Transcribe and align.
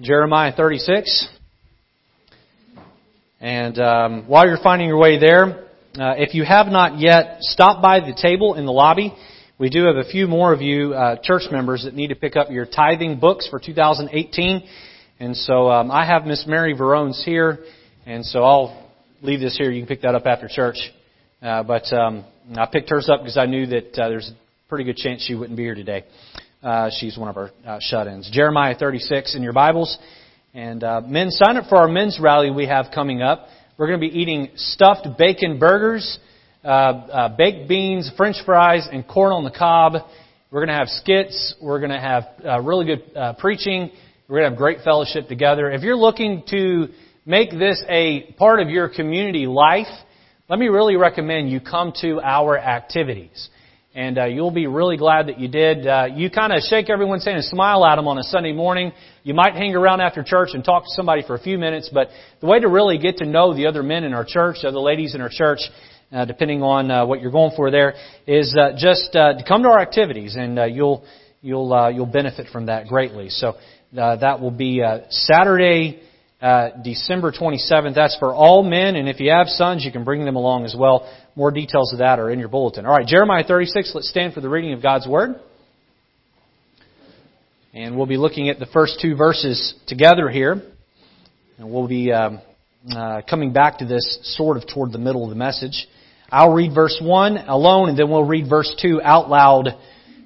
Jeremiah 0.00 0.52
36. 0.56 1.28
And 3.40 3.78
um, 3.80 4.24
while 4.28 4.46
you're 4.46 4.62
finding 4.62 4.88
your 4.88 4.98
way 4.98 5.18
there, 5.18 5.64
uh, 5.98 6.14
if 6.16 6.34
you 6.34 6.44
have 6.44 6.68
not 6.68 7.00
yet 7.00 7.38
stopped 7.40 7.82
by 7.82 7.98
the 8.00 8.16
table 8.20 8.54
in 8.54 8.64
the 8.64 8.72
lobby, 8.72 9.12
we 9.58 9.70
do 9.70 9.86
have 9.86 9.96
a 9.96 10.04
few 10.04 10.28
more 10.28 10.52
of 10.52 10.62
you 10.62 10.94
uh, 10.94 11.16
church 11.22 11.42
members 11.50 11.82
that 11.84 11.94
need 11.94 12.08
to 12.08 12.14
pick 12.14 12.36
up 12.36 12.48
your 12.50 12.64
tithing 12.64 13.18
books 13.18 13.48
for 13.48 13.58
2018. 13.58 14.68
And 15.18 15.36
so 15.36 15.68
um, 15.68 15.90
I 15.90 16.06
have 16.06 16.24
Miss 16.24 16.44
Mary 16.46 16.76
Verones 16.76 17.24
here, 17.24 17.58
and 18.06 18.24
so 18.24 18.44
I'll 18.44 18.90
leave 19.20 19.40
this 19.40 19.58
here. 19.58 19.72
You 19.72 19.80
can 19.80 19.88
pick 19.88 20.02
that 20.02 20.14
up 20.14 20.26
after 20.26 20.48
church. 20.48 20.78
Uh, 21.42 21.64
but 21.64 21.92
um, 21.92 22.24
I 22.56 22.66
picked 22.66 22.88
hers 22.90 23.08
up 23.12 23.20
because 23.22 23.36
I 23.36 23.46
knew 23.46 23.66
that 23.66 23.98
uh, 23.98 24.08
there's 24.08 24.30
a 24.30 24.68
pretty 24.68 24.84
good 24.84 24.96
chance 24.96 25.24
she 25.26 25.34
wouldn't 25.34 25.56
be 25.56 25.64
here 25.64 25.74
today. 25.74 26.04
Uh, 26.60 26.90
she's 26.98 27.16
one 27.16 27.28
of 27.28 27.36
our 27.36 27.50
uh, 27.64 27.78
shut-ins. 27.80 28.28
Jeremiah 28.32 28.74
36 28.76 29.36
in 29.36 29.44
your 29.44 29.52
Bibles. 29.52 29.96
And 30.54 30.82
uh, 30.82 31.02
men, 31.02 31.30
sign 31.30 31.56
up 31.56 31.68
for 31.68 31.76
our 31.76 31.86
men's 31.86 32.18
rally 32.20 32.50
we 32.50 32.66
have 32.66 32.86
coming 32.92 33.22
up. 33.22 33.46
We're 33.76 33.86
going 33.86 34.00
to 34.00 34.08
be 34.08 34.18
eating 34.18 34.48
stuffed 34.56 35.06
bacon 35.16 35.60
burgers, 35.60 36.18
uh, 36.64 36.66
uh, 36.66 37.36
baked 37.36 37.68
beans, 37.68 38.10
French 38.16 38.38
fries, 38.44 38.88
and 38.90 39.06
corn 39.06 39.32
on 39.32 39.44
the 39.44 39.52
cob. 39.56 40.02
We're 40.50 40.66
going 40.66 40.74
to 40.76 40.80
have 40.80 40.88
skits. 40.88 41.54
We're 41.62 41.78
going 41.78 41.92
to 41.92 42.00
have 42.00 42.24
uh, 42.44 42.60
really 42.60 42.86
good 42.86 43.36
preaching. 43.38 43.92
We're 44.26 44.38
going 44.38 44.46
to 44.46 44.50
have 44.50 44.58
great 44.58 44.78
fellowship 44.82 45.28
together. 45.28 45.70
If 45.70 45.82
you're 45.82 45.96
looking 45.96 46.42
to 46.48 46.88
make 47.24 47.50
this 47.50 47.84
a 47.88 48.34
part 48.36 48.58
of 48.58 48.68
your 48.68 48.88
community 48.88 49.46
life, 49.46 49.86
let 50.48 50.58
me 50.58 50.66
really 50.66 50.96
recommend 50.96 51.50
you 51.50 51.60
come 51.60 51.92
to 52.00 52.20
our 52.20 52.58
activities 52.58 53.48
and 53.98 54.16
uh, 54.16 54.26
you'll 54.26 54.52
be 54.52 54.68
really 54.68 54.96
glad 54.96 55.26
that 55.26 55.40
you 55.40 55.48
did. 55.48 55.84
Uh, 55.84 56.06
you 56.14 56.30
kind 56.30 56.52
of 56.52 56.60
shake 56.62 56.88
everyone's 56.88 57.24
hand 57.24 57.36
and 57.36 57.44
smile 57.44 57.84
at 57.84 57.96
them 57.96 58.06
on 58.06 58.16
a 58.16 58.22
Sunday 58.22 58.52
morning. 58.52 58.92
You 59.24 59.34
might 59.34 59.54
hang 59.54 59.74
around 59.74 60.00
after 60.00 60.22
church 60.22 60.50
and 60.52 60.62
talk 60.62 60.84
to 60.84 60.90
somebody 60.90 61.22
for 61.26 61.34
a 61.34 61.40
few 61.40 61.58
minutes, 61.58 61.90
but 61.92 62.06
the 62.40 62.46
way 62.46 62.60
to 62.60 62.68
really 62.68 62.98
get 62.98 63.16
to 63.16 63.26
know 63.26 63.56
the 63.56 63.66
other 63.66 63.82
men 63.82 64.04
in 64.04 64.14
our 64.14 64.24
church, 64.24 64.58
the 64.62 64.68
other 64.68 64.78
ladies 64.78 65.16
in 65.16 65.20
our 65.20 65.28
church, 65.28 65.58
uh, 66.12 66.24
depending 66.26 66.62
on 66.62 66.92
uh, 66.92 67.06
what 67.06 67.20
you're 67.20 67.32
going 67.32 67.50
for 67.56 67.72
there, 67.72 67.94
is 68.24 68.56
uh, 68.56 68.70
just 68.78 69.16
uh, 69.16 69.32
to 69.36 69.42
come 69.42 69.64
to 69.64 69.68
our 69.68 69.80
activities, 69.80 70.36
and 70.36 70.60
uh, 70.60 70.64
you'll 70.66 71.04
you'll 71.42 71.72
uh, 71.72 71.88
you'll 71.88 72.06
benefit 72.06 72.46
from 72.52 72.66
that 72.66 72.86
greatly. 72.86 73.30
So 73.30 73.56
uh, 73.98 74.14
that 74.14 74.40
will 74.40 74.52
be 74.52 74.80
uh, 74.80 75.06
Saturday 75.10 76.02
uh, 76.40 76.70
December 76.82 77.32
27th. 77.32 77.94
That's 77.94 78.16
for 78.18 78.32
all 78.32 78.62
men, 78.62 78.96
and 78.96 79.08
if 79.08 79.20
you 79.20 79.30
have 79.30 79.48
sons, 79.48 79.84
you 79.84 79.92
can 79.92 80.04
bring 80.04 80.24
them 80.24 80.36
along 80.36 80.64
as 80.64 80.74
well. 80.78 81.12
More 81.34 81.50
details 81.50 81.92
of 81.92 81.98
that 81.98 82.18
are 82.18 82.30
in 82.30 82.38
your 82.38 82.48
bulletin. 82.48 82.86
All 82.86 82.94
right, 82.94 83.06
Jeremiah 83.06 83.44
36. 83.44 83.92
Let's 83.94 84.08
stand 84.08 84.34
for 84.34 84.40
the 84.40 84.48
reading 84.48 84.72
of 84.72 84.82
God's 84.82 85.06
Word. 85.06 85.36
And 87.74 87.96
we'll 87.96 88.06
be 88.06 88.16
looking 88.16 88.48
at 88.48 88.58
the 88.58 88.66
first 88.66 88.98
two 89.00 89.14
verses 89.14 89.74
together 89.86 90.28
here. 90.28 90.62
And 91.58 91.70
we'll 91.70 91.88
be 91.88 92.12
um, 92.12 92.40
uh, 92.90 93.22
coming 93.28 93.52
back 93.52 93.78
to 93.78 93.84
this 93.84 94.18
sort 94.36 94.56
of 94.56 94.64
toward 94.72 94.92
the 94.92 94.98
middle 94.98 95.24
of 95.24 95.30
the 95.30 95.36
message. 95.36 95.86
I'll 96.30 96.52
read 96.52 96.74
verse 96.74 96.98
1 97.02 97.36
alone, 97.36 97.88
and 97.88 97.98
then 97.98 98.10
we'll 98.10 98.24
read 98.24 98.48
verse 98.48 98.74
2 98.80 99.00
out 99.02 99.28
loud 99.28 99.70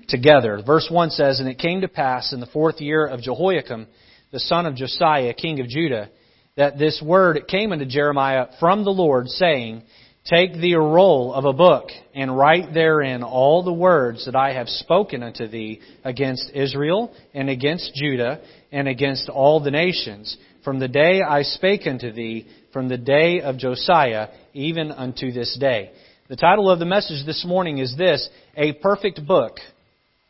together. 0.08 0.60
Verse 0.64 0.88
1 0.90 1.10
says, 1.10 1.40
And 1.40 1.48
it 1.48 1.58
came 1.58 1.80
to 1.80 1.88
pass 1.88 2.33
in 2.33 2.40
the 2.40 2.46
fourth 2.46 2.80
year 2.80 3.06
of 3.06 3.20
Jehoiakim, 3.20 3.86
the 4.33 4.41
son 4.41 4.66
of 4.66 4.75
Josiah, 4.75 5.34
king 5.34 5.61
of 5.61 5.69
Judah, 5.69 6.08
that 6.56 6.78
this 6.78 7.02
word 7.05 7.42
came 7.48 7.70
unto 7.70 7.84
Jeremiah 7.84 8.47
from 8.58 8.84
the 8.84 8.91
Lord, 8.91 9.28
saying, 9.28 9.83
Take 10.24 10.55
thee 10.55 10.72
a 10.72 10.80
roll 10.80 11.34
of 11.34 11.44
a 11.44 11.52
book, 11.52 11.89
and 12.14 12.36
write 12.36 12.72
therein 12.72 13.22
all 13.22 13.62
the 13.62 13.72
words 13.72 14.24
that 14.24 14.36
I 14.36 14.55
have 14.55 14.69
spoken 14.69 15.22
unto 15.22 15.48
thee 15.48 15.80
against 16.05 16.50
Israel, 16.55 17.14
and 17.34 17.50
against 17.50 17.94
Judah, 17.94 18.41
and 18.70 18.89
against 18.89 19.28
all 19.28 19.61
the 19.62 19.70
nations, 19.70 20.36
from 20.64 20.78
the 20.78 20.89
day 20.89 21.20
I 21.20 21.42
spake 21.42 21.86
unto 21.86 22.12
thee, 22.12 22.46
from 22.72 22.89
the 22.89 22.98
day 22.98 23.41
of 23.41 23.58
Josiah, 23.58 24.28
even 24.55 24.92
unto 24.92 25.33
this 25.33 25.56
day. 25.58 25.91
The 26.28 26.36
title 26.36 26.70
of 26.70 26.78
the 26.78 26.86
message 26.86 27.27
this 27.27 27.45
morning 27.45 27.79
is 27.79 27.95
this, 27.98 28.29
A 28.56 28.73
Perfect 28.74 29.27
Book 29.27 29.58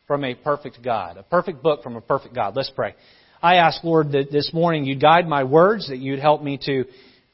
from 0.07 0.25
a 0.25 0.33
Perfect 0.33 0.83
God. 0.83 1.17
A 1.17 1.23
perfect 1.23 1.63
book 1.63 1.83
from 1.83 1.95
a 1.95 2.01
perfect 2.01 2.33
God. 2.35 2.55
Let's 2.55 2.71
pray. 2.71 2.95
I 3.43 3.55
ask, 3.55 3.83
Lord, 3.83 4.13
that 4.13 4.31
this 4.31 4.53
morning 4.53 4.85
you'd 4.85 5.01
guide 5.01 5.27
my 5.27 5.43
words, 5.43 5.89
that 5.89 5.97
you'd 5.97 6.19
help 6.19 6.41
me 6.41 6.57
to 6.63 6.85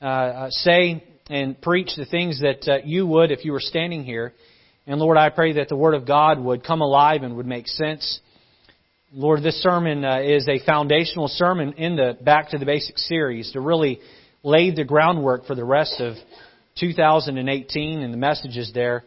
uh, 0.02 0.06
uh, 0.06 0.50
say 0.50 1.04
and 1.30 1.62
preach 1.62 1.92
the 1.96 2.06
things 2.08 2.42
that 2.42 2.68
uh, 2.68 2.78
you 2.84 3.06
would 3.06 3.30
if 3.30 3.46
you 3.46 3.52
were 3.52 3.60
standing 3.60 4.04
here. 4.04 4.34
And 4.88 5.00
Lord, 5.00 5.18
I 5.18 5.30
pray 5.30 5.54
that 5.54 5.70
the 5.70 5.76
Word 5.76 5.94
of 5.94 6.08
God 6.08 6.40
would 6.40 6.64
come 6.64 6.82
alive 6.82 7.22
and 7.22 7.38
would 7.38 7.46
make 7.46 7.68
sense. 7.68 8.22
Lord, 9.14 9.44
this 9.44 9.62
sermon 9.62 10.04
uh, 10.04 10.22
is 10.22 10.48
a 10.48 10.58
foundational 10.66 11.28
sermon 11.28 11.74
in 11.74 11.96
the 11.96 12.18
Back 12.20 12.50
to 12.50 12.58
the 12.58 12.66
Basics 12.66 13.08
series 13.08 13.52
to 13.52 13.62
really 13.62 14.00
lay 14.42 14.74
the 14.74 14.86
groundwork 14.86 15.46
for 15.46 15.54
the 15.54 15.64
rest 15.64 16.02
of 16.02 16.16
2018 16.80 18.00
and 18.02 18.12
the 18.12 18.18
messages 18.18 18.72
there. 18.74 19.04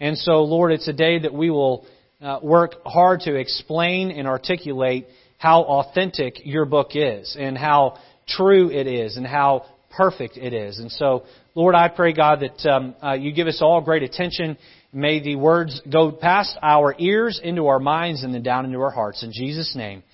And 0.00 0.18
so, 0.18 0.42
Lord, 0.42 0.72
it's 0.72 0.86
a 0.86 0.92
day 0.92 1.18
that 1.20 1.32
we 1.32 1.48
will 1.48 1.86
uh, 2.20 2.40
work 2.42 2.74
hard 2.84 3.20
to 3.20 3.36
explain 3.36 4.10
and 4.10 4.28
articulate 4.28 5.06
how 5.42 5.62
authentic 5.62 6.40
your 6.44 6.64
book 6.64 6.90
is 6.94 7.36
and 7.36 7.58
how 7.58 7.98
true 8.28 8.70
it 8.70 8.86
is 8.86 9.16
and 9.16 9.26
how 9.26 9.64
perfect 9.90 10.36
it 10.36 10.52
is. 10.52 10.78
And 10.78 10.88
so, 10.92 11.24
Lord, 11.56 11.74
I 11.74 11.88
pray, 11.88 12.12
God, 12.12 12.42
that 12.42 12.70
um, 12.70 12.94
uh, 13.02 13.14
you 13.14 13.32
give 13.32 13.48
us 13.48 13.58
all 13.60 13.80
great 13.80 14.04
attention. 14.04 14.56
May 14.92 15.20
the 15.20 15.34
words 15.34 15.82
go 15.92 16.12
past 16.12 16.56
our 16.62 16.94
ears 16.96 17.40
into 17.42 17.66
our 17.66 17.80
minds 17.80 18.22
and 18.22 18.32
then 18.32 18.44
down 18.44 18.66
into 18.66 18.78
our 18.78 18.92
hearts. 18.92 19.24
In 19.24 19.32
Jesus' 19.32 19.74
name, 19.74 20.04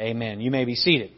amen. 0.00 0.40
You 0.40 0.50
may 0.50 0.64
be 0.64 0.74
seated. 0.74 1.10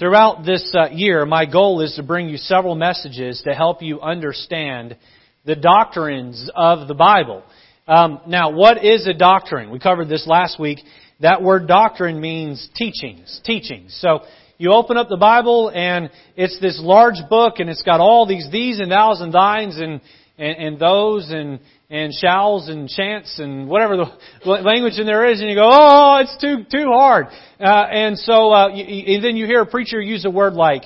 Throughout 0.00 0.44
this 0.44 0.74
uh, 0.76 0.88
year, 0.90 1.24
my 1.24 1.46
goal 1.46 1.82
is 1.82 1.94
to 1.94 2.02
bring 2.02 2.28
you 2.28 2.36
several 2.36 2.74
messages 2.74 3.40
to 3.46 3.54
help 3.54 3.80
you 3.80 4.00
understand 4.00 4.96
the 5.44 5.54
doctrines 5.54 6.50
of 6.56 6.88
the 6.88 6.94
Bible. 6.94 7.44
Um, 7.88 8.20
now, 8.26 8.50
what 8.50 8.84
is 8.84 9.06
a 9.06 9.14
doctrine? 9.14 9.70
We 9.70 9.78
covered 9.78 10.10
this 10.10 10.26
last 10.26 10.60
week. 10.60 10.80
That 11.20 11.42
word 11.42 11.66
doctrine 11.66 12.20
means 12.20 12.68
teachings, 12.74 13.40
teachings. 13.44 13.96
So 14.00 14.20
you 14.58 14.72
open 14.72 14.98
up 14.98 15.08
the 15.08 15.16
Bible 15.16 15.72
and 15.74 16.10
it's 16.36 16.60
this 16.60 16.78
large 16.82 17.16
book 17.30 17.54
and 17.60 17.70
it's 17.70 17.82
got 17.82 18.00
all 18.00 18.26
these 18.26 18.46
these 18.52 18.78
and 18.78 18.90
thous 18.90 19.22
and 19.22 19.32
thines 19.32 19.78
and 19.78 20.02
and, 20.36 20.56
and 20.58 20.78
those 20.78 21.30
and 21.30 21.60
and 21.88 22.12
shalls 22.12 22.68
and 22.68 22.90
chants 22.90 23.38
and 23.38 23.68
whatever 23.68 23.96
the 23.96 24.06
language 24.44 24.98
in 24.98 25.06
there 25.06 25.26
is, 25.26 25.40
and 25.40 25.48
you 25.48 25.56
go, 25.56 25.70
oh, 25.72 26.18
it's 26.20 26.36
too 26.38 26.64
too 26.70 26.90
hard. 26.92 27.28
Uh, 27.58 27.86
and 27.90 28.18
so 28.18 28.52
uh, 28.52 28.68
you, 28.68 29.14
and 29.14 29.24
then 29.24 29.38
you 29.38 29.46
hear 29.46 29.62
a 29.62 29.66
preacher 29.66 29.98
use 29.98 30.26
a 30.26 30.30
word 30.30 30.52
like 30.52 30.82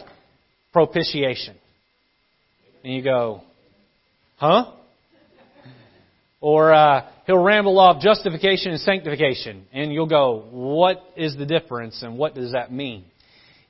propitiation, 0.72 1.56
and 2.84 2.94
you 2.94 3.02
go, 3.02 3.42
huh? 4.36 4.70
Or 6.42 6.74
uh, 6.74 7.08
he'll 7.24 7.42
ramble 7.42 7.78
off 7.78 8.02
justification 8.02 8.72
and 8.72 8.80
sanctification, 8.80 9.64
and 9.72 9.92
you'll 9.92 10.08
go, 10.08 10.48
what 10.50 11.00
is 11.16 11.36
the 11.36 11.46
difference 11.46 12.02
and 12.02 12.18
what 12.18 12.34
does 12.34 12.52
that 12.52 12.72
mean? 12.72 13.04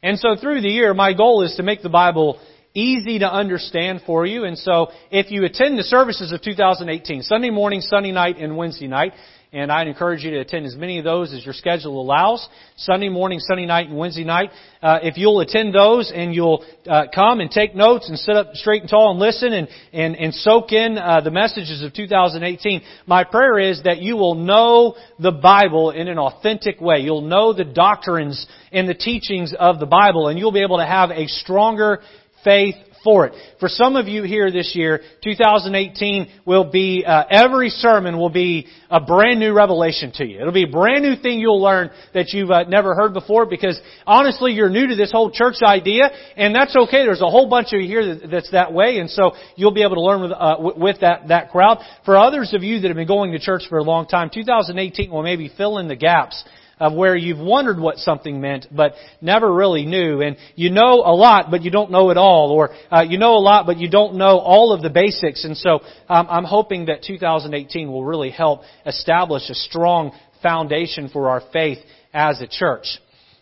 And 0.03 0.19
so 0.19 0.37
through 0.37 0.63
the 0.63 0.71
year, 0.71 0.95
my 0.95 1.13
goal 1.13 1.43
is 1.43 1.55
to 1.57 1.63
make 1.63 1.83
the 1.83 1.91
Bible 1.91 2.41
easy 2.75 3.19
to 3.19 3.31
understand 3.31 4.01
for 4.07 4.25
you. 4.25 4.45
And 4.45 4.57
so 4.57 4.89
if 5.11 5.31
you 5.31 5.45
attend 5.45 5.79
the 5.79 5.83
services 5.83 6.33
of 6.33 6.41
2018, 6.41 7.23
Sunday 7.23 7.51
morning, 7.51 7.83
Sunday 7.83 8.11
night, 8.11 8.39
and 8.39 8.57
Wednesday 8.57 8.89
night, 8.89 9.13
and 9.53 9.71
I'd 9.71 9.87
encourage 9.87 10.23
you 10.25 10.31
to 10.31 10.39
attend 10.39 10.65
as 10.65 10.75
many 10.77 10.99
of 10.99 11.05
those 11.05 11.35
as 11.35 11.45
your 11.45 11.53
schedule 11.53 12.01
allows. 12.01 12.49
Sunday 12.77 13.11
morning, 13.11 13.39
Sunday 13.39 13.67
night, 13.67 13.89
and 13.89 13.99
Wednesday 13.99 14.25
night. 14.25 14.51
Uh, 14.83 15.01
if 15.03 15.19
you'll 15.19 15.41
attend 15.41 15.75
those 15.75 16.11
and 16.15 16.35
you'll 16.35 16.65
uh, 16.89 17.05
come 17.15 17.41
and 17.41 17.51
take 17.51 17.75
notes 17.75 18.09
and 18.09 18.19
sit 18.19 18.35
up 18.35 18.55
straight 18.55 18.81
and 18.81 18.91
tall 18.91 19.11
and 19.11 19.21
listen 19.21 19.53
and 19.53 19.69
and, 19.93 20.17
and 20.17 20.35
soak 20.35 20.73
in 20.73 20.97
uh, 20.97 21.21
the 21.21 21.31
messages 21.31 21.83
of 21.83 21.93
2018, 21.93 22.81
my 23.07 23.25
prayer 23.25 23.59
is 23.59 23.83
that 23.85 23.99
you 23.99 24.17
will 24.17 24.35
know 24.35 24.97
the 25.19 25.33
Bible 25.33 25.91
in 25.91 26.09
an 26.09 26.19
authentic 26.19 26.81
way. 26.81 27.01
You'll 27.01 27.21
know 27.21 27.53
the 27.53 27.65
doctrines 27.65 28.47
and 28.73 28.89
the 28.89 28.95
teachings 28.95 29.55
of 29.59 29.79
the 29.79 29.87
Bible, 29.87 30.29
and 30.29 30.39
you'll 30.39 30.53
be 30.53 30.63
able 30.63 30.79
to 30.79 30.87
have 30.87 31.11
a 31.11 31.27
stronger 31.27 32.01
faith 32.43 32.77
for 33.05 33.27
it. 33.27 33.35
For 33.61 33.69
some 33.69 33.97
of 33.97 34.09
you 34.09 34.23
here 34.23 34.51
this 34.51 34.73
year, 34.75 35.01
2018 35.25 36.29
will 36.45 36.71
be, 36.71 37.05
uh, 37.07 37.25
every 37.31 37.69
sermon 37.69 38.19
will 38.19 38.31
be 38.31 38.67
a 38.91 39.01
brand 39.01 39.41
new 39.41 39.53
revelation 39.53 40.13
to 40.17 40.27
you. 40.27 40.41
It'll 40.41 40.53
be 40.53 40.65
a 40.65 40.71
brand 40.71 41.03
new 41.03 41.17
thing 41.17 41.41
you'll 41.41 41.63
learn 41.63 41.91
that 42.15 42.33
you've 42.33 42.51
uh, 42.51 42.65
never 42.65 42.95
heard 42.95 43.15
before 43.15 43.47
because 43.47 43.81
honestly 44.07 44.53
you're 44.53 44.71
new 44.71 44.87
to 44.89 44.97
this 44.97 45.11
whole 45.11 45.31
church 45.31 45.57
idea 45.63 46.11
and 46.37 46.55
that's 46.55 46.75
okay. 46.77 47.05
There's 47.05 47.21
a 47.21 47.31
whole 47.31 47.49
bunch 47.49 47.69
of 47.73 47.81
you 47.81 47.87
here 47.87 48.19
that's 48.31 48.51
that 48.53 48.73
way 48.73 48.99
and 48.99 49.11
so 49.11 49.33
you'll 49.57 49.75
be 49.75 49.83
able 49.83 49.97
to 49.97 50.03
learn 50.03 50.23
with, 50.23 50.33
uh, 50.33 50.57
with 50.59 51.01
that, 51.01 51.29
that 51.29 51.51
crowd. 51.51 51.79
For 52.05 52.17
others 52.17 52.53
of 52.55 52.63
you 52.63 52.81
that 52.81 52.89
have 52.89 52.97
been 52.97 53.07
going 53.07 53.33
to 53.33 53.39
church 53.39 53.63
for 53.69 53.79
a 53.79 53.85
long 53.85 54.07
time, 54.07 54.31
2018 54.33 55.11
will 55.11 55.23
maybe 55.23 55.51
fill 55.57 55.79
in 55.79 55.89
the 55.89 55.97
gaps 55.97 56.45
of 56.83 56.93
where 56.95 57.15
you've 57.15 57.39
wondered 57.39 57.79
what 57.79 57.99
something 57.99 58.41
meant, 58.41 58.67
but 58.73 58.95
never 59.21 59.55
really 59.55 59.87
knew. 59.87 60.21
And 60.21 60.37
you 60.57 60.69
know 60.69 61.05
a 61.05 61.15
lot, 61.15 61.49
but 61.49 61.63
you 61.63 61.71
don't 61.71 61.93
know 61.93 62.11
it 62.11 62.17
all. 62.17 62.51
Or 62.51 62.71
uh, 62.91 63.05
you 63.09 63.19
know 63.19 63.35
a 63.35 63.39
lot, 63.39 63.67
but 63.67 63.79
you 63.79 63.89
don't 63.89 64.17
know 64.17 64.39
all 64.39 64.73
of 64.73 64.83
the 64.83 64.91
basics. 64.91 65.45
And 65.45 65.57
so 65.57 65.79
um, 66.09 66.27
I'm 66.29 66.43
hoping 66.43 66.87
that 66.87 67.05
2018 67.05 67.89
will 67.89 68.05
really 68.05 68.31
help 68.31 68.63
establish 68.85 69.49
a 69.49 69.55
strong 69.55 70.11
foundation 70.43 71.09
for 71.09 71.31
our 71.31 71.41
faith 71.53 71.79
as 72.13 72.43
a 72.43 72.49
church. 72.49 72.99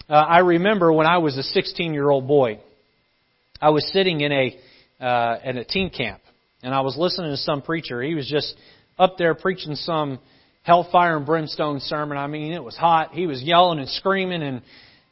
Uh, 0.07 0.13
I 0.13 0.41
remember 0.41 0.93
when 0.93 1.07
I 1.07 1.17
was 1.17 1.39
a 1.39 1.43
16 1.43 1.95
year 1.95 2.11
old 2.11 2.29
boy, 2.29 2.61
I 3.59 3.71
was 3.71 3.91
sitting 3.91 4.21
in 4.21 4.33
a 4.33 5.03
uh, 5.03 5.39
in 5.45 5.57
a 5.57 5.65
teen 5.65 5.89
camp, 5.89 6.21
and 6.63 6.75
I 6.75 6.83
was 6.83 6.95
listening 6.99 7.31
to 7.31 7.39
some 7.39 7.63
preacher. 7.63 8.03
He 8.03 8.15
was 8.15 8.29
just 8.29 8.55
up 8.99 9.17
there 9.17 9.35
preaching 9.35 9.77
some 9.77 10.19
hellfire 10.71 11.17
and 11.17 11.27
brimstone 11.27 11.81
sermon. 11.81 12.17
I 12.17 12.29
mean, 12.29 12.53
it 12.53 12.63
was 12.63 12.77
hot. 12.77 13.13
He 13.13 13.27
was 13.27 13.43
yelling 13.43 13.81
and 13.81 13.89
screaming 13.89 14.41
and 14.41 14.63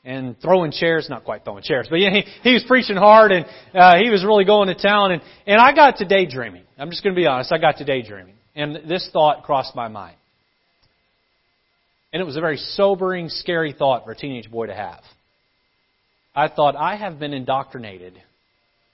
and 0.04 0.40
throwing 0.40 0.70
chairs, 0.70 1.08
not 1.10 1.24
quite 1.24 1.44
throwing 1.44 1.64
chairs, 1.64 1.88
but 1.90 1.96
yeah, 1.96 2.10
he, 2.10 2.22
he 2.42 2.54
was 2.54 2.64
preaching 2.66 2.96
hard 2.96 3.32
and 3.32 3.44
uh, 3.74 3.96
he 3.96 4.08
was 4.08 4.24
really 4.24 4.44
going 4.44 4.68
to 4.68 4.74
town. 4.74 5.10
And, 5.10 5.20
and 5.46 5.60
I 5.60 5.74
got 5.74 5.96
to 5.96 6.04
daydreaming. 6.04 6.62
I'm 6.78 6.90
just 6.90 7.02
going 7.02 7.14
to 7.14 7.20
be 7.20 7.26
honest. 7.26 7.52
I 7.52 7.58
got 7.58 7.78
to 7.78 7.84
daydreaming. 7.84 8.36
And 8.54 8.88
this 8.88 9.10
thought 9.12 9.42
crossed 9.42 9.74
my 9.74 9.88
mind. 9.88 10.16
And 12.12 12.22
it 12.22 12.24
was 12.24 12.36
a 12.36 12.40
very 12.40 12.56
sobering, 12.56 13.28
scary 13.28 13.74
thought 13.76 14.04
for 14.04 14.12
a 14.12 14.16
teenage 14.16 14.50
boy 14.50 14.66
to 14.66 14.74
have. 14.74 15.02
I 16.34 16.48
thought, 16.48 16.76
I 16.76 16.96
have 16.96 17.18
been 17.18 17.34
indoctrinated 17.34 18.14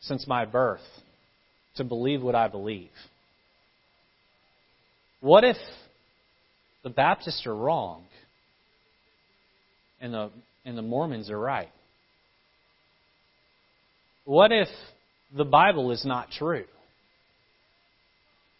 since 0.01 0.27
my 0.27 0.47
birth 0.47 0.81
to 1.77 1.85
believe 1.85 2.23
what 2.23 2.35
I 2.35 2.49
believe. 2.49 2.91
What 5.21 5.45
if 5.45 5.59
the 6.85 6.91
Baptists 6.91 7.47
are 7.47 7.55
wrong 7.55 8.05
and 10.01 10.13
the, 10.13 10.31
and 10.65 10.79
the 10.79 10.83
Mormons 10.83 11.31
are 11.31 11.39
right? 11.39 11.71
What 14.27 14.53
if 14.53 14.69
the 15.37 15.45
Bible 15.45 15.91
is 15.91 16.05
not 16.05 16.31
true? 16.31 16.65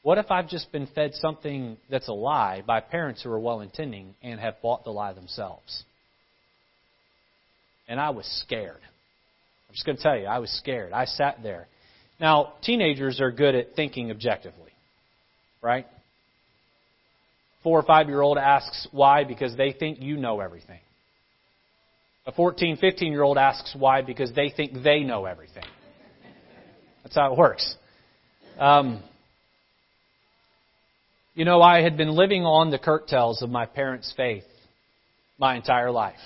What 0.03 0.19
if 0.19 0.31
I've 0.31 0.49
just 0.49 0.73
been 0.73 0.87
fed 0.95 1.13
something 1.15 1.77
that's 1.91 2.09
a 2.09 2.13
lie 2.13 2.63
by 2.67 2.81
parents 2.81 3.23
who 3.23 3.31
are 3.31 3.39
well 3.39 3.61
intending 3.61 4.15
and 4.23 4.41
have 4.41 4.61
bought 4.61 4.85
the 4.85 4.91
lie 4.91 5.13
themselves? 5.13 5.85
And 7.89 8.01
I 8.01 8.11
was 8.11 8.27
scared. 8.45 8.81
I'm 9.69 9.75
just 9.75 9.87
going 9.87 9.97
to 9.97 10.03
tell 10.03 10.19
you, 10.19 10.27
I 10.27 10.39
was 10.39 10.51
scared. 10.51 10.93
I 10.93 11.05
sat 11.05 11.43
there. 11.43 11.69
Now, 12.21 12.55
teenagers 12.63 13.21
are 13.21 13.31
good 13.31 13.55
at 13.55 13.75
thinking 13.77 14.11
objectively, 14.11 14.73
right? 15.63 15.87
Four 17.65 17.81
or 17.81 17.83
five 17.83 18.09
year 18.09 18.21
old 18.21 18.39
asks 18.39 18.87
why 18.93 19.25
because 19.25 19.57
they 19.57 19.73
think 19.73 20.01
you 20.01 20.17
know 20.17 20.39
everything. 20.39 20.79
A 22.27 22.33
14, 22.33 22.77
15 22.77 23.11
year 23.11 23.23
old 23.23 23.37
asks 23.37 23.75
why 23.77 24.03
because 24.03 24.33
they 24.35 24.51
think 24.51 24.85
they 24.85 25.01
know 25.01 25.25
everything. 25.25 25.65
That's 27.03 27.17
how 27.17 27.33
it 27.33 27.39
works. 27.39 27.75
Um, 28.59 29.03
you 31.35 31.45
know, 31.45 31.61
I 31.61 31.83
had 31.83 31.97
been 31.97 32.11
living 32.11 32.45
on 32.45 32.71
the 32.71 32.79
curtails 32.79 33.43
of 33.43 33.51
my 33.51 33.67
parents' 33.67 34.13
faith 34.17 34.45
my 35.39 35.57
entire 35.57 35.91
life. 35.91 36.21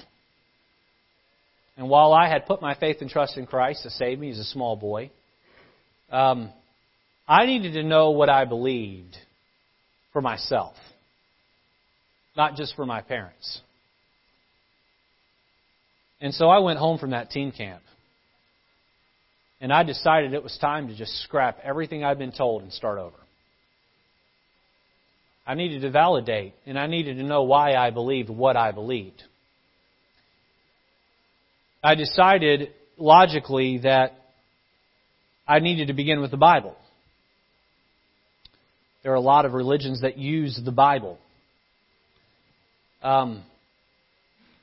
And 1.76 1.88
while 1.88 2.12
I 2.12 2.28
had 2.28 2.46
put 2.46 2.60
my 2.60 2.74
faith 2.74 2.98
and 3.00 3.08
trust 3.08 3.36
in 3.38 3.46
Christ 3.46 3.84
to 3.84 3.90
save 3.90 4.18
me 4.18 4.30
as 4.30 4.38
a 4.38 4.44
small 4.44 4.76
boy, 4.76 5.10
um, 6.10 6.52
I 7.26 7.46
needed 7.46 7.74
to 7.74 7.82
know 7.82 8.10
what 8.10 8.28
I 8.28 8.44
believed 8.44 9.16
for 10.12 10.20
myself, 10.20 10.74
not 12.38 12.54
just 12.54 12.76
for 12.76 12.86
my 12.86 13.02
parents. 13.02 13.60
And 16.20 16.32
so 16.32 16.46
I 16.46 16.60
went 16.60 16.78
home 16.78 16.98
from 16.98 17.10
that 17.10 17.30
teen 17.30 17.52
camp. 17.52 17.82
And 19.60 19.72
I 19.72 19.82
decided 19.82 20.32
it 20.32 20.42
was 20.42 20.56
time 20.60 20.86
to 20.86 20.96
just 20.96 21.12
scrap 21.24 21.58
everything 21.64 22.04
I'd 22.04 22.18
been 22.18 22.32
told 22.32 22.62
and 22.62 22.72
start 22.72 22.98
over. 22.98 23.16
I 25.44 25.54
needed 25.54 25.82
to 25.82 25.90
validate, 25.90 26.54
and 26.64 26.78
I 26.78 26.86
needed 26.86 27.16
to 27.16 27.24
know 27.24 27.42
why 27.42 27.74
I 27.74 27.90
believed 27.90 28.30
what 28.30 28.56
I 28.56 28.70
believed. 28.70 29.22
I 31.82 31.96
decided 31.96 32.68
logically 32.98 33.78
that 33.78 34.12
I 35.46 35.58
needed 35.58 35.88
to 35.88 35.94
begin 35.94 36.20
with 36.20 36.30
the 36.30 36.36
Bible. 36.36 36.76
There 39.02 39.10
are 39.10 39.16
a 39.16 39.20
lot 39.20 39.44
of 39.44 39.54
religions 39.54 40.02
that 40.02 40.18
use 40.18 40.60
the 40.62 40.72
Bible. 40.72 41.18
Um, 43.02 43.42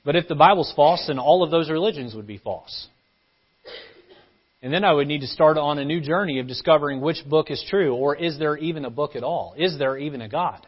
but 0.04 0.16
if 0.16 0.28
the 0.28 0.36
Bible's 0.36 0.72
false, 0.76 1.06
then 1.08 1.20
all 1.20 1.44
of 1.44 1.52
those 1.52 1.70
religions 1.70 2.14
would 2.16 2.28
be 2.28 2.38
false. 2.38 2.88
And 4.62 4.74
then 4.74 4.84
I 4.84 4.94
would 4.94 5.08
need 5.08 5.22
to 5.22 5.28
start 5.28 5.58
on 5.58 5.78
a 5.78 5.86
new 5.86 6.02
journey 6.02 6.40
of 6.40 6.48
discovering 6.48 7.02
which 7.02 7.18
book 7.28 7.52
is 7.52 7.64
true, 7.70 7.94
or 7.94 8.16
is 8.16 8.40
there 8.40 8.58
even 8.58 8.86
a 8.86 8.90
book 8.90 9.16
at 9.16 9.24
all? 9.24 9.54
Is 9.58 9.78
there 9.78 9.98
even 9.98 10.22
a 10.22 10.30
God? 10.30 10.66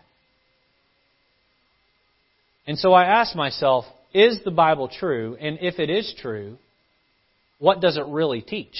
And 2.67 2.77
so 2.77 2.93
I 2.93 3.05
ask 3.05 3.35
myself, 3.35 3.85
is 4.13 4.39
the 4.43 4.51
Bible 4.51 4.87
true? 4.87 5.37
And 5.39 5.57
if 5.61 5.79
it 5.79 5.89
is 5.89 6.13
true, 6.19 6.57
what 7.59 7.79
does 7.79 7.97
it 7.97 8.05
really 8.07 8.41
teach? 8.41 8.75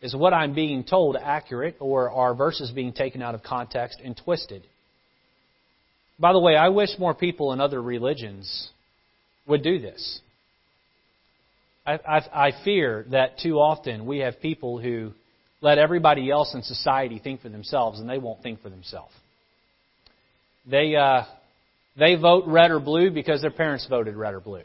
Is 0.00 0.16
what 0.16 0.32
I'm 0.32 0.54
being 0.54 0.84
told 0.84 1.16
accurate, 1.16 1.76
or 1.78 2.10
are 2.10 2.34
verses 2.34 2.70
being 2.70 2.92
taken 2.92 3.22
out 3.22 3.34
of 3.34 3.42
context 3.42 4.00
and 4.02 4.16
twisted? 4.16 4.66
By 6.18 6.32
the 6.32 6.40
way, 6.40 6.56
I 6.56 6.68
wish 6.68 6.90
more 6.98 7.14
people 7.14 7.52
in 7.52 7.60
other 7.60 7.80
religions 7.82 8.70
would 9.46 9.62
do 9.62 9.78
this. 9.78 10.20
I, 11.86 11.92
I, 11.94 12.48
I 12.48 12.52
fear 12.64 13.06
that 13.10 13.38
too 13.38 13.54
often 13.54 14.06
we 14.06 14.18
have 14.18 14.40
people 14.40 14.78
who 14.78 15.12
let 15.60 15.78
everybody 15.78 16.30
else 16.30 16.54
in 16.54 16.62
society 16.62 17.18
think 17.18 17.40
for 17.40 17.48
themselves, 17.48 18.00
and 18.00 18.08
they 18.08 18.18
won't 18.18 18.42
think 18.42 18.62
for 18.62 18.70
themselves. 18.70 19.12
They, 20.68 20.94
uh, 20.94 21.22
they 21.98 22.14
vote 22.14 22.44
red 22.46 22.70
or 22.70 22.80
blue 22.80 23.10
because 23.10 23.40
their 23.40 23.50
parents 23.50 23.86
voted 23.88 24.16
red 24.16 24.34
or 24.34 24.40
blue. 24.40 24.62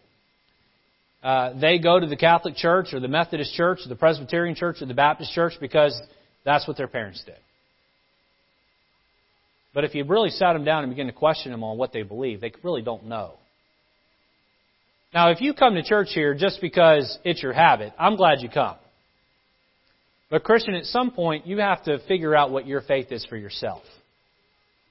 Uh, 1.24 1.60
they 1.60 1.80
go 1.80 2.00
to 2.00 2.06
the 2.06 2.16
Catholic 2.16 2.56
Church 2.56 2.94
or 2.94 3.00
the 3.00 3.08
Methodist 3.08 3.54
Church 3.54 3.80
or 3.84 3.90
the 3.90 3.96
Presbyterian 3.96 4.56
Church 4.56 4.82
or 4.82 4.86
the 4.86 4.94
Baptist 4.94 5.34
Church 5.34 5.54
because 5.60 6.00
that's 6.46 6.68
what 6.68 6.78
their 6.78 6.88
parents 6.88 7.24
did. 7.26 7.36
But 9.78 9.84
if 9.84 9.94
you 9.94 10.04
really 10.06 10.32
sat 10.32 10.54
them 10.54 10.64
down 10.64 10.84
and 10.84 10.92
begin 10.92 11.06
to 11.06 11.14
question 11.14 11.52
them 11.52 11.64
on 11.64 11.78
what 11.78 11.94
they 11.94 12.02
believe, 12.02 12.42
they 12.42 12.52
really 12.64 12.82
don't 12.82 13.06
know. 13.06 13.34
Now, 15.14 15.30
if 15.30 15.40
you 15.40 15.54
come 15.54 15.76
to 15.76 15.84
church 15.84 16.08
here 16.16 16.34
just 16.34 16.62
because 16.62 17.20
it's 17.24 17.44
your 17.44 17.54
habit, 17.54 17.94
I'm 18.00 18.16
glad 18.16 18.42
you 18.42 18.50
come. 18.50 18.78
But, 20.32 20.44
Christian, 20.44 20.74
at 20.74 20.86
some 20.86 21.12
point, 21.12 21.46
you 21.46 21.60
have 21.60 21.84
to 21.84 22.00
figure 22.08 22.36
out 22.36 22.50
what 22.50 22.66
your 22.66 22.82
faith 22.82 23.12
is 23.12 23.24
for 23.26 23.38
yourself. 23.38 23.84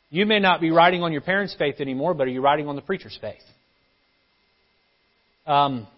You 0.08 0.24
may 0.24 0.38
not 0.38 0.60
be 0.60 0.70
riding 0.70 1.02
on 1.02 1.10
your 1.10 1.20
parents' 1.20 1.56
faith 1.58 1.80
anymore, 1.80 2.14
but 2.14 2.28
are 2.28 2.30
you 2.30 2.40
riding 2.40 2.68
on 2.68 2.76
the 2.76 2.80
preacher's 2.80 3.18
faith? 3.20 3.42
Um, 5.48 5.88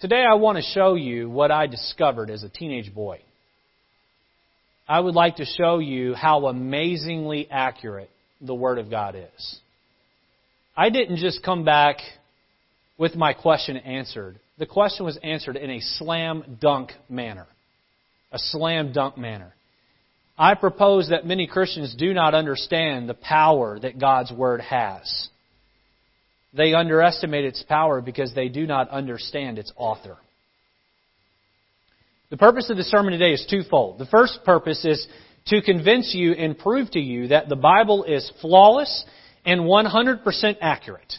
today 0.00 0.24
I 0.26 0.36
want 0.36 0.56
to 0.56 0.62
show 0.62 0.94
you 0.94 1.28
what 1.28 1.50
I 1.50 1.66
discovered 1.66 2.30
as 2.30 2.42
a 2.42 2.48
teenage 2.48 2.94
boy. 2.94 3.20
I 4.88 5.00
would 5.00 5.14
like 5.14 5.36
to 5.36 5.44
show 5.44 5.78
you 5.78 6.14
how 6.14 6.46
amazingly 6.46 7.48
accurate 7.50 8.10
the 8.40 8.54
Word 8.54 8.78
of 8.78 8.90
God 8.90 9.14
is. 9.14 9.58
I 10.76 10.90
didn't 10.90 11.18
just 11.18 11.42
come 11.42 11.64
back 11.64 11.98
with 12.98 13.14
my 13.14 13.32
question 13.32 13.76
answered. 13.76 14.38
The 14.58 14.66
question 14.66 15.04
was 15.04 15.18
answered 15.22 15.56
in 15.56 15.70
a 15.70 15.80
slam 15.80 16.58
dunk 16.60 16.92
manner. 17.08 17.46
A 18.32 18.38
slam 18.38 18.92
dunk 18.92 19.18
manner. 19.18 19.54
I 20.38 20.54
propose 20.54 21.10
that 21.10 21.26
many 21.26 21.46
Christians 21.46 21.94
do 21.96 22.14
not 22.14 22.34
understand 22.34 23.08
the 23.08 23.14
power 23.14 23.78
that 23.78 23.98
God's 23.98 24.32
Word 24.32 24.60
has. 24.62 25.28
They 26.54 26.74
underestimate 26.74 27.44
its 27.44 27.62
power 27.62 28.00
because 28.00 28.34
they 28.34 28.48
do 28.48 28.66
not 28.66 28.90
understand 28.90 29.58
its 29.58 29.72
author. 29.76 30.16
The 32.32 32.38
purpose 32.38 32.70
of 32.70 32.78
the 32.78 32.84
sermon 32.84 33.12
today 33.12 33.34
is 33.34 33.44
twofold. 33.44 33.98
The 33.98 34.06
first 34.06 34.42
purpose 34.42 34.86
is 34.86 35.06
to 35.48 35.60
convince 35.60 36.14
you 36.14 36.32
and 36.32 36.56
prove 36.56 36.90
to 36.92 36.98
you 36.98 37.28
that 37.28 37.50
the 37.50 37.56
Bible 37.56 38.04
is 38.04 38.32
flawless 38.40 39.04
and 39.44 39.60
100% 39.60 40.56
accurate. 40.62 41.12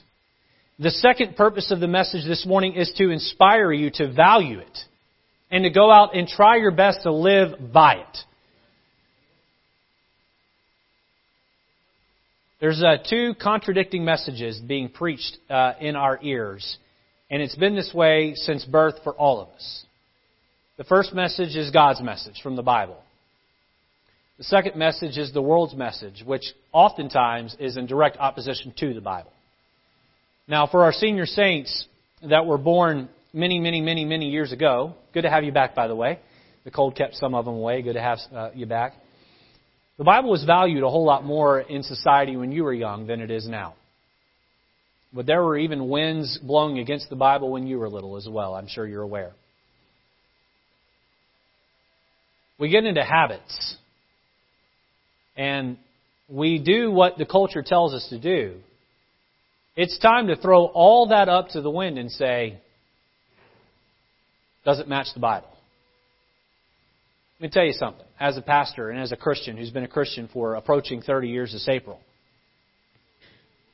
The 0.80 0.90
second 0.90 1.36
purpose 1.36 1.70
of 1.70 1.80
the 1.80 1.88
message 1.88 2.26
this 2.26 2.48
morning 2.48 2.74
is 2.74 2.92
to 2.98 3.12
inspire 3.12 3.72
you 3.72 3.92
to 3.94 4.12
value 4.12 4.58
it 4.58 4.80
and 5.52 5.66
to 5.66 5.70
go 5.70 5.92
out 5.92 6.16
and 6.16 6.28
try 6.28 6.56
your 6.56 6.72
best 6.72 7.04
to 7.04 7.14
live 7.14 7.72
by 7.72 7.98
it. 7.98 8.18
There's 12.60 12.82
uh, 12.82 12.98
two 13.08 13.36
contradicting 13.40 14.04
messages 14.04 14.60
being 14.60 14.90
preached 14.90 15.38
uh, 15.48 15.74
in 15.80 15.96
our 15.96 16.18
ears, 16.24 16.80
and 17.30 17.40
it's 17.40 17.56
been 17.56 17.76
this 17.76 17.94
way 17.94 18.34
since 18.34 18.66
birth 18.66 18.96
for 19.04 19.14
all 19.14 19.42
of 19.42 19.50
us. 19.50 19.86
The 20.76 20.84
first 20.84 21.14
message 21.14 21.56
is 21.56 21.70
God's 21.70 22.02
message 22.02 22.42
from 22.42 22.56
the 22.56 22.64
Bible. 22.64 22.98
The 24.40 24.44
second 24.44 24.76
message 24.76 25.20
is 25.20 25.32
the 25.32 25.42
world's 25.42 25.76
message, 25.76 26.24
which 26.26 26.42
oftentimes 26.72 27.56
is 27.60 27.78
in 27.78 27.86
direct 27.86 28.18
opposition 28.18 28.74
to 28.80 28.96
the 28.96 29.02
Bible. 29.02 29.32
Now, 30.48 30.66
for 30.66 30.84
our 30.84 30.92
senior 30.92 31.28
saints 31.28 31.86
that 32.28 32.48
were 32.48 32.58
born 32.58 33.08
many, 33.34 33.60
many, 33.60 33.82
many, 33.82 34.04
many 34.04 34.30
years 34.32 34.52
ago, 34.52 34.96
good 35.14 35.22
to 35.22 35.30
have 35.30 35.44
you 35.44 35.52
back, 35.52 35.76
by 35.76 35.88
the 35.88 35.96
way. 35.96 36.20
The 36.64 36.72
cold 36.72 36.96
kept 36.96 37.16
some 37.16 37.36
of 37.36 37.46
them 37.46 37.54
away. 37.54 37.84
Good 37.84 37.94
to 37.94 38.02
have 38.02 38.18
uh, 38.34 38.50
you 38.56 38.66
back. 38.66 38.94
The 40.00 40.04
Bible 40.04 40.32
was 40.32 40.44
valued 40.44 40.82
a 40.82 40.90
whole 40.90 41.06
lot 41.06 41.24
more 41.24 41.60
in 41.60 41.84
society 41.84 42.36
when 42.36 42.52
you 42.52 42.64
were 42.64 42.74
young 42.74 43.06
than 43.06 43.22
it 43.22 43.30
is 43.30 43.48
now. 43.48 43.76
But 45.14 45.28
there 45.28 45.44
were 45.44 45.56
even 45.56 45.88
winds 45.88 46.40
blowing 46.40 46.80
against 46.80 47.12
the 47.12 47.16
Bible 47.16 47.52
when 47.52 47.68
you 47.68 47.78
were 47.78 47.88
little 47.88 48.18
as 48.18 48.28
well. 48.28 48.56
I'm 48.56 48.68
sure 48.68 48.88
you're 48.88 49.04
aware. 49.04 49.34
We 52.60 52.70
get 52.70 52.86
into 52.86 53.04
habits. 53.04 53.76
And 55.36 55.78
we 56.30 56.60
do 56.60 56.92
what 56.92 57.18
the 57.18 57.26
culture 57.26 57.64
tells 57.66 57.94
us 57.94 58.08
to 58.10 58.20
do. 58.20 58.60
It's 59.76 59.98
time 60.00 60.28
to 60.28 60.36
throw 60.36 60.66
all 60.66 61.08
that 61.08 61.30
up 61.30 61.50
to 61.50 61.62
the 61.62 61.72
wind 61.72 61.98
and 61.98 62.12
say, 62.12 62.60
does 64.66 64.80
it 64.80 64.88
match 64.88 65.08
the 65.14 65.20
Bible? 65.20 65.50
Let 67.40 67.48
me 67.48 67.52
tell 67.52 67.66
you 67.66 67.74
something. 67.74 68.06
As 68.20 68.38
a 68.38 68.42
pastor 68.42 68.90
and 68.90 69.02
as 69.02 69.12
a 69.12 69.18
Christian 69.18 69.58
who's 69.58 69.72
been 69.72 69.84
a 69.84 69.88
Christian 69.88 70.30
for 70.32 70.56
approaching 70.56 71.02
30 71.02 71.28
years 71.28 71.52
this 71.52 71.68
April, 71.68 72.00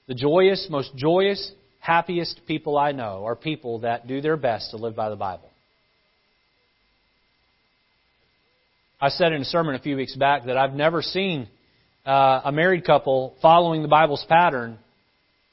the 0.07 0.15
joyous, 0.15 0.67
most 0.71 0.95
joyous, 0.95 1.51
happiest 1.79 2.41
people 2.47 2.77
I 2.77 2.93
know 2.93 3.25
are 3.25 3.35
people 3.35 3.79
that 3.79 4.07
do 4.07 4.21
their 4.21 4.37
best 4.37 4.71
to 4.71 4.77
live 4.77 4.95
by 4.95 5.09
the 5.09 5.15
Bible. 5.15 5.49
I 9.01 9.09
said 9.09 9.31
in 9.31 9.41
a 9.41 9.45
sermon 9.45 9.75
a 9.75 9.79
few 9.79 9.95
weeks 9.95 10.15
back 10.15 10.45
that 10.45 10.57
I've 10.57 10.73
never 10.73 11.01
seen 11.01 11.47
uh, 12.05 12.41
a 12.43 12.51
married 12.51 12.85
couple 12.85 13.33
following 13.41 13.81
the 13.81 13.87
Bible's 13.87 14.25
pattern 14.27 14.77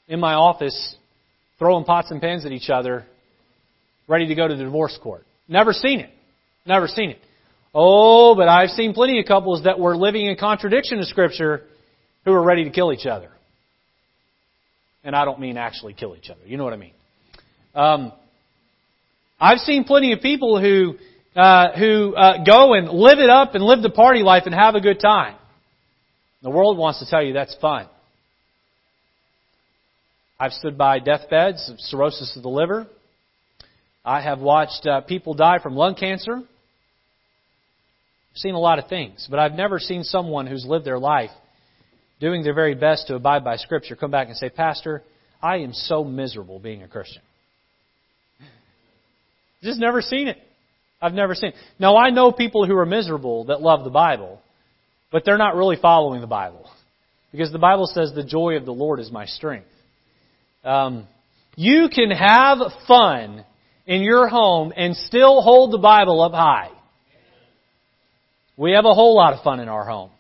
in 0.09 0.19
my 0.19 0.35
office, 0.35 0.97
throwing 1.59 1.85
pots 1.85 2.11
and 2.11 2.21
pans 2.21 2.45
at 2.45 2.51
each 2.51 2.71
other, 2.71 3.05
ready 4.09 4.27
to 4.27 4.35
go 4.35 4.49
to 4.49 4.57
the 4.57 4.65
divorce 4.65 4.99
court. 5.01 5.25
Never 5.49 5.73
seen 5.73 6.01
it. 6.01 6.11
Never 6.67 6.89
seen 6.89 7.11
it. 7.11 7.19
Oh, 7.73 8.35
but 8.35 8.49
I've 8.49 8.71
seen 8.71 8.95
plenty 8.95 9.21
of 9.21 9.27
couples 9.27 9.63
that 9.63 9.79
were 9.79 9.97
living 9.97 10.27
in 10.27 10.37
contradiction 10.37 10.99
to 10.99 11.05
Scripture 11.05 11.63
who 12.25 12.33
were 12.33 12.43
ready 12.43 12.65
to 12.65 12.71
kill 12.71 12.93
each 12.93 13.07
other. 13.07 13.31
And 15.05 15.15
I 15.15 15.25
don't 15.25 15.39
mean 15.39 15.57
actually 15.57 15.95
kill 15.95 16.17
each 16.17 16.31
other. 16.31 16.41
You 16.45 16.57
know 16.57 16.65
what 16.65 16.73
I 16.73 16.79
mean. 16.79 16.93
Um, 17.77 18.13
I've 19.39 19.59
seen 19.59 19.85
plenty 19.85 20.13
of 20.13 20.21
people 20.21 20.61
who 20.61 20.97
uh, 21.37 21.73
who 21.79 22.15
uh, 22.15 22.45
go 22.45 22.73
and 22.73 22.89
live 22.89 23.19
it 23.19 23.29
up 23.29 23.55
and 23.55 23.63
live 23.63 23.83
the 23.83 23.91
party 23.91 24.23
life 24.23 24.45
and 24.47 24.55
have 24.55 24.75
a 24.75 24.81
good 24.81 24.99
time. 24.99 25.37
The 26.43 26.51
world 26.51 26.79
wants 26.79 27.01
to 27.01 27.07
tell 27.07 27.23
you 27.23 27.35
that's 27.35 27.55
fun. 27.61 27.89
I've 30.41 30.53
stood 30.53 30.79
by 30.79 30.99
deathbeds 30.99 31.71
of 31.71 31.79
cirrhosis 31.81 32.37
of 32.37 32.43
the 32.43 32.49
liver. 32.49 32.87
I 34.05 34.23
have 34.23 34.39
watched 34.39 34.87
uh, 34.87 35.03
people 35.03 35.35
die 35.35 35.59
from 35.63 35.75
lung 35.75 35.95
cancer. 35.95 36.37
I've 36.37 38.37
seen 38.37 38.55
a 38.55 38.59
lot 38.59 38.79
of 38.79 38.89
things, 38.89 39.27
but 39.31 39.39
I've 39.39 39.53
never 39.53 39.79
seen 39.79 40.05
someone 40.05 40.47
who's 40.47 40.65
lived 40.67 40.85
their 40.85 40.99
life 40.99 41.31
doing 42.21 42.43
their 42.43 42.55
very 42.55 42.75
best 42.75 43.09
to 43.09 43.15
abide 43.15 43.45
by 43.45 43.57
Scripture 43.57 43.97
come 43.97 44.11
back 44.11 44.29
and 44.29 44.37
say, 44.37 44.49
Pastor, 44.49 45.03
I 45.43 45.59
am 45.59 45.73
so 45.73 46.05
miserable 46.05 46.59
being 46.59 46.83
a 46.83 46.89
Christian. 46.89 47.23
Just 49.63 49.81
never 49.81 50.01
seen 50.01 50.29
it. 50.29 50.39
I've 51.07 51.15
never 51.15 51.37
seen. 51.37 51.53
Now, 51.79 51.97
I 51.97 52.11
know 52.11 52.33
people 52.33 52.67
who 52.67 52.77
are 52.77 52.85
miserable 52.85 53.45
that 53.45 53.63
love 53.63 53.85
the 53.85 53.91
Bible, 53.91 54.41
but 55.13 55.25
they're 55.25 55.39
not 55.39 55.55
really 55.55 55.77
following 55.81 56.21
the 56.21 56.27
Bible. 56.27 56.69
Because 57.31 57.53
the 57.53 57.61
Bible 57.61 57.87
says 57.87 58.13
the 58.13 58.25
joy 58.25 58.57
of 58.57 58.65
the 58.65 58.73
Lord 58.73 58.99
is 58.99 59.13
my 59.13 59.27
strength. 59.27 59.69
Um, 60.65 61.07
you 61.55 61.89
can 61.95 62.11
have 62.11 62.59
fun 62.89 63.45
in 63.87 64.03
your 64.03 64.27
home 64.27 64.73
and 64.77 64.97
still 64.97 65.43
hold 65.43 65.73
the 65.73 65.79
Bible 65.79 66.21
up 66.21 66.33
high. 66.33 66.71
We 68.57 68.73
have 68.73 68.85
a 68.85 68.95
whole 68.95 69.15
lot 69.15 69.33
of 69.33 69.45
fun 69.45 69.61
in 69.61 69.69
our 69.69 69.85
home. 69.85 70.11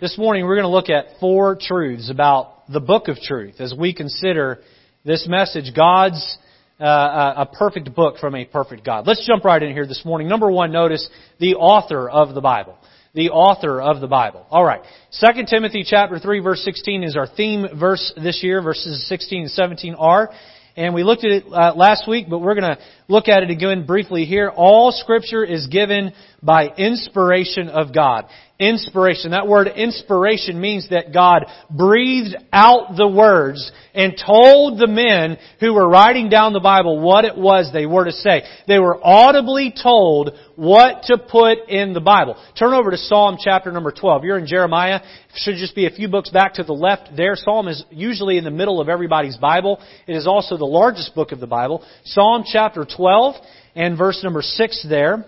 This 0.00 0.16
morning 0.16 0.44
we're 0.44 0.54
going 0.54 0.62
to 0.62 0.68
look 0.68 0.90
at 0.90 1.18
four 1.18 1.58
truths 1.60 2.08
about 2.08 2.70
the 2.72 2.80
book 2.80 3.08
of 3.08 3.16
truth 3.16 3.56
as 3.58 3.74
we 3.76 3.94
consider 3.94 4.60
this 5.04 5.26
message, 5.28 5.74
God's 5.74 6.38
uh, 6.80 7.34
a 7.36 7.46
perfect 7.46 7.94
book 7.94 8.18
from 8.18 8.34
a 8.34 8.44
perfect 8.44 8.84
God. 8.84 9.06
Let's 9.06 9.26
jump 9.26 9.44
right 9.44 9.62
in 9.62 9.72
here 9.72 9.86
this 9.86 10.04
morning. 10.04 10.28
Number 10.28 10.50
one, 10.50 10.72
notice 10.72 11.08
the 11.38 11.54
author 11.56 12.08
of 12.08 12.34
the 12.34 12.40
Bible 12.40 12.76
the 13.14 13.30
author 13.30 13.80
of 13.80 14.00
the 14.00 14.06
Bible. 14.06 14.46
All 14.50 14.64
right. 14.64 14.82
2 15.20 15.42
Timothy 15.48 15.84
chapter 15.84 16.18
3 16.18 16.40
verse 16.40 16.62
16 16.64 17.02
is 17.02 17.16
our 17.16 17.26
theme 17.26 17.66
verse 17.78 18.12
this 18.16 18.40
year. 18.42 18.62
Verses 18.62 19.08
16 19.08 19.42
and 19.42 19.50
17 19.50 19.94
are. 19.96 20.30
And 20.76 20.94
we 20.94 21.02
looked 21.02 21.24
at 21.24 21.32
it 21.32 21.44
uh, 21.46 21.74
last 21.74 22.08
week, 22.08 22.26
but 22.28 22.38
we're 22.38 22.54
going 22.54 22.76
to 22.76 22.78
look 23.08 23.28
at 23.28 23.42
it 23.42 23.50
again 23.50 23.86
briefly 23.86 24.24
here. 24.24 24.48
All 24.48 24.92
scripture 24.92 25.44
is 25.44 25.66
given 25.66 26.12
by 26.42 26.68
inspiration 26.68 27.68
of 27.68 27.94
God 27.94 28.26
inspiration. 28.60 29.30
That 29.30 29.48
word 29.48 29.68
inspiration 29.68 30.60
means 30.60 30.88
that 30.90 31.12
God 31.12 31.46
breathed 31.70 32.36
out 32.52 32.94
the 32.96 33.08
words 33.08 33.72
and 33.94 34.14
told 34.14 34.78
the 34.78 34.86
men 34.86 35.38
who 35.58 35.72
were 35.72 35.88
writing 35.88 36.28
down 36.28 36.52
the 36.52 36.60
Bible 36.60 37.00
what 37.00 37.24
it 37.24 37.36
was 37.36 37.70
they 37.72 37.86
were 37.86 38.04
to 38.04 38.12
say. 38.12 38.42
They 38.68 38.78
were 38.78 39.00
audibly 39.02 39.72
told 39.82 40.32
what 40.60 41.04
to 41.04 41.16
put 41.16 41.70
in 41.70 41.94
the 41.94 42.02
Bible. 42.02 42.36
Turn 42.58 42.74
over 42.74 42.90
to 42.90 42.98
Psalm 42.98 43.38
chapter 43.42 43.72
number 43.72 43.90
12. 43.90 44.24
You're 44.24 44.36
in 44.36 44.46
Jeremiah. 44.46 45.00
Should 45.34 45.56
just 45.56 45.74
be 45.74 45.86
a 45.86 45.90
few 45.90 46.06
books 46.06 46.28
back 46.28 46.54
to 46.54 46.62
the 46.62 46.74
left 46.74 47.16
there. 47.16 47.32
Psalm 47.34 47.66
is 47.66 47.82
usually 47.90 48.36
in 48.36 48.44
the 48.44 48.50
middle 48.50 48.78
of 48.78 48.90
everybody's 48.90 49.38
Bible. 49.38 49.80
It 50.06 50.14
is 50.14 50.26
also 50.26 50.58
the 50.58 50.66
largest 50.66 51.14
book 51.14 51.32
of 51.32 51.40
the 51.40 51.46
Bible. 51.46 51.82
Psalm 52.04 52.44
chapter 52.44 52.84
12 52.84 53.36
and 53.74 53.96
verse 53.96 54.22
number 54.22 54.42
6 54.42 54.86
there. 54.86 55.24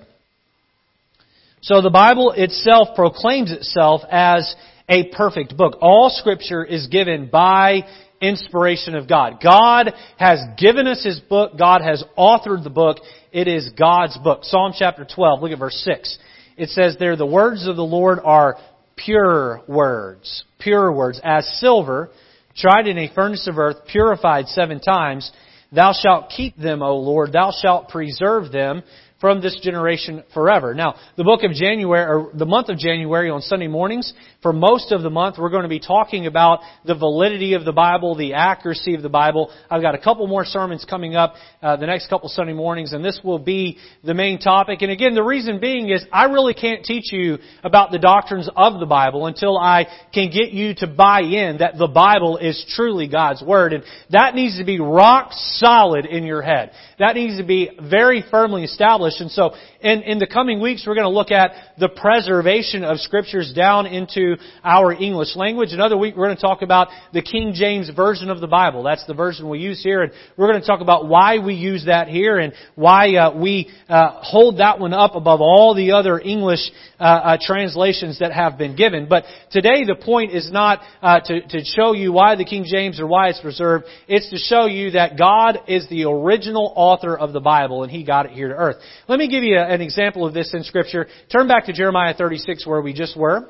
So 1.62 1.80
the 1.80 1.88
Bible 1.88 2.34
itself 2.36 2.88
proclaims 2.94 3.52
itself 3.52 4.02
as 4.10 4.54
a 4.86 5.08
perfect 5.14 5.56
book. 5.56 5.78
All 5.80 6.10
scripture 6.10 6.62
is 6.62 6.88
given 6.88 7.30
by 7.30 7.88
inspiration 8.20 8.94
of 8.94 9.08
God. 9.08 9.38
God 9.42 9.94
has 10.18 10.40
given 10.58 10.86
us 10.86 11.02
His 11.02 11.20
book. 11.20 11.58
God 11.58 11.80
has 11.80 12.04
authored 12.18 12.64
the 12.64 12.70
book. 12.70 12.98
It 13.32 13.48
is 13.48 13.70
God's 13.70 14.18
book. 14.18 14.40
Psalm 14.42 14.74
chapter 14.78 15.06
12, 15.06 15.40
look 15.40 15.52
at 15.52 15.58
verse 15.58 15.82
6. 15.86 16.18
It 16.58 16.68
says 16.68 16.96
there, 16.98 17.16
the 17.16 17.24
words 17.24 17.66
of 17.66 17.76
the 17.76 17.82
Lord 17.82 18.18
are 18.22 18.58
pure 18.94 19.62
words. 19.66 20.44
Pure 20.58 20.92
words. 20.92 21.18
As 21.24 21.48
silver, 21.58 22.10
tried 22.54 22.86
in 22.86 22.98
a 22.98 23.12
furnace 23.14 23.48
of 23.48 23.56
earth, 23.56 23.86
purified 23.90 24.48
seven 24.48 24.80
times, 24.80 25.32
thou 25.72 25.94
shalt 25.94 26.28
keep 26.28 26.58
them, 26.58 26.82
O 26.82 26.98
Lord. 26.98 27.32
Thou 27.32 27.52
shalt 27.58 27.88
preserve 27.88 28.52
them 28.52 28.82
from 29.22 29.40
this 29.40 29.56
generation 29.62 30.24
forever. 30.34 30.74
Now, 30.74 30.96
the 31.16 31.22
book 31.22 31.44
of 31.44 31.52
January, 31.52 32.04
or 32.04 32.32
the 32.34 32.44
month 32.44 32.68
of 32.70 32.76
January 32.76 33.30
on 33.30 33.40
Sunday 33.40 33.68
mornings, 33.68 34.12
for 34.42 34.52
most 34.52 34.90
of 34.90 35.02
the 35.02 35.10
month, 35.10 35.36
we're 35.38 35.48
going 35.48 35.62
to 35.62 35.68
be 35.68 35.78
talking 35.78 36.26
about 36.26 36.58
the 36.84 36.96
validity 36.96 37.54
of 37.54 37.64
the 37.64 37.72
Bible, 37.72 38.16
the 38.16 38.34
accuracy 38.34 38.96
of 38.96 39.02
the 39.02 39.08
Bible. 39.08 39.52
I've 39.70 39.80
got 39.80 39.94
a 39.94 39.98
couple 39.98 40.26
more 40.26 40.44
sermons 40.44 40.84
coming 40.84 41.14
up 41.14 41.34
uh, 41.62 41.76
the 41.76 41.86
next 41.86 42.08
couple 42.08 42.28
Sunday 42.30 42.52
mornings, 42.52 42.92
and 42.92 43.04
this 43.04 43.20
will 43.22 43.38
be 43.38 43.78
the 44.02 44.12
main 44.12 44.40
topic. 44.40 44.82
And 44.82 44.90
again, 44.90 45.14
the 45.14 45.22
reason 45.22 45.60
being 45.60 45.88
is 45.88 46.04
I 46.12 46.24
really 46.24 46.52
can't 46.52 46.84
teach 46.84 47.12
you 47.12 47.38
about 47.62 47.92
the 47.92 48.00
doctrines 48.00 48.50
of 48.56 48.80
the 48.80 48.86
Bible 48.86 49.26
until 49.26 49.56
I 49.56 49.86
can 50.12 50.32
get 50.32 50.50
you 50.50 50.74
to 50.78 50.88
buy 50.88 51.20
in 51.20 51.58
that 51.58 51.78
the 51.78 51.86
Bible 51.86 52.38
is 52.38 52.66
truly 52.74 53.06
God's 53.06 53.40
Word. 53.40 53.72
And 53.72 53.84
that 54.10 54.34
needs 54.34 54.58
to 54.58 54.64
be 54.64 54.80
rock 54.80 55.30
solid 55.30 56.06
in 56.06 56.24
your 56.24 56.42
head. 56.42 56.72
That 56.98 57.14
needs 57.14 57.38
to 57.38 57.44
be 57.44 57.70
very 57.80 58.24
firmly 58.28 58.64
established. 58.64 59.11
And 59.20 59.30
so, 59.30 59.54
in, 59.82 60.02
in 60.02 60.18
the 60.18 60.26
coming 60.26 60.60
weeks, 60.60 60.84
we're 60.86 60.94
going 60.94 61.04
to 61.04 61.10
look 61.10 61.30
at 61.30 61.52
the 61.78 61.88
preservation 61.88 62.84
of 62.84 62.98
Scriptures 62.98 63.52
down 63.54 63.86
into 63.86 64.36
our 64.62 64.92
English 64.92 65.34
language. 65.36 65.72
Another 65.72 65.98
week, 65.98 66.16
we're 66.16 66.26
going 66.26 66.36
to 66.36 66.42
talk 66.42 66.62
about 66.62 66.88
the 67.12 67.22
King 67.22 67.52
James 67.54 67.90
Version 67.90 68.30
of 68.30 68.40
the 68.40 68.46
Bible. 68.46 68.82
That's 68.82 69.04
the 69.06 69.14
version 69.14 69.48
we 69.48 69.58
use 69.58 69.82
here. 69.82 70.02
And 70.02 70.12
we're 70.36 70.48
going 70.48 70.60
to 70.60 70.66
talk 70.66 70.80
about 70.80 71.08
why 71.08 71.38
we 71.38 71.54
use 71.54 71.86
that 71.86 72.08
here 72.08 72.38
and 72.38 72.52
why 72.74 73.16
uh, 73.16 73.36
we 73.36 73.70
uh, 73.88 74.20
hold 74.22 74.58
that 74.58 74.78
one 74.78 74.92
up 74.92 75.14
above 75.14 75.40
all 75.40 75.74
the 75.74 75.92
other 75.92 76.18
English 76.18 76.60
uh, 77.00 77.02
uh 77.02 77.38
translations 77.40 78.20
that 78.20 78.32
have 78.32 78.56
been 78.56 78.76
given. 78.76 79.08
But 79.08 79.24
today, 79.50 79.84
the 79.84 79.96
point 79.96 80.32
is 80.32 80.50
not 80.52 80.80
uh, 81.02 81.20
to, 81.20 81.40
to 81.40 81.64
show 81.64 81.92
you 81.92 82.12
why 82.12 82.36
the 82.36 82.44
King 82.44 82.64
James 82.66 83.00
or 83.00 83.06
why 83.06 83.28
it's 83.28 83.40
preserved. 83.40 83.86
It's 84.06 84.30
to 84.30 84.38
show 84.38 84.66
you 84.66 84.92
that 84.92 85.18
God 85.18 85.58
is 85.66 85.88
the 85.88 86.04
original 86.04 86.72
author 86.76 87.18
of 87.18 87.32
the 87.32 87.40
Bible, 87.40 87.82
and 87.82 87.90
he 87.90 88.04
got 88.04 88.26
it 88.26 88.32
here 88.32 88.48
to 88.48 88.54
earth. 88.54 88.76
Let 89.08 89.18
me 89.18 89.28
give 89.28 89.42
you 89.42 89.58
an 89.72 89.80
example 89.80 90.26
of 90.26 90.34
this 90.34 90.52
in 90.52 90.62
Scripture. 90.64 91.06
Turn 91.30 91.48
back 91.48 91.66
to 91.66 91.72
Jeremiah 91.72 92.14
36 92.14 92.66
where 92.66 92.82
we 92.82 92.92
just 92.92 93.16
were. 93.16 93.48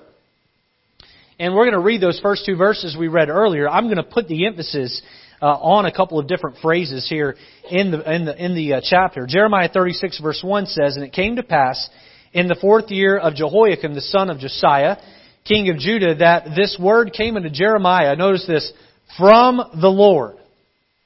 And 1.38 1.55
we're 1.55 1.64
going 1.64 1.73
to 1.73 1.81
read 1.81 2.00
those 2.00 2.21
first 2.21 2.47
two 2.47 2.57
verses 2.57 2.97
we 2.97 3.09
read 3.09 3.29
earlier. 3.29 3.69
I'm 3.69 3.87
going 3.87 3.97
to 3.97 4.05
put 4.05 4.29
the 4.29 4.47
emphasis 4.47 5.02
uh, 5.41 5.47
on 5.47 5.87
a 5.87 5.93
couple 5.93 6.21
of 6.21 6.29
different 6.29 6.59
phrases 6.62 7.09
here 7.09 7.35
in 7.69 7.91
the 7.91 8.14
in 8.14 8.25
the 8.25 8.45
in 8.45 8.55
the 8.55 8.75
uh, 8.75 8.81
chapter. 8.85 9.26
Jeremiah 9.26 9.69
36 9.69 10.21
verse 10.21 10.41
1 10.45 10.67
says, 10.67 10.95
"And 10.95 11.05
it 11.05 11.12
came 11.12 11.37
to 11.37 11.43
pass 11.43 11.91
in 12.33 12.47
the 12.47 12.55
fourth 12.55 12.91
year 12.91 13.19
of 13.19 13.35
Jehoiakim 13.35 13.95
the 13.95 14.00
son 14.00 14.31
of 14.31 14.38
Josiah, 14.38 14.99
king 15.45 15.69
of 15.69 15.79
Judah, 15.79 16.14
that 16.17 16.45
this 16.55 16.79
word 16.81 17.12
came 17.12 17.37
unto 17.37 17.50
Jeremiah. 17.50 18.14
Notice 18.14 18.47
this 18.47 18.73
from 19.19 19.57
the 19.81 19.88
Lord. 19.88 20.37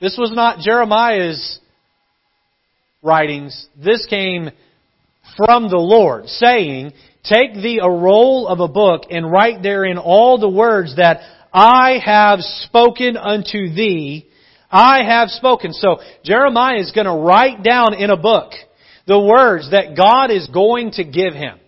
This 0.01 0.19
was 0.19 0.33
not 0.35 0.59
Jeremiah's 0.59 1.59
writings, 3.03 3.67
this 3.83 4.05
came 4.07 4.51
from 5.37 5.69
the 5.69 5.79
Lord, 5.79 6.27
saying, 6.27 6.93
Take 7.25 7.55
thee 7.55 7.81
a 7.83 7.91
roll 7.91 8.47
of 8.47 8.61
a 8.61 8.69
book 8.69 9.03
and 9.11 9.31
write 9.31 9.63
therein 9.63 9.99
all 9.99 10.39
the 10.39 10.49
words 10.49 10.97
that 10.97 11.21
I 11.53 11.99
have 12.05 12.41
spoken 12.41 13.17
unto 13.17 13.75
thee 13.75 14.31
I 14.71 15.05
have 15.05 15.31
spoken. 15.31 15.73
So 15.73 15.99
Jeremiah 16.25 16.79
is 16.79 16.93
going 16.93 17.07
to 17.07 17.13
write 17.13 17.63
down 17.63 17.95
in 17.95 18.11
a 18.11 18.17
book 18.17 18.53
the 19.07 19.19
words 19.19 19.71
that 19.71 19.97
God 19.97 20.31
is 20.31 20.49
going 20.49 20.91
to 20.93 21.05
give 21.05 21.35
him. 21.35 21.59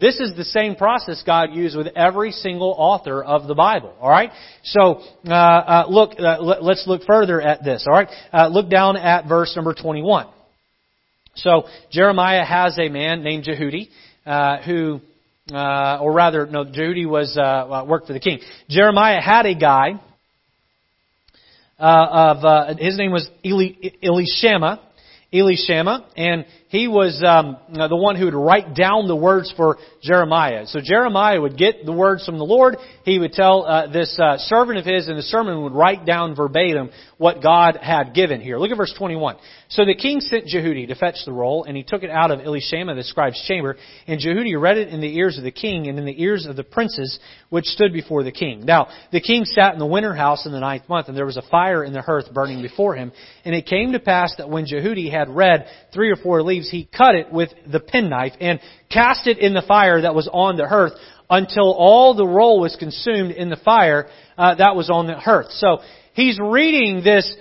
This 0.00 0.18
is 0.18 0.34
the 0.34 0.44
same 0.44 0.76
process 0.76 1.22
God 1.24 1.50
used 1.52 1.76
with 1.76 1.88
every 1.88 2.32
single 2.32 2.74
author 2.76 3.22
of 3.22 3.46
the 3.46 3.54
Bible. 3.54 3.94
All 4.00 4.08
right. 4.08 4.30
So 4.64 5.02
uh, 5.26 5.32
uh, 5.32 5.86
look, 5.88 6.12
uh, 6.18 6.40
let's 6.40 6.84
look 6.86 7.02
further 7.06 7.40
at 7.40 7.62
this. 7.62 7.86
All 7.86 7.94
right. 7.94 8.08
Uh, 8.32 8.48
look 8.48 8.70
down 8.70 8.96
at 8.96 9.28
verse 9.28 9.54
number 9.54 9.74
twenty-one. 9.74 10.26
So 11.42 11.64
Jeremiah 11.90 12.44
has 12.44 12.78
a 12.78 12.88
man 12.88 13.22
named 13.22 13.44
Jehudi 13.44 13.88
uh, 14.26 14.58
who, 14.62 15.00
uh, 15.52 15.98
or 16.00 16.12
rather, 16.12 16.46
no, 16.46 16.64
Jehudi 16.64 17.08
was 17.08 17.36
worked 17.88 18.06
for 18.06 18.12
the 18.12 18.20
king. 18.20 18.40
Jeremiah 18.68 19.20
had 19.20 19.46
a 19.46 19.54
guy 19.54 20.00
of 21.78 22.78
his 22.78 22.98
name 22.98 23.12
was 23.12 23.28
Eli, 23.44 23.72
Elishama. 24.02 24.80
Elishama, 25.32 26.06
and 26.16 26.44
he 26.68 26.88
was 26.88 27.22
um, 27.24 27.56
the 27.72 27.96
one 27.96 28.16
who 28.16 28.24
would 28.24 28.34
write 28.34 28.74
down 28.74 29.06
the 29.06 29.14
words 29.14 29.52
for 29.56 29.78
Jeremiah. 30.02 30.66
So 30.66 30.80
Jeremiah 30.82 31.40
would 31.40 31.56
get 31.56 31.86
the 31.86 31.92
words 31.92 32.26
from 32.26 32.38
the 32.38 32.44
Lord. 32.44 32.76
He 33.04 33.20
would 33.20 33.32
tell 33.32 33.64
uh, 33.64 33.86
this 33.92 34.18
uh, 34.20 34.38
servant 34.38 34.78
of 34.78 34.84
his, 34.84 35.06
and 35.06 35.16
the 35.16 35.22
servant 35.22 35.62
would 35.62 35.72
write 35.72 36.04
down 36.04 36.34
verbatim 36.34 36.90
what 37.16 37.42
God 37.42 37.78
had 37.80 38.12
given 38.12 38.40
here. 38.40 38.58
Look 38.58 38.72
at 38.72 38.76
verse 38.76 38.92
21. 38.98 39.36
So 39.70 39.84
the 39.84 39.94
king 39.94 40.20
sent 40.20 40.46
Jehudi 40.46 40.88
to 40.88 40.96
fetch 40.96 41.24
the 41.24 41.32
roll, 41.32 41.62
and 41.62 41.76
he 41.76 41.84
took 41.84 42.02
it 42.02 42.10
out 42.10 42.32
of 42.32 42.40
Elishama 42.40 42.96
the 42.96 43.04
scribe's 43.04 43.40
chamber, 43.46 43.76
and 44.08 44.20
Jehudi 44.20 44.60
read 44.60 44.76
it 44.76 44.88
in 44.88 45.00
the 45.00 45.16
ears 45.16 45.38
of 45.38 45.44
the 45.44 45.52
king 45.52 45.86
and 45.86 45.96
in 45.96 46.04
the 46.04 46.20
ears 46.20 46.44
of 46.44 46.56
the 46.56 46.64
princes 46.64 47.20
which 47.50 47.66
stood 47.66 47.92
before 47.92 48.24
the 48.24 48.32
king. 48.32 48.66
Now, 48.66 48.88
the 49.12 49.20
king 49.20 49.44
sat 49.44 49.72
in 49.72 49.78
the 49.78 49.86
winter 49.86 50.12
house 50.12 50.44
in 50.44 50.50
the 50.50 50.58
ninth 50.58 50.88
month, 50.88 51.06
and 51.06 51.16
there 51.16 51.24
was 51.24 51.36
a 51.36 51.48
fire 51.50 51.84
in 51.84 51.92
the 51.92 52.02
hearth 52.02 52.34
burning 52.34 52.62
before 52.62 52.96
him. 52.96 53.12
And 53.44 53.54
it 53.54 53.66
came 53.66 53.92
to 53.92 54.00
pass 54.00 54.34
that 54.38 54.50
when 54.50 54.66
Jehudi 54.66 55.08
had 55.08 55.28
read 55.28 55.66
three 55.94 56.10
or 56.10 56.16
four 56.16 56.42
leaves, 56.42 56.68
he 56.68 56.88
cut 56.96 57.14
it 57.14 57.32
with 57.32 57.50
the 57.70 57.80
penknife 57.80 58.32
and 58.40 58.58
cast 58.90 59.28
it 59.28 59.38
in 59.38 59.54
the 59.54 59.62
fire 59.62 60.00
that 60.02 60.16
was 60.16 60.28
on 60.32 60.56
the 60.56 60.66
hearth 60.66 60.94
until 61.30 61.72
all 61.72 62.14
the 62.14 62.26
roll 62.26 62.60
was 62.60 62.74
consumed 62.76 63.30
in 63.30 63.50
the 63.50 63.56
fire 63.56 64.08
uh, 64.36 64.56
that 64.56 64.74
was 64.74 64.90
on 64.90 65.06
the 65.06 65.14
hearth. 65.14 65.50
So 65.50 65.78
he's 66.14 66.38
reading 66.40 67.04
this 67.04 67.36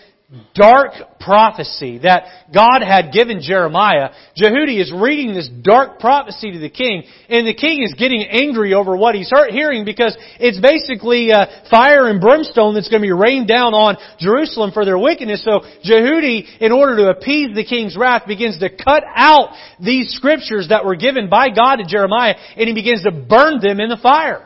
dark 0.53 0.91
prophecy 1.19 1.99
that 2.03 2.25
God 2.53 2.81
had 2.83 3.11
given 3.11 3.41
Jeremiah. 3.41 4.09
Jehudi 4.37 4.79
is 4.79 4.93
reading 4.93 5.33
this 5.33 5.49
dark 5.63 5.99
prophecy 5.99 6.51
to 6.51 6.59
the 6.59 6.69
king, 6.69 7.03
and 7.29 7.47
the 7.47 7.53
king 7.55 7.81
is 7.81 7.95
getting 7.97 8.21
angry 8.29 8.75
over 8.75 8.95
what 8.95 9.15
he's 9.15 9.31
hearing 9.49 9.85
because 9.85 10.15
it's 10.39 10.59
basically 10.59 11.31
uh, 11.31 11.47
fire 11.71 12.07
and 12.07 12.21
brimstone 12.21 12.75
that's 12.75 12.89
going 12.89 13.01
to 13.01 13.07
be 13.07 13.11
rained 13.11 13.47
down 13.47 13.73
on 13.73 13.97
Jerusalem 14.19 14.71
for 14.71 14.85
their 14.85 14.99
wickedness. 14.99 15.43
So 15.43 15.61
Jehudi, 15.83 16.59
in 16.59 16.71
order 16.71 16.97
to 16.97 17.09
appease 17.09 17.55
the 17.55 17.65
king's 17.65 17.97
wrath, 17.97 18.27
begins 18.27 18.59
to 18.59 18.69
cut 18.69 19.03
out 19.15 19.49
these 19.79 20.13
scriptures 20.13 20.67
that 20.69 20.85
were 20.85 20.95
given 20.95 21.29
by 21.29 21.49
God 21.49 21.77
to 21.77 21.85
Jeremiah, 21.85 22.35
and 22.55 22.67
he 22.67 22.75
begins 22.75 23.03
to 23.03 23.11
burn 23.11 23.61
them 23.61 23.79
in 23.79 23.89
the 23.89 23.97
fire. 23.97 24.45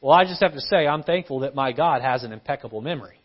Well, 0.00 0.12
I 0.12 0.24
just 0.24 0.42
have 0.42 0.54
to 0.54 0.60
say, 0.60 0.86
I'm 0.86 1.04
thankful 1.04 1.40
that 1.40 1.54
my 1.54 1.72
God 1.72 2.02
has 2.02 2.24
an 2.24 2.32
impeccable 2.32 2.80
memory. 2.80 3.17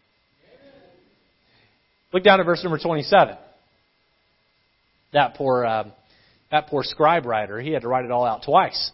Look 2.13 2.23
down 2.23 2.39
at 2.39 2.45
verse 2.45 2.63
number 2.63 2.77
27. 2.77 3.35
That 5.13 5.33
poor, 5.33 5.65
uh, 5.65 5.83
that 6.51 6.67
poor 6.67 6.83
scribe 6.83 7.25
writer, 7.25 7.59
he 7.59 7.71
had 7.71 7.81
to 7.81 7.87
write 7.87 8.05
it 8.05 8.11
all 8.11 8.23
out 8.23 8.43
twice. 8.43 8.91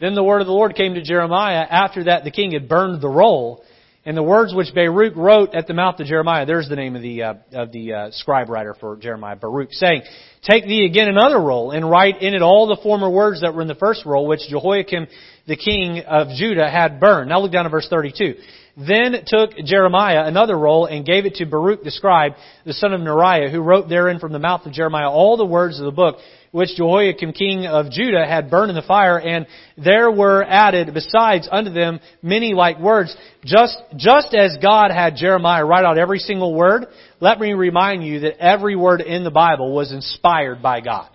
Then 0.00 0.14
the 0.14 0.22
word 0.22 0.40
of 0.40 0.46
the 0.46 0.52
Lord 0.52 0.76
came 0.76 0.94
to 0.94 1.02
Jeremiah 1.02 1.66
after 1.68 2.04
that 2.04 2.22
the 2.22 2.30
king 2.30 2.52
had 2.52 2.68
burned 2.68 3.02
the 3.02 3.08
roll. 3.08 3.64
And 4.04 4.16
the 4.16 4.22
words 4.22 4.52
which 4.52 4.74
Baruch 4.74 5.14
wrote 5.14 5.54
at 5.54 5.68
the 5.68 5.74
mouth 5.74 6.00
of 6.00 6.08
Jeremiah, 6.08 6.44
there's 6.44 6.68
the 6.68 6.74
name 6.74 6.96
of 6.96 7.02
the, 7.02 7.22
uh, 7.22 7.34
of 7.52 7.70
the 7.70 7.92
uh, 7.92 8.10
scribe 8.10 8.48
writer 8.48 8.74
for 8.80 8.96
Jeremiah, 8.96 9.36
Baruch, 9.36 9.68
saying, 9.72 10.02
Take 10.42 10.64
thee 10.64 10.84
again 10.84 11.08
another 11.08 11.40
roll, 11.40 11.70
and 11.70 11.88
write 11.88 12.20
in 12.20 12.34
it 12.34 12.42
all 12.42 12.66
the 12.66 12.80
former 12.82 13.08
words 13.08 13.42
that 13.42 13.54
were 13.54 13.62
in 13.62 13.68
the 13.68 13.76
first 13.76 14.04
roll, 14.04 14.26
which 14.26 14.40
Jehoiakim 14.48 15.06
the 15.46 15.56
king 15.56 16.00
of 16.00 16.30
Judah 16.36 16.68
had 16.68 16.98
burned. 16.98 17.28
Now 17.28 17.40
look 17.40 17.52
down 17.52 17.64
at 17.64 17.70
verse 17.70 17.86
32. 17.88 18.34
Then 18.76 19.14
took 19.26 19.56
Jeremiah 19.64 20.24
another 20.24 20.58
roll 20.58 20.86
and 20.86 21.04
gave 21.04 21.26
it 21.26 21.34
to 21.36 21.46
Baruch 21.46 21.82
the 21.84 21.90
scribe, 21.90 22.32
the 22.64 22.72
son 22.72 22.92
of 22.92 23.00
Neriah, 23.00 23.50
who 23.50 23.60
wrote 23.60 23.88
therein 23.88 24.18
from 24.18 24.32
the 24.32 24.38
mouth 24.38 24.64
of 24.64 24.72
Jeremiah 24.72 25.10
all 25.10 25.36
the 25.36 25.44
words 25.44 25.78
of 25.78 25.84
the 25.84 25.92
book 25.92 26.16
which 26.52 26.76
Jehoiakim 26.76 27.32
king 27.32 27.66
of 27.66 27.90
Judah 27.90 28.26
had 28.26 28.50
burned 28.50 28.70
in 28.70 28.76
the 28.76 28.82
fire, 28.82 29.18
and 29.18 29.46
there 29.76 30.10
were 30.10 30.44
added 30.44 30.94
besides 30.94 31.48
unto 31.50 31.72
them 31.72 31.98
many 32.22 32.54
like 32.54 32.78
words. 32.78 33.16
Just, 33.44 33.78
just 33.96 34.34
as 34.34 34.58
God 34.62 34.90
had 34.90 35.16
Jeremiah 35.16 35.64
write 35.64 35.84
out 35.84 35.98
every 35.98 36.18
single 36.18 36.54
word, 36.54 36.86
let 37.20 37.40
me 37.40 37.54
remind 37.54 38.04
you 38.04 38.20
that 38.20 38.38
every 38.38 38.76
word 38.76 39.00
in 39.00 39.24
the 39.24 39.30
Bible 39.30 39.74
was 39.74 39.92
inspired 39.92 40.62
by 40.62 40.80
God. 40.80 41.08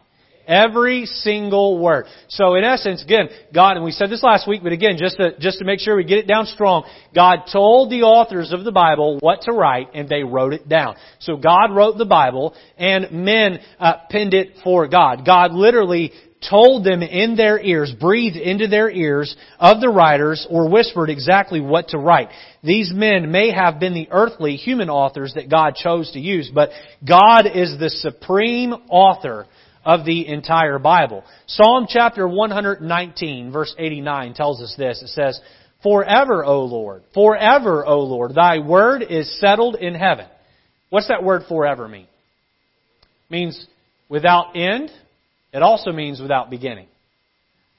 Every 0.48 1.06
single 1.06 1.78
word. 1.78 2.06
So 2.30 2.56
in 2.56 2.64
essence, 2.64 3.04
again, 3.04 3.28
God, 3.54 3.76
and 3.76 3.84
we 3.84 3.92
said 3.92 4.10
this 4.10 4.24
last 4.24 4.48
week, 4.48 4.64
but 4.64 4.72
again, 4.72 4.96
just 4.98 5.18
to, 5.18 5.38
just 5.40 5.60
to 5.60 5.66
make 5.66 5.80
sure 5.82 5.98
we 5.98 6.06
get 6.06 6.20
it 6.20 6.28
down 6.28 6.46
strong, 6.46 6.86
God 7.14 7.42
told 7.52 7.92
the 7.92 8.04
authors 8.04 8.54
of 8.54 8.64
the 8.64 8.72
Bible 8.72 9.18
what 9.20 9.42
to 9.42 9.52
write, 9.52 9.90
and 9.94 10.08
they 10.08 10.24
wrote 10.24 10.54
it 10.54 10.70
down. 10.70 10.96
So 11.20 11.36
God 11.36 11.76
wrote 11.76 11.98
the 11.98 12.06
Bible, 12.06 12.56
and 12.78 13.12
men 13.12 13.60
uh, 13.78 13.94
penned 14.10 14.34
it 14.34 14.54
for 14.64 14.88
God. 14.88 15.26
God 15.26 15.52
literally 15.52 16.14
told 16.50 16.86
them 16.86 17.02
in 17.02 17.36
their 17.36 17.60
ears, 17.60 17.94
breathed 18.00 18.36
into 18.36 18.68
their 18.68 18.90
ears 18.90 19.36
of 19.60 19.82
the 19.82 19.90
writers, 19.90 20.46
or 20.50 20.70
whispered 20.70 21.10
exactly 21.10 21.60
what 21.60 21.90
to 21.90 21.98
write. 21.98 22.30
These 22.64 22.92
men 22.94 23.32
may 23.32 23.52
have 23.52 23.80
been 23.80 23.94
the 23.94 24.08
earthly 24.12 24.56
human 24.56 24.90
authors 24.90 25.34
that 25.36 25.50
God 25.50 25.76
chose 25.76 26.12
to 26.12 26.20
use, 26.20 26.52
but 26.54 26.70
God 27.08 27.46
is 27.48 27.78
the 27.80 27.90
supreme 27.90 28.74
author 28.90 29.48
of 29.88 30.04
the 30.04 30.28
entire 30.28 30.80
Bible. 30.80 31.24
Psalm 31.48 31.88
chapter 31.88 32.28
119 32.28 33.54
verse 33.54 33.74
89 33.80 34.34
tells 34.34 34.62
us 34.62 34.76
this. 34.78 35.02
It 35.02 35.08
says, 35.08 35.40
Forever, 35.82 36.44
O 36.44 36.66
Lord, 36.66 37.04
forever, 37.14 37.86
O 37.86 38.02
Lord, 38.02 38.36
thy 38.36 38.60
word 38.60 39.02
is 39.02 39.40
settled 39.40 39.76
in 39.76 39.96
heaven. 39.96 40.28
What's 40.90 41.08
that 41.08 41.24
word 41.24 41.44
forever 41.48 41.88
mean? 41.88 42.04
It 42.04 43.32
means 43.32 43.66
without 44.10 44.58
end. 44.58 44.92
It 45.54 45.64
also 45.64 45.94
means 45.94 46.20
without 46.20 46.50
beginning. 46.50 46.88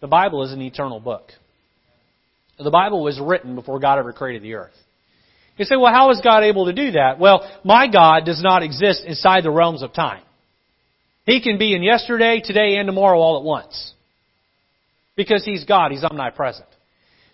The 0.01 0.07
Bible 0.07 0.45
is 0.45 0.53
an 0.53 0.63
eternal 0.63 1.01
book. 1.01 1.29
The 2.59 2.71
Bible 2.71 3.03
was 3.03 3.21
written 3.21 3.55
before 3.55 3.81
God 3.81 3.99
ever 3.99 4.15
created 4.15 4.43
the 4.43 4.55
earth. 4.55 4.75
You 5.59 5.67
say, 5.67 5.77
well, 5.77 5.93
how 5.93 6.11
is 6.11 6.23
God 6.25 6.43
able 6.43 6.67
to 6.67 6.73
do 6.73 6.93
that? 6.93 7.19
Well, 7.19 7.47
my 7.65 7.87
God 7.87 8.25
does 8.25 8.43
not 8.43 8.63
exist 8.63 9.03
inside 9.05 9.45
the 9.45 9.51
realms 9.51 9.83
of 9.83 9.93
time. 9.93 10.23
He 11.29 11.43
can 11.43 11.59
be 11.59 11.75
in 11.75 11.83
yesterday, 11.83 12.41
today, 12.43 12.77
and 12.77 12.87
tomorrow 12.87 13.19
all 13.19 13.37
at 13.37 13.45
once. 13.45 13.93
Because 15.15 15.45
He's 15.45 15.65
God. 15.65 15.91
He's 15.91 16.03
omnipresent. 16.03 16.67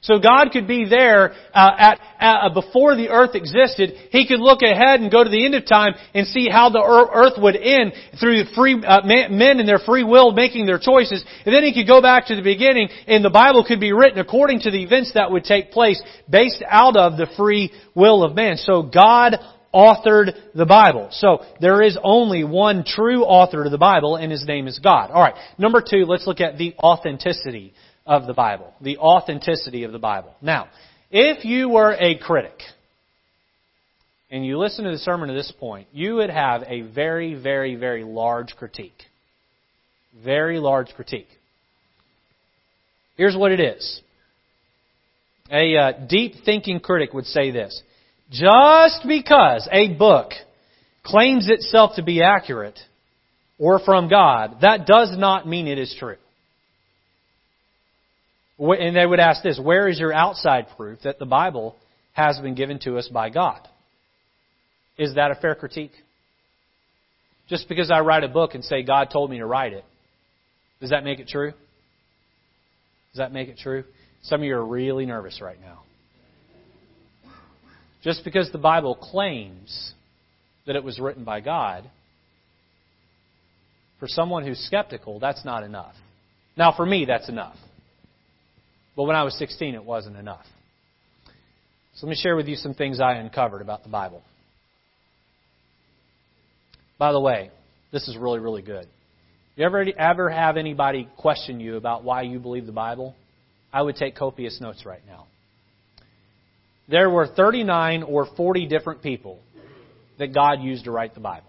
So 0.01 0.19
God 0.19 0.51
could 0.53 0.67
be 0.67 0.85
there 0.85 1.33
uh, 1.55 1.71
at, 1.79 2.01
uh, 2.21 2.53
before 2.53 2.97
the 2.97 3.09
earth 3.09 3.37
existed. 3.37 3.95
He 4.11 4.27
could 4.27 4.41
look 4.41 4.63
ahead 4.63 5.01
and 5.01 5.13
go 5.13 5.23
to 5.23 5.31
the 5.31 5.45
end 5.47 5.55
of 5.55 5.65
time 5.65 5.95
and 6.13 6.27
see 6.27 6.49
how 6.51 6.71
the 6.71 6.83
earth 6.83 7.35
would 7.39 7.57
end 7.57 7.93
through 8.19 8.43
the 8.43 8.51
free 8.55 8.83
uh, 8.85 9.03
men 9.07 9.61
and 9.61 9.69
their 9.69 9.79
free 9.79 10.03
will 10.03 10.33
making 10.33 10.67
their 10.67 10.81
choices. 10.81 11.25
And 11.47 11.55
then 11.55 11.63
He 11.63 11.73
could 11.73 11.87
go 11.87 12.03
back 12.03 12.27
to 12.27 12.37
the 12.37 12.43
beginning, 12.43 12.89
and 13.07 13.25
the 13.25 13.31
Bible 13.31 13.65
could 13.65 13.81
be 13.81 13.93
written 13.93 14.19
according 14.19 14.61
to 14.63 14.73
the 14.73 14.83
events 14.83 15.13
that 15.15 15.31
would 15.31 15.45
take 15.45 15.71
place, 15.71 16.03
based 16.29 16.65
out 16.69 16.97
of 16.97 17.17
the 17.17 17.29
free 17.37 17.73
will 17.95 18.25
of 18.25 18.35
man. 18.35 18.57
So 18.57 18.83
God 18.83 19.37
authored 19.75 20.35
the 20.55 20.67
Bible. 20.67 21.09
So 21.11 21.45
there 21.61 21.83
is 21.83 21.99
only 22.03 22.45
one 22.45 22.85
true 22.85 23.25
author 23.25 23.65
to 23.65 23.71
the 23.71 23.79
Bible, 23.79 24.17
and 24.17 24.31
his 24.31 24.47
name 24.47 24.69
is 24.69 24.79
God. 24.79 25.11
All 25.11 25.21
right. 25.21 25.35
Number 25.59 25.83
two, 25.83 26.05
let's 26.07 26.27
look 26.27 26.41
at 26.41 26.57
the 26.57 26.75
authenticity 26.79 27.75
of 28.07 28.27
the 28.27 28.35
Bible. 28.35 28.73
The 28.81 28.99
authenticity 28.99 29.85
of 29.85 29.93
the 29.93 29.99
Bible. 29.99 30.35
Now, 30.41 30.69
if 31.11 31.45
you 31.45 31.69
were 31.69 31.93
a 31.93 32.17
critic 32.19 32.59
and 34.31 34.45
you 34.45 34.59
listen 34.59 34.85
to 34.85 34.91
the 34.91 34.99
sermon 34.99 35.29
to 35.29 35.35
this 35.35 35.53
point, 35.59 35.89
you 35.93 36.17
would 36.17 36.31
have 36.31 36.63
a 36.67 36.83
very, 36.83 37.35
very, 37.35 37.75
very 37.75 38.05
large 38.05 38.55
critique. 38.57 39.03
Very 40.25 40.59
large 40.59 40.89
critique. 40.95 41.29
Here's 43.17 43.37
what 43.37 43.53
it 43.53 43.61
is. 43.61 44.01
A 45.51 45.77
uh, 45.77 45.93
deep 46.09 46.35
thinking 46.45 46.81
critic 46.81 47.13
would 47.13 47.27
say 47.27 47.51
this. 47.51 47.83
Just 48.31 49.07
because 49.07 49.69
a 49.71 49.95
book 49.95 50.33
claims 51.05 51.49
itself 51.49 51.97
to 51.97 52.03
be 52.03 52.23
accurate 52.23 52.79
or 53.59 53.79
from 53.79 54.09
God, 54.09 54.59
that 54.63 54.87
does 54.87 55.17
not 55.17 55.47
mean 55.47 55.69
it 55.69 55.79
is 55.79 55.95
true. 55.99 56.17
And 58.59 58.97
they 58.97 59.07
would 59.07 59.21
ask 59.21 59.43
this, 59.43 59.59
where 59.63 59.89
is 59.89 59.99
your 59.99 60.13
outside 60.13 60.67
proof 60.77 61.01
that 61.05 61.19
the 61.19 61.27
Bible 61.27 61.77
has 62.13 62.39
been 62.39 62.55
given 62.55 62.79
to 62.81 62.99
us 62.99 63.09
by 63.09 63.31
God? 63.31 63.61
Is 64.97 65.17
that 65.17 65.31
a 65.31 65.35
fair 65.35 65.55
critique? 65.55 65.93
Just 67.49 67.69
because 67.69 67.91
I 67.91 68.01
write 68.01 68.25
a 68.25 68.29
book 68.29 68.55
and 68.55 68.65
say 68.65 68.83
God 68.83 69.11
told 69.13 69.31
me 69.31 69.39
to 69.39 69.47
write 69.47 69.73
it, 69.73 69.85
does 70.81 70.91
that 70.91 71.05
make 71.05 71.19
it 71.19 71.29
true? 71.29 71.51
Does 71.51 73.19
that 73.19 73.33
make 73.33 73.49
it 73.49 73.59
true? 73.59 73.85
Some 74.23 74.41
of 74.41 74.47
you 74.47 74.57
are 74.57 74.65
really 74.65 75.05
nervous 75.05 75.41
right 75.41 75.61
now. 75.61 75.83
Just 78.05 78.23
because 78.23 78.53
the 78.53 78.59
Bible 78.59 78.95
claims 78.95 79.95
that 80.67 80.77
it 80.77 80.85
was 80.85 81.01
written 81.01 81.25
by 81.25 81.41
God, 81.41 81.91
for 83.99 84.07
someone 84.07 84.47
who's 84.47 84.59
skeptical, 84.59 85.19
that's 85.19 85.45
not 85.45 85.63
enough. 85.63 85.95
Now, 86.57 86.75
for 86.77 86.85
me, 86.85 87.07
that's 87.07 87.31
enough. 87.31 87.57
But 88.95 89.05
when 89.05 89.17
I 89.17 89.25
was 89.25 89.37
16, 89.39 89.75
it 89.75 89.85
wasn't 89.85 90.17
enough. 90.17 90.45
So 91.95 92.07
let 92.07 92.11
me 92.11 92.17
share 92.21 92.37
with 92.37 92.47
you 92.47 92.57
some 92.57 92.75
things 92.75 93.01
I 93.01 93.15
uncovered 93.15 93.63
about 93.63 93.83
the 93.83 93.89
Bible. 93.89 94.23
By 96.99 97.13
the 97.13 97.21
way, 97.21 97.51
this 97.91 98.07
is 98.07 98.17
really, 98.17 98.39
really 98.39 98.63
good. 98.63 98.87
You 99.57 99.65
ever 99.65 99.85
ever 99.97 100.29
have 100.29 100.57
anybody 100.57 101.09
question 101.17 101.59
you 101.59 101.77
about 101.77 102.05
why 102.05 102.23
you 102.23 102.39
believe 102.39 102.67
the 102.67 102.73
Bible? 102.73 103.15
I 103.73 103.81
would 103.81 103.97
take 103.97 104.15
copious 104.15 104.61
notes 104.61 104.85
right 104.85 105.03
now. 105.07 105.27
There 106.89 107.09
were 107.09 107.27
39 107.27 108.03
or 108.03 108.27
40 108.37 108.67
different 108.67 109.03
people 109.03 109.41
that 110.19 110.35
God 110.35 110.61
used 110.61 110.85
to 110.85 110.91
write 110.91 111.15
the 111.15 111.21
Bible. 111.21 111.49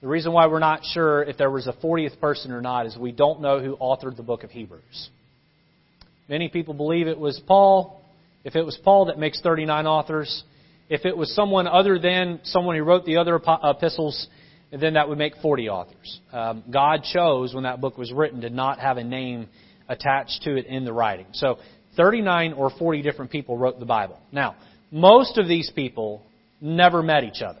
The 0.00 0.08
reason 0.08 0.32
why 0.32 0.46
we're 0.46 0.58
not 0.58 0.80
sure 0.84 1.22
if 1.22 1.36
there 1.36 1.50
was 1.50 1.68
a 1.68 1.72
40th 1.72 2.18
person 2.18 2.50
or 2.50 2.60
not 2.60 2.86
is 2.86 2.96
we 2.96 3.12
don't 3.12 3.40
know 3.40 3.60
who 3.60 3.76
authored 3.76 4.16
the 4.16 4.22
book 4.22 4.42
of 4.42 4.50
Hebrews. 4.50 5.10
Many 6.28 6.48
people 6.48 6.74
believe 6.74 7.06
it 7.06 7.18
was 7.18 7.40
Paul. 7.46 8.02
If 8.42 8.56
it 8.56 8.64
was 8.64 8.76
Paul, 8.82 9.06
that 9.06 9.18
makes 9.18 9.40
39 9.40 9.86
authors. 9.86 10.42
If 10.88 11.04
it 11.04 11.16
was 11.16 11.32
someone 11.34 11.68
other 11.68 11.98
than 11.98 12.40
someone 12.44 12.76
who 12.76 12.82
wrote 12.82 13.04
the 13.04 13.18
other 13.18 13.40
epistles, 13.62 14.26
then 14.72 14.94
that 14.94 15.08
would 15.08 15.18
make 15.18 15.34
40 15.40 15.68
authors. 15.68 16.20
Um, 16.32 16.64
God 16.70 17.04
chose, 17.04 17.54
when 17.54 17.64
that 17.64 17.80
book 17.80 17.96
was 17.96 18.10
written, 18.12 18.40
to 18.40 18.50
not 18.50 18.80
have 18.80 18.96
a 18.96 19.04
name 19.04 19.48
attached 19.88 20.42
to 20.44 20.56
it 20.56 20.66
in 20.66 20.84
the 20.84 20.92
writing. 20.92 21.26
So 21.32 21.58
39 21.96 22.54
or 22.54 22.70
40 22.70 23.02
different 23.02 23.30
people 23.30 23.56
wrote 23.56 23.78
the 23.78 23.86
Bible. 23.86 24.18
Now, 24.30 24.56
most 24.90 25.38
of 25.38 25.48
these 25.48 25.70
people 25.74 26.22
never 26.60 27.02
met 27.02 27.24
each 27.24 27.42
other. 27.42 27.60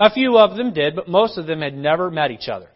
A 0.00 0.10
few 0.10 0.38
of 0.38 0.56
them 0.56 0.72
did, 0.72 0.96
but 0.96 1.08
most 1.08 1.38
of 1.38 1.46
them 1.46 1.60
had 1.60 1.74
never 1.74 2.10
met 2.10 2.30
each 2.30 2.48
other. 2.48 2.68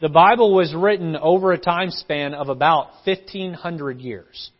The 0.00 0.08
Bible 0.08 0.54
was 0.54 0.74
written 0.74 1.16
over 1.16 1.52
a 1.52 1.58
time 1.58 1.90
span 1.90 2.34
of 2.34 2.48
about 2.48 2.90
1500 3.04 4.00
years. 4.00 4.50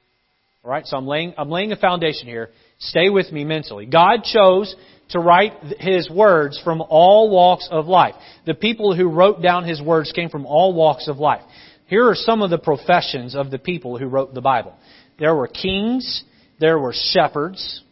All 0.64 0.70
right, 0.70 0.84
so 0.84 0.96
I'm 0.96 1.06
laying, 1.06 1.34
I'm 1.38 1.50
laying 1.50 1.72
a 1.72 1.76
foundation 1.76 2.26
here. 2.26 2.50
Stay 2.78 3.08
with 3.08 3.30
me 3.32 3.44
mentally. 3.44 3.86
God 3.86 4.24
chose 4.24 4.74
to 5.10 5.20
write 5.20 5.52
His 5.78 6.10
words 6.10 6.60
from 6.62 6.82
all 6.82 7.30
walks 7.30 7.68
of 7.70 7.86
life. 7.86 8.14
The 8.46 8.54
people 8.54 8.94
who 8.94 9.08
wrote 9.08 9.40
down 9.40 9.64
His 9.64 9.80
words 9.80 10.12
came 10.12 10.28
from 10.28 10.44
all 10.44 10.74
walks 10.74 11.08
of 11.08 11.18
life. 11.18 11.42
Here 11.86 12.06
are 12.06 12.14
some 12.14 12.42
of 12.42 12.50
the 12.50 12.58
professions 12.58 13.34
of 13.34 13.50
the 13.50 13.58
people 13.58 13.96
who 13.96 14.06
wrote 14.06 14.34
the 14.34 14.42
Bible. 14.42 14.74
There 15.18 15.34
were 15.34 15.48
kings, 15.48 16.24
there 16.60 16.78
were 16.78 16.92
shepherds. 16.94 17.82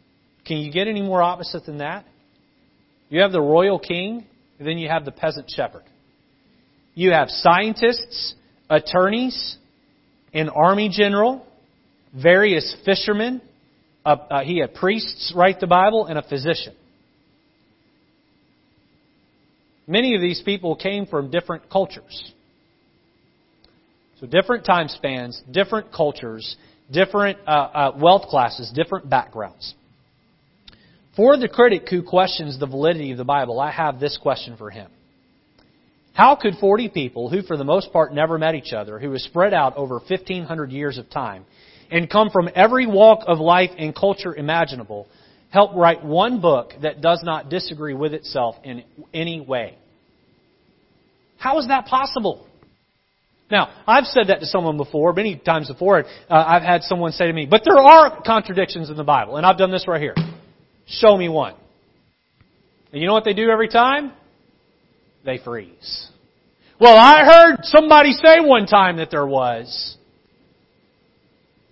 Can 0.47 0.59
you 0.59 0.73
get 0.73 0.87
any 0.87 1.03
more 1.03 1.23
opposite 1.23 1.67
than 1.67 1.79
that? 1.79 2.05
You 3.09 3.23
have 3.23 3.33
the 3.33 3.41
royal 3.41 3.79
king, 3.79 4.27
and 4.59 4.67
then 4.67 4.79
you 4.79 4.89
have 4.89 5.05
the 5.05 5.13
peasant 5.13 5.51
shepherd. 5.51 5.85
You 6.95 7.13
have 7.13 7.29
scientists, 7.29 8.35
attorneys, 8.71 9.57
an 10.33 10.49
army 10.49 10.89
general, 10.91 11.47
various 12.15 12.77
fishermen. 12.85 13.43
Uh, 14.05 14.17
uh, 14.31 14.45
he 14.45 14.59
had 14.59 14.75
priests 14.75 15.33
write 15.37 15.61
the 15.61 15.67
Bible, 15.67 16.07
and 16.07 16.19
a 16.19 16.23
physician. 16.23 16.75
Many 19.87 20.15
of 20.15 20.21
these 20.21 20.43
people 20.45 20.75
came 20.75 21.07
from 21.07 21.31
different 21.31 21.71
cultures. 21.71 22.33
So 24.21 24.27
different 24.27 24.65
time 24.65 24.89
spans, 24.89 25.41
different 25.51 25.93
cultures, 25.93 26.57
different 26.91 27.39
uh, 27.47 27.51
uh, 27.51 27.99
wealth 28.01 28.29
classes, 28.29 28.71
different 28.75 29.09
backgrounds. 29.09 29.75
For 31.17 31.37
the 31.37 31.49
critic 31.49 31.89
who 31.89 32.03
questions 32.03 32.59
the 32.59 32.67
validity 32.67 33.13
of 33.13 33.19
the 33.19 33.25
Bible, 33.25 33.59
I 33.59 33.71
have 33.71 33.99
this 33.99 34.19
question 34.21 34.57
for 34.57 34.71
him. 34.71 34.91
How 36.13 36.37
could 36.37 36.55
40 36.61 36.89
people, 36.91 37.29
who 37.29 37.43
for 37.43 37.57
the 37.57 37.65
most 37.65 37.93
part 37.93 38.15
never 38.15 38.39
met 38.39 38.55
each 38.55 38.73
other, 38.73 38.99
who 38.99 39.11
were 39.11 39.19
spread 39.19 39.53
out 39.53 39.77
over 39.77 39.95
1,500 39.97 40.71
years 40.71 40.99
of 40.99 41.11
time, 41.11 41.45
and 41.91 42.09
come 42.11 42.31
from 42.31 42.49
every 42.55 42.87
walk 42.87 43.21
of 43.27 43.39
life 43.39 43.71
and 43.77 43.95
culture 43.95 44.35
imaginable, 44.35 45.09
help 45.51 45.75
write 45.75 46.05
one 46.05 46.41
book 46.41 46.73
that 46.83 47.01
does 47.01 47.23
not 47.23 47.49
disagree 47.49 47.95
with 47.95 48.13
itself 48.13 48.57
in 48.65 48.83
any 49.13 49.41
way? 49.41 49.77
How 51.39 51.59
is 51.59 51.69
that 51.69 51.87
possible? 51.87 52.47
Now, 53.51 53.83
I've 53.87 54.07
said 54.07 54.29
that 54.29 54.41
to 54.41 54.47
someone 54.47 54.77
before, 54.77 55.13
many 55.13 55.37
times 55.37 55.69
before. 55.69 56.01
Uh, 56.01 56.05
I've 56.29 56.63
had 56.63 56.83
someone 56.83 57.13
say 57.13 57.27
to 57.27 57.33
me, 57.33 57.47
but 57.49 57.63
there 57.65 57.79
are 57.79 58.21
contradictions 58.23 58.91
in 58.91 58.97
the 58.97 59.05
Bible, 59.05 59.37
and 59.37 59.47
I've 59.47 59.59
done 59.59 59.71
this 59.71 59.87
right 59.87 60.01
here. 60.01 60.15
Show 60.87 61.17
me 61.17 61.29
one. 61.29 61.55
And 62.93 63.01
you 63.01 63.07
know 63.07 63.15
what 63.15 63.25
they 63.25 63.35
do 63.35 63.51
every 63.51 63.69
time? 63.69 64.13
they 65.27 65.39
freeze. 65.39 66.09
Well, 66.81 66.97
I 66.97 67.25
heard 67.25 67.57
somebody 67.65 68.13
say 68.13 68.37
one 68.41 68.67
time 68.67 68.97
that 68.99 69.11
there 69.11 69.27
was. 69.27 69.97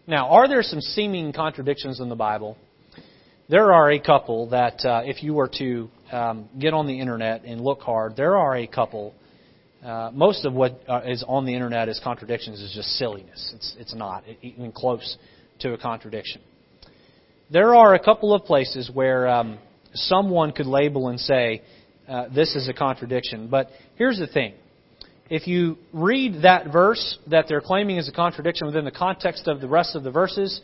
Now, 0.06 0.28
are 0.30 0.48
there 0.48 0.62
some 0.62 0.80
seeming 0.80 1.32
contradictions 1.32 2.00
in 2.00 2.10
the 2.10 2.16
Bible? 2.16 2.58
There 3.48 3.72
are 3.72 3.90
a 3.90 4.00
couple 4.00 4.50
that, 4.50 4.84
uh, 4.84 5.02
if 5.04 5.22
you 5.22 5.34
were 5.34 5.50
to 5.58 5.88
um, 6.10 6.48
get 6.58 6.74
on 6.74 6.86
the 6.86 7.00
internet 7.00 7.44
and 7.44 7.60
look 7.60 7.80
hard, 7.80 8.16
there 8.16 8.36
are 8.36 8.56
a 8.56 8.66
couple. 8.66 9.14
Uh, 9.84 10.10
most 10.14 10.46
of 10.46 10.54
what 10.54 10.80
uh, 10.88 11.02
is 11.04 11.22
on 11.28 11.44
the 11.44 11.52
internet 11.52 11.90
as 11.90 12.00
contradictions 12.02 12.58
is 12.58 12.72
just 12.74 12.88
silliness. 12.96 13.52
It's, 13.54 13.76
it's 13.78 13.94
not 13.94 14.24
even 14.40 14.72
close 14.72 15.18
to 15.58 15.74
a 15.74 15.78
contradiction. 15.78 16.40
There 17.50 17.74
are 17.74 17.94
a 17.94 18.02
couple 18.02 18.32
of 18.32 18.44
places 18.44 18.90
where 18.92 19.28
um, 19.28 19.58
someone 19.92 20.52
could 20.52 20.64
label 20.64 21.08
and 21.08 21.20
say, 21.20 21.60
uh, 22.08 22.28
this 22.34 22.54
is 22.56 22.66
a 22.66 22.72
contradiction. 22.72 23.48
But 23.48 23.68
here's 23.96 24.18
the 24.18 24.26
thing. 24.26 24.54
If 25.28 25.46
you 25.46 25.76
read 25.92 26.44
that 26.44 26.72
verse 26.72 27.18
that 27.26 27.44
they're 27.46 27.60
claiming 27.60 27.98
is 27.98 28.08
a 28.08 28.12
contradiction 28.12 28.66
within 28.66 28.86
the 28.86 28.90
context 28.90 29.46
of 29.48 29.60
the 29.60 29.68
rest 29.68 29.94
of 29.94 30.02
the 30.02 30.10
verses, 30.10 30.62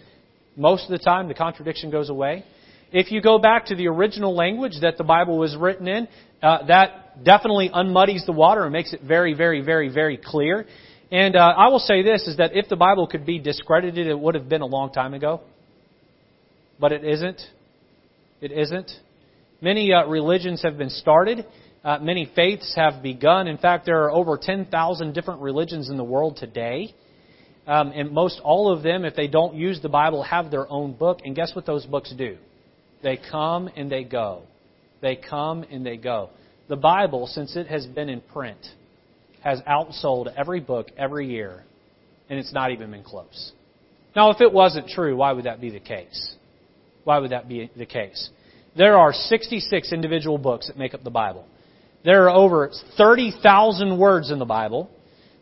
most 0.57 0.85
of 0.85 0.91
the 0.91 1.05
time 1.05 1.29
the 1.29 1.35
contradiction 1.35 1.91
goes 1.91 2.09
away. 2.09 2.43
If 2.91 3.13
you 3.13 3.21
go 3.21 3.39
back 3.39 3.67
to 3.67 3.75
the 3.75 3.87
original 3.89 4.35
language 4.35 4.81
that 4.81 4.97
the 4.97 5.05
Bible 5.05 5.39
was 5.39 5.57
written 5.57 5.87
in, 5.87 6.09
uh, 6.43 6.67
that 6.67 7.10
definitely 7.23 7.71
unmuddies 7.73 8.25
the 8.27 8.33
water 8.33 8.65
and 8.65 8.73
makes 8.73 8.93
it 8.93 9.03
very, 9.03 9.35
very, 9.35 9.61
very, 9.61 9.89
very 9.89 10.17
clear. 10.17 10.67
And 11.13 11.35
uh, 11.35 11.55
I 11.57 11.69
will 11.69 11.81
say 11.81 12.03
this 12.03 12.27
is 12.27 12.37
that 12.37 12.55
if 12.55 12.69
the 12.69 12.77
Bible 12.77 13.07
could 13.07 13.27
be 13.27 13.39
discredited, 13.39 14.07
it 14.07 14.19
would 14.19 14.35
have 14.35 14.49
been 14.49 14.63
a 14.63 14.67
long 14.67 14.93
time 14.93 15.15
ago. 15.15 15.41
But 16.79 16.93
it 16.93 17.05
isn't. 17.05 17.41
It 18.41 18.53
isn't. 18.53 18.91
Many 19.61 19.93
uh, 19.93 20.07
religions 20.07 20.63
have 20.63 20.79
been 20.79 20.89
started. 20.91 21.45
Uh, 21.85 21.99
many 21.99 22.31
faiths 22.35 22.75
have 22.77 23.03
begun. 23.03 23.49
In 23.49 23.59
fact, 23.59 23.87
there 23.87 24.05
are 24.05 24.11
over 24.11 24.39
10,000 24.41 25.13
different 25.13 25.41
religions 25.41 25.91
in 25.91 25.97
the 25.97 26.05
world 26.05 26.37
today. 26.37 26.95
Um, 27.67 27.93
and 27.93 28.13
most 28.13 28.41
all 28.43 28.73
of 28.73 28.83
them, 28.83 29.05
if 29.05 29.15
they 29.15 29.27
don't 29.27 29.55
use 29.55 29.81
the 29.83 29.89
Bible, 29.89 30.23
have 30.23 30.51
their 30.51 30.71
own 30.71 30.93
book. 30.93 31.21
And 31.25 31.35
guess 31.35 31.55
what 31.55 31.67
those 31.67 31.87
books 31.87 32.13
do? 32.17 32.37
They 33.03 33.19
come 33.31 33.69
and 33.77 33.91
they 33.91 34.05
go. 34.05 34.43
They 35.01 35.17
come 35.17 35.65
and 35.71 35.85
they 35.85 35.97
go. 35.97 36.31
The 36.71 36.77
Bible, 36.77 37.27
since 37.27 37.57
it 37.57 37.67
has 37.67 37.85
been 37.85 38.09
in 38.09 38.21
print, 38.21 38.65
has 39.43 39.61
outsold 39.63 40.33
every 40.37 40.61
book 40.61 40.87
every 40.97 41.27
year, 41.27 41.65
and 42.29 42.39
it's 42.39 42.53
not 42.53 42.71
even 42.71 42.93
been 42.93 43.03
close. 43.03 43.51
Now, 44.15 44.31
if 44.31 44.41
it 44.41 44.53
wasn't 44.53 44.87
true, 44.87 45.17
why 45.17 45.33
would 45.33 45.47
that 45.47 45.61
be 45.61 45.71
the 45.71 45.81
case? 45.81 46.37
Why 47.03 47.19
would 47.19 47.33
that 47.33 47.49
be 47.49 47.69
the 47.77 47.87
case? 47.87 48.31
There 48.77 48.97
are 48.97 49.13
66 49.13 49.93
individual 49.93 50.39
books 50.39 50.69
that 50.69 50.79
make 50.79 50.95
up 50.95 51.03
the 51.03 51.11
Bible. 51.11 51.45
There 52.05 52.29
are 52.29 52.31
over 52.31 52.71
30,000 52.97 53.99
words 53.99 54.31
in 54.31 54.39
the 54.39 54.45
Bible. 54.45 54.89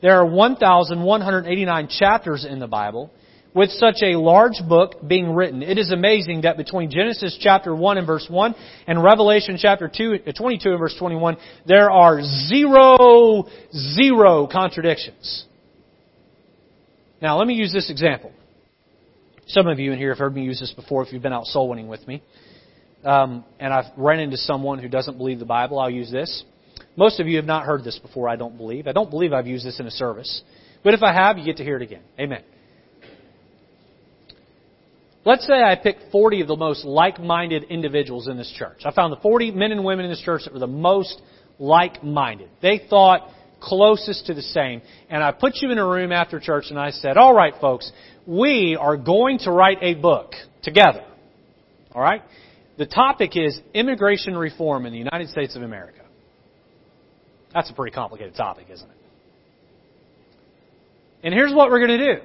There 0.01 0.19
are 0.19 0.25
1,189 0.25 1.88
chapters 1.91 2.47
in 2.47 2.59
the 2.59 2.67
Bible. 2.67 3.11
With 3.55 3.71
such 3.71 4.03
a 4.03 4.17
large 4.17 4.61
book 4.69 4.97
being 5.07 5.35
written, 5.35 5.63
it 5.63 5.79
is 5.79 5.91
amazing 5.91 6.43
that 6.43 6.57
between 6.57 6.91
Genesis 6.91 7.37
chapter 7.41 7.75
1 7.75 7.99
and 7.99 8.07
verse 8.07 8.27
1 8.29 8.55
and 8.87 9.03
Revelation 9.03 9.57
chapter 9.59 9.91
2, 9.95 10.19
uh, 10.27 10.33
22 10.33 10.71
and 10.71 10.79
verse 10.79 10.95
21, 10.99 11.37
there 11.67 11.91
are 11.91 12.23
zero, 12.23 13.47
zero 13.73 14.47
contradictions. 14.47 15.47
Now, 17.21 17.39
let 17.39 17.47
me 17.49 17.55
use 17.55 17.73
this 17.73 17.91
example. 17.91 18.33
Some 19.49 19.67
of 19.67 19.79
you 19.79 19.93
in 19.93 19.99
here 19.99 20.11
have 20.11 20.19
heard 20.19 20.35
me 20.35 20.43
use 20.43 20.61
this 20.61 20.73
before 20.73 21.03
if 21.05 21.13
you've 21.13 21.23
been 21.23 21.33
out 21.33 21.47
soul 21.47 21.69
winning 21.69 21.89
with 21.89 22.07
me 22.07 22.23
um, 23.05 23.45
and 23.59 23.73
I've 23.73 23.87
run 23.97 24.21
into 24.21 24.37
someone 24.37 24.79
who 24.79 24.89
doesn't 24.89 25.19
believe 25.19 25.39
the 25.39 25.45
Bible, 25.45 25.79
I'll 25.79 25.91
use 25.91 26.11
this. 26.11 26.45
Most 26.97 27.21
of 27.21 27.27
you 27.27 27.37
have 27.37 27.45
not 27.45 27.65
heard 27.65 27.85
this 27.85 27.99
before, 27.99 28.29
I 28.29 28.37
don't 28.37 28.57
believe. 28.57 28.87
I 28.87 28.93
don't 28.93 29.11
believe 29.11 29.33
I've 29.33 29.47
used 29.47 29.67
this 29.67 29.79
in 29.81 29.87
a 29.87 29.91
service. 29.91 30.43
But 30.83 30.95
if 30.95 31.03
I 31.03 31.13
have, 31.13 31.39
you 31.39 31.45
get 31.45 31.59
to 31.59 31.65
hear 31.65 31.77
it 31.77 31.83
again. 31.83 32.03
Amen. 32.19 32.43
Let's 35.25 35.47
say 35.47 35.55
I 35.55 35.75
picked 35.75 36.11
40 36.13 36.43
of 36.43 36.49
the 36.49 36.57
most 36.57 36.85
like-minded 36.85 37.65
individuals 37.65 38.29
in 38.29 38.37
this 38.37 38.51
church. 38.57 38.83
I 38.85 38.93
found 38.93 39.13
the 39.13 39.21
40 39.21 39.51
men 39.51 39.73
and 39.73 39.85
women 39.85 40.05
in 40.05 40.11
this 40.11 40.21
church 40.21 40.43
that 40.45 40.53
were 40.53 40.59
the 40.59 40.67
most 40.67 41.21
like-minded. 41.59 42.49
They 42.63 42.81
thought 42.89 43.29
closest 43.61 44.27
to 44.27 44.35
the 44.35 44.43
same. 44.43 44.83
And 45.11 45.23
I 45.23 45.33
put 45.33 45.55
you 45.57 45.71
in 45.71 45.79
a 45.79 45.87
room 45.87 46.13
after 46.13 46.41
church 46.41 46.67
and 46.71 46.79
I 46.79 46.91
said, 46.91 47.17
all 47.17 47.35
right, 47.35 47.55
folks, 47.61 47.91
we 48.27 48.77
are 48.81 48.97
going 48.97 49.39
to 49.41 49.51
write 49.51 49.79
a 49.83 49.95
book 49.95 50.33
together. 50.63 51.05
All 51.93 52.03
right? 52.03 52.23
The 52.77 52.87
topic 52.87 53.37
is 53.37 53.59
immigration 53.75 54.37
reform 54.37 54.87
in 54.87 54.93
the 54.93 54.99
United 54.99 55.31
States 55.31 55.57
of 55.57 55.63
America. 55.63 56.03
That's 57.53 57.71
a 57.71 57.75
pretty 57.75 57.95
complicated 57.95 58.37
topic, 58.37 58.67
isn't 58.71 58.89
it? 58.89 58.97
And 61.25 61.35
here's 61.35 61.53
what 61.53 61.71
we're 61.71 61.85
going 61.85 61.99
to 61.99 62.15
do. 62.15 62.21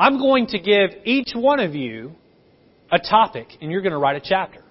I'm 0.00 0.18
going 0.18 0.46
to 0.46 0.58
give 0.58 0.92
each 1.04 1.32
one 1.34 1.60
of 1.60 1.74
you 1.74 2.12
a 2.90 2.98
topic, 2.98 3.48
and 3.60 3.70
you're 3.70 3.82
going 3.82 3.92
to 3.92 3.98
write 3.98 4.16
a 4.16 4.26
chapter. 4.26 4.62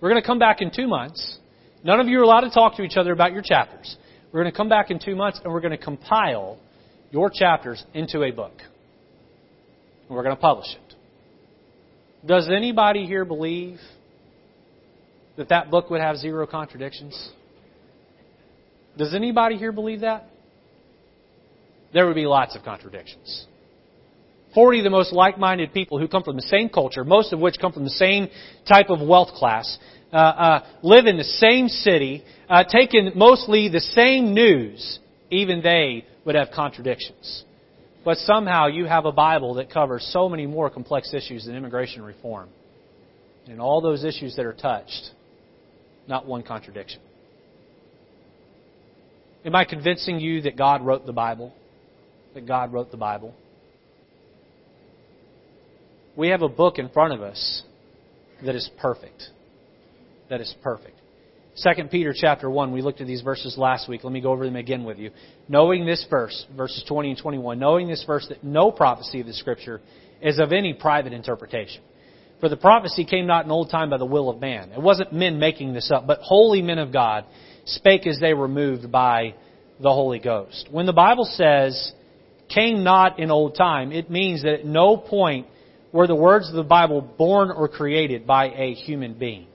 We're 0.00 0.10
going 0.10 0.22
to 0.22 0.26
come 0.26 0.38
back 0.38 0.62
in 0.62 0.70
two 0.70 0.86
months. 0.86 1.38
None 1.82 1.98
of 1.98 2.06
you 2.06 2.20
are 2.20 2.22
allowed 2.22 2.42
to 2.42 2.50
talk 2.50 2.76
to 2.76 2.84
each 2.84 2.96
other 2.96 3.10
about 3.10 3.32
your 3.32 3.42
chapters. 3.44 3.96
We're 4.30 4.42
going 4.42 4.52
to 4.52 4.56
come 4.56 4.68
back 4.68 4.92
in 4.92 5.00
two 5.04 5.16
months, 5.16 5.40
and 5.42 5.52
we're 5.52 5.60
going 5.60 5.76
to 5.76 5.84
compile 5.84 6.60
your 7.10 7.30
chapters 7.34 7.82
into 7.94 8.22
a 8.22 8.30
book. 8.30 8.52
And 10.06 10.16
we're 10.16 10.22
going 10.22 10.36
to 10.36 10.40
publish 10.40 10.68
it. 10.68 10.94
Does 12.24 12.48
anybody 12.48 13.06
here 13.06 13.24
believe 13.24 13.78
that 15.36 15.48
that 15.48 15.68
book 15.68 15.90
would 15.90 16.00
have 16.00 16.18
zero 16.18 16.46
contradictions? 16.46 17.30
Does 18.96 19.16
anybody 19.16 19.56
here 19.56 19.72
believe 19.72 20.02
that? 20.02 20.28
There 21.92 22.06
would 22.06 22.14
be 22.14 22.26
lots 22.26 22.54
of 22.54 22.62
contradictions. 22.62 23.48
40 24.54 24.78
of 24.78 24.84
the 24.84 24.90
most 24.90 25.12
like-minded 25.12 25.72
people 25.72 25.98
who 25.98 26.08
come 26.08 26.22
from 26.22 26.36
the 26.36 26.42
same 26.42 26.68
culture, 26.68 27.04
most 27.04 27.32
of 27.32 27.40
which 27.40 27.58
come 27.60 27.72
from 27.72 27.84
the 27.84 27.90
same 27.90 28.28
type 28.68 28.90
of 28.90 29.06
wealth 29.06 29.30
class, 29.34 29.78
uh, 30.12 30.16
uh, 30.16 30.64
live 30.82 31.06
in 31.06 31.16
the 31.16 31.24
same 31.24 31.68
city, 31.68 32.22
uh, 32.48 32.64
take 32.64 32.94
in 32.94 33.12
mostly 33.14 33.68
the 33.68 33.80
same 33.80 34.34
news, 34.34 34.98
even 35.30 35.62
they 35.62 36.04
would 36.24 36.34
have 36.34 36.48
contradictions. 36.54 37.44
But 38.04 38.18
somehow 38.18 38.66
you 38.66 38.84
have 38.86 39.04
a 39.04 39.12
Bible 39.12 39.54
that 39.54 39.70
covers 39.70 40.08
so 40.12 40.28
many 40.28 40.46
more 40.46 40.68
complex 40.68 41.14
issues 41.14 41.46
than 41.46 41.54
immigration 41.54 42.02
reform. 42.02 42.48
And 43.46 43.60
all 43.60 43.80
those 43.80 44.04
issues 44.04 44.36
that 44.36 44.44
are 44.44 44.52
touched, 44.52 45.10
not 46.06 46.26
one 46.26 46.42
contradiction. 46.42 47.00
Am 49.44 49.54
I 49.54 49.64
convincing 49.64 50.20
you 50.20 50.42
that 50.42 50.56
God 50.56 50.84
wrote 50.84 51.06
the 51.06 51.12
Bible? 51.12 51.52
That 52.34 52.46
God 52.46 52.72
wrote 52.72 52.90
the 52.90 52.96
Bible? 52.96 53.34
We 56.16 56.28
have 56.28 56.42
a 56.42 56.48
book 56.48 56.78
in 56.78 56.88
front 56.90 57.14
of 57.14 57.22
us 57.22 57.62
that 58.44 58.54
is 58.54 58.68
perfect. 58.80 59.22
That 60.28 60.40
is 60.40 60.54
perfect. 60.62 60.96
2 61.62 61.84
Peter 61.90 62.14
chapter 62.16 62.50
1, 62.50 62.72
we 62.72 62.80
looked 62.80 63.00
at 63.00 63.06
these 63.06 63.20
verses 63.20 63.56
last 63.58 63.88
week. 63.88 64.04
Let 64.04 64.12
me 64.12 64.20
go 64.20 64.32
over 64.32 64.44
them 64.44 64.56
again 64.56 64.84
with 64.84 64.98
you. 64.98 65.10
Knowing 65.48 65.84
this 65.84 66.04
verse, 66.08 66.46
verses 66.56 66.84
20 66.88 67.10
and 67.10 67.18
21, 67.18 67.58
knowing 67.58 67.88
this 67.88 68.04
verse 68.06 68.26
that 68.28 68.42
no 68.42 68.70
prophecy 68.70 69.20
of 69.20 69.26
the 69.26 69.34
Scripture 69.34 69.80
is 70.22 70.38
of 70.38 70.52
any 70.52 70.72
private 70.72 71.12
interpretation. 71.12 71.82
For 72.40 72.48
the 72.48 72.56
prophecy 72.56 73.04
came 73.04 73.26
not 73.26 73.44
in 73.44 73.50
old 73.50 73.70
time 73.70 73.90
by 73.90 73.98
the 73.98 74.06
will 74.06 74.28
of 74.28 74.40
man. 74.40 74.72
It 74.72 74.80
wasn't 74.80 75.12
men 75.12 75.38
making 75.38 75.74
this 75.74 75.90
up, 75.90 76.06
but 76.06 76.20
holy 76.20 76.62
men 76.62 76.78
of 76.78 76.92
God 76.92 77.26
spake 77.66 78.06
as 78.06 78.18
they 78.18 78.34
were 78.34 78.48
moved 78.48 78.90
by 78.90 79.34
the 79.80 79.92
Holy 79.92 80.18
Ghost. 80.18 80.68
When 80.70 80.86
the 80.86 80.92
Bible 80.92 81.24
says, 81.24 81.92
came 82.48 82.82
not 82.82 83.18
in 83.18 83.30
old 83.30 83.54
time, 83.56 83.92
it 83.92 84.10
means 84.10 84.42
that 84.42 84.54
at 84.54 84.66
no 84.66 84.96
point 84.96 85.46
were 85.92 86.06
the 86.06 86.14
words 86.16 86.48
of 86.48 86.54
the 86.54 86.62
Bible 86.62 87.00
born 87.00 87.50
or 87.50 87.68
created 87.68 88.26
by 88.26 88.46
a 88.50 88.74
human 88.74 89.14
being. 89.14 89.46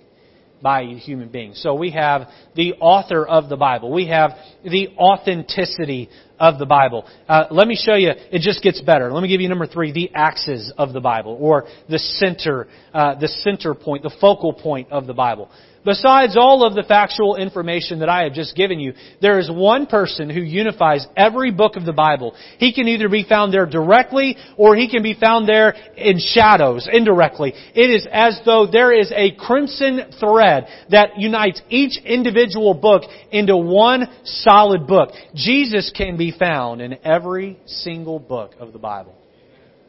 By 0.61 0.81
a 0.81 0.95
human 0.95 1.29
being. 1.29 1.53
So 1.53 1.75
we 1.75 1.91
have 1.91 2.29
the 2.55 2.73
author 2.75 3.25
of 3.25 3.47
the 3.47 3.57
Bible. 3.57 3.91
We 3.91 4.07
have 4.07 4.31
the 4.63 4.89
authenticity 4.97 6.09
of 6.39 6.57
the 6.57 6.65
Bible. 6.65 7.05
Uh, 7.27 7.45
let 7.51 7.67
me 7.67 7.75
show 7.75 7.95
you, 7.95 8.09
it 8.09 8.41
just 8.41 8.63
gets 8.63 8.81
better. 8.81 9.11
Let 9.11 9.21
me 9.21 9.29
give 9.29 9.41
you 9.41 9.49
number 9.49 9.67
three, 9.67 9.91
the 9.91 10.11
axis 10.15 10.71
of 10.77 10.93
the 10.93 10.99
Bible, 10.99 11.37
or 11.39 11.65
the 11.89 11.99
center, 11.99 12.67
uh, 12.93 13.15
the 13.19 13.27
center 13.27 13.75
point, 13.75 14.03
the 14.03 14.15
focal 14.21 14.53
point 14.53 14.91
of 14.91 15.05
the 15.05 15.13
Bible. 15.13 15.49
Besides 15.85 16.35
all 16.37 16.65
of 16.65 16.75
the 16.75 16.83
factual 16.83 17.35
information 17.35 17.99
that 17.99 18.09
I 18.09 18.23
have 18.23 18.33
just 18.33 18.55
given 18.55 18.79
you, 18.79 18.93
there 19.21 19.39
is 19.39 19.49
one 19.49 19.85
person 19.85 20.29
who 20.29 20.41
unifies 20.41 21.07
every 21.15 21.51
book 21.51 21.75
of 21.75 21.85
the 21.85 21.93
Bible. 21.93 22.35
He 22.57 22.73
can 22.73 22.87
either 22.87 23.09
be 23.09 23.23
found 23.23 23.53
there 23.53 23.65
directly 23.65 24.37
or 24.57 24.75
he 24.75 24.89
can 24.89 25.03
be 25.03 25.13
found 25.13 25.47
there 25.47 25.75
in 25.95 26.19
shadows, 26.19 26.87
indirectly. 26.91 27.53
It 27.73 27.89
is 27.89 28.07
as 28.11 28.39
though 28.45 28.67
there 28.67 28.91
is 28.91 29.11
a 29.15 29.31
crimson 29.35 30.11
thread 30.19 30.67
that 30.89 31.17
unites 31.17 31.61
each 31.69 31.97
individual 32.03 32.73
book 32.73 33.03
into 33.31 33.55
one 33.55 34.07
solid 34.23 34.87
book. 34.87 35.09
Jesus 35.35 35.91
can 35.95 36.17
be 36.17 36.31
found 36.37 36.81
in 36.81 36.97
every 37.05 37.59
single 37.65 38.19
book 38.19 38.55
of 38.59 38.73
the 38.73 38.79
Bible. 38.79 39.15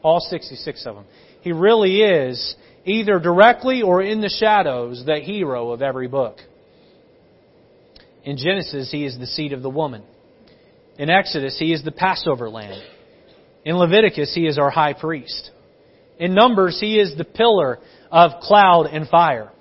All 0.03 0.21
66 0.21 0.87
of 0.87 0.95
them. 0.95 1.05
He 1.41 1.53
really 1.53 2.03
is 2.03 2.57
either 2.89 3.19
directly 3.19 3.83
or 3.83 4.03
in 4.03 4.21
the 4.21 4.29
shadows, 4.29 5.03
the 5.05 5.21
hero 5.21 5.71
of 5.71 5.83
every 5.83 6.09
book. 6.09 6.39
In 8.25 8.37
Genesis, 8.37 8.91
he 8.91 9.05
is 9.05 9.19
the 9.19 9.27
seed 9.27 9.53
of 9.53 9.63
the 9.63 9.71
woman. 9.71 10.03
In 10.99 11.11
Exodus, 11.11 11.57
he 11.59 11.73
is 11.73 11.85
the 11.85 11.93
Passover 11.93 12.51
lamb. 12.51 12.83
In 13.65 13.77
Leviticus, 13.77 14.35
he 14.35 14.47
is 14.47 14.59
our 14.59 14.71
high 14.71 14.93
priest. 14.93 15.51
In 16.19 16.35
Numbers, 16.35 16.79
he 16.81 16.99
is 16.99 17.17
the 17.17 17.25
pillar 17.25 17.79
of 18.11 18.41
cloud 18.43 18.87
and 18.87 19.09
fire. 19.09 19.53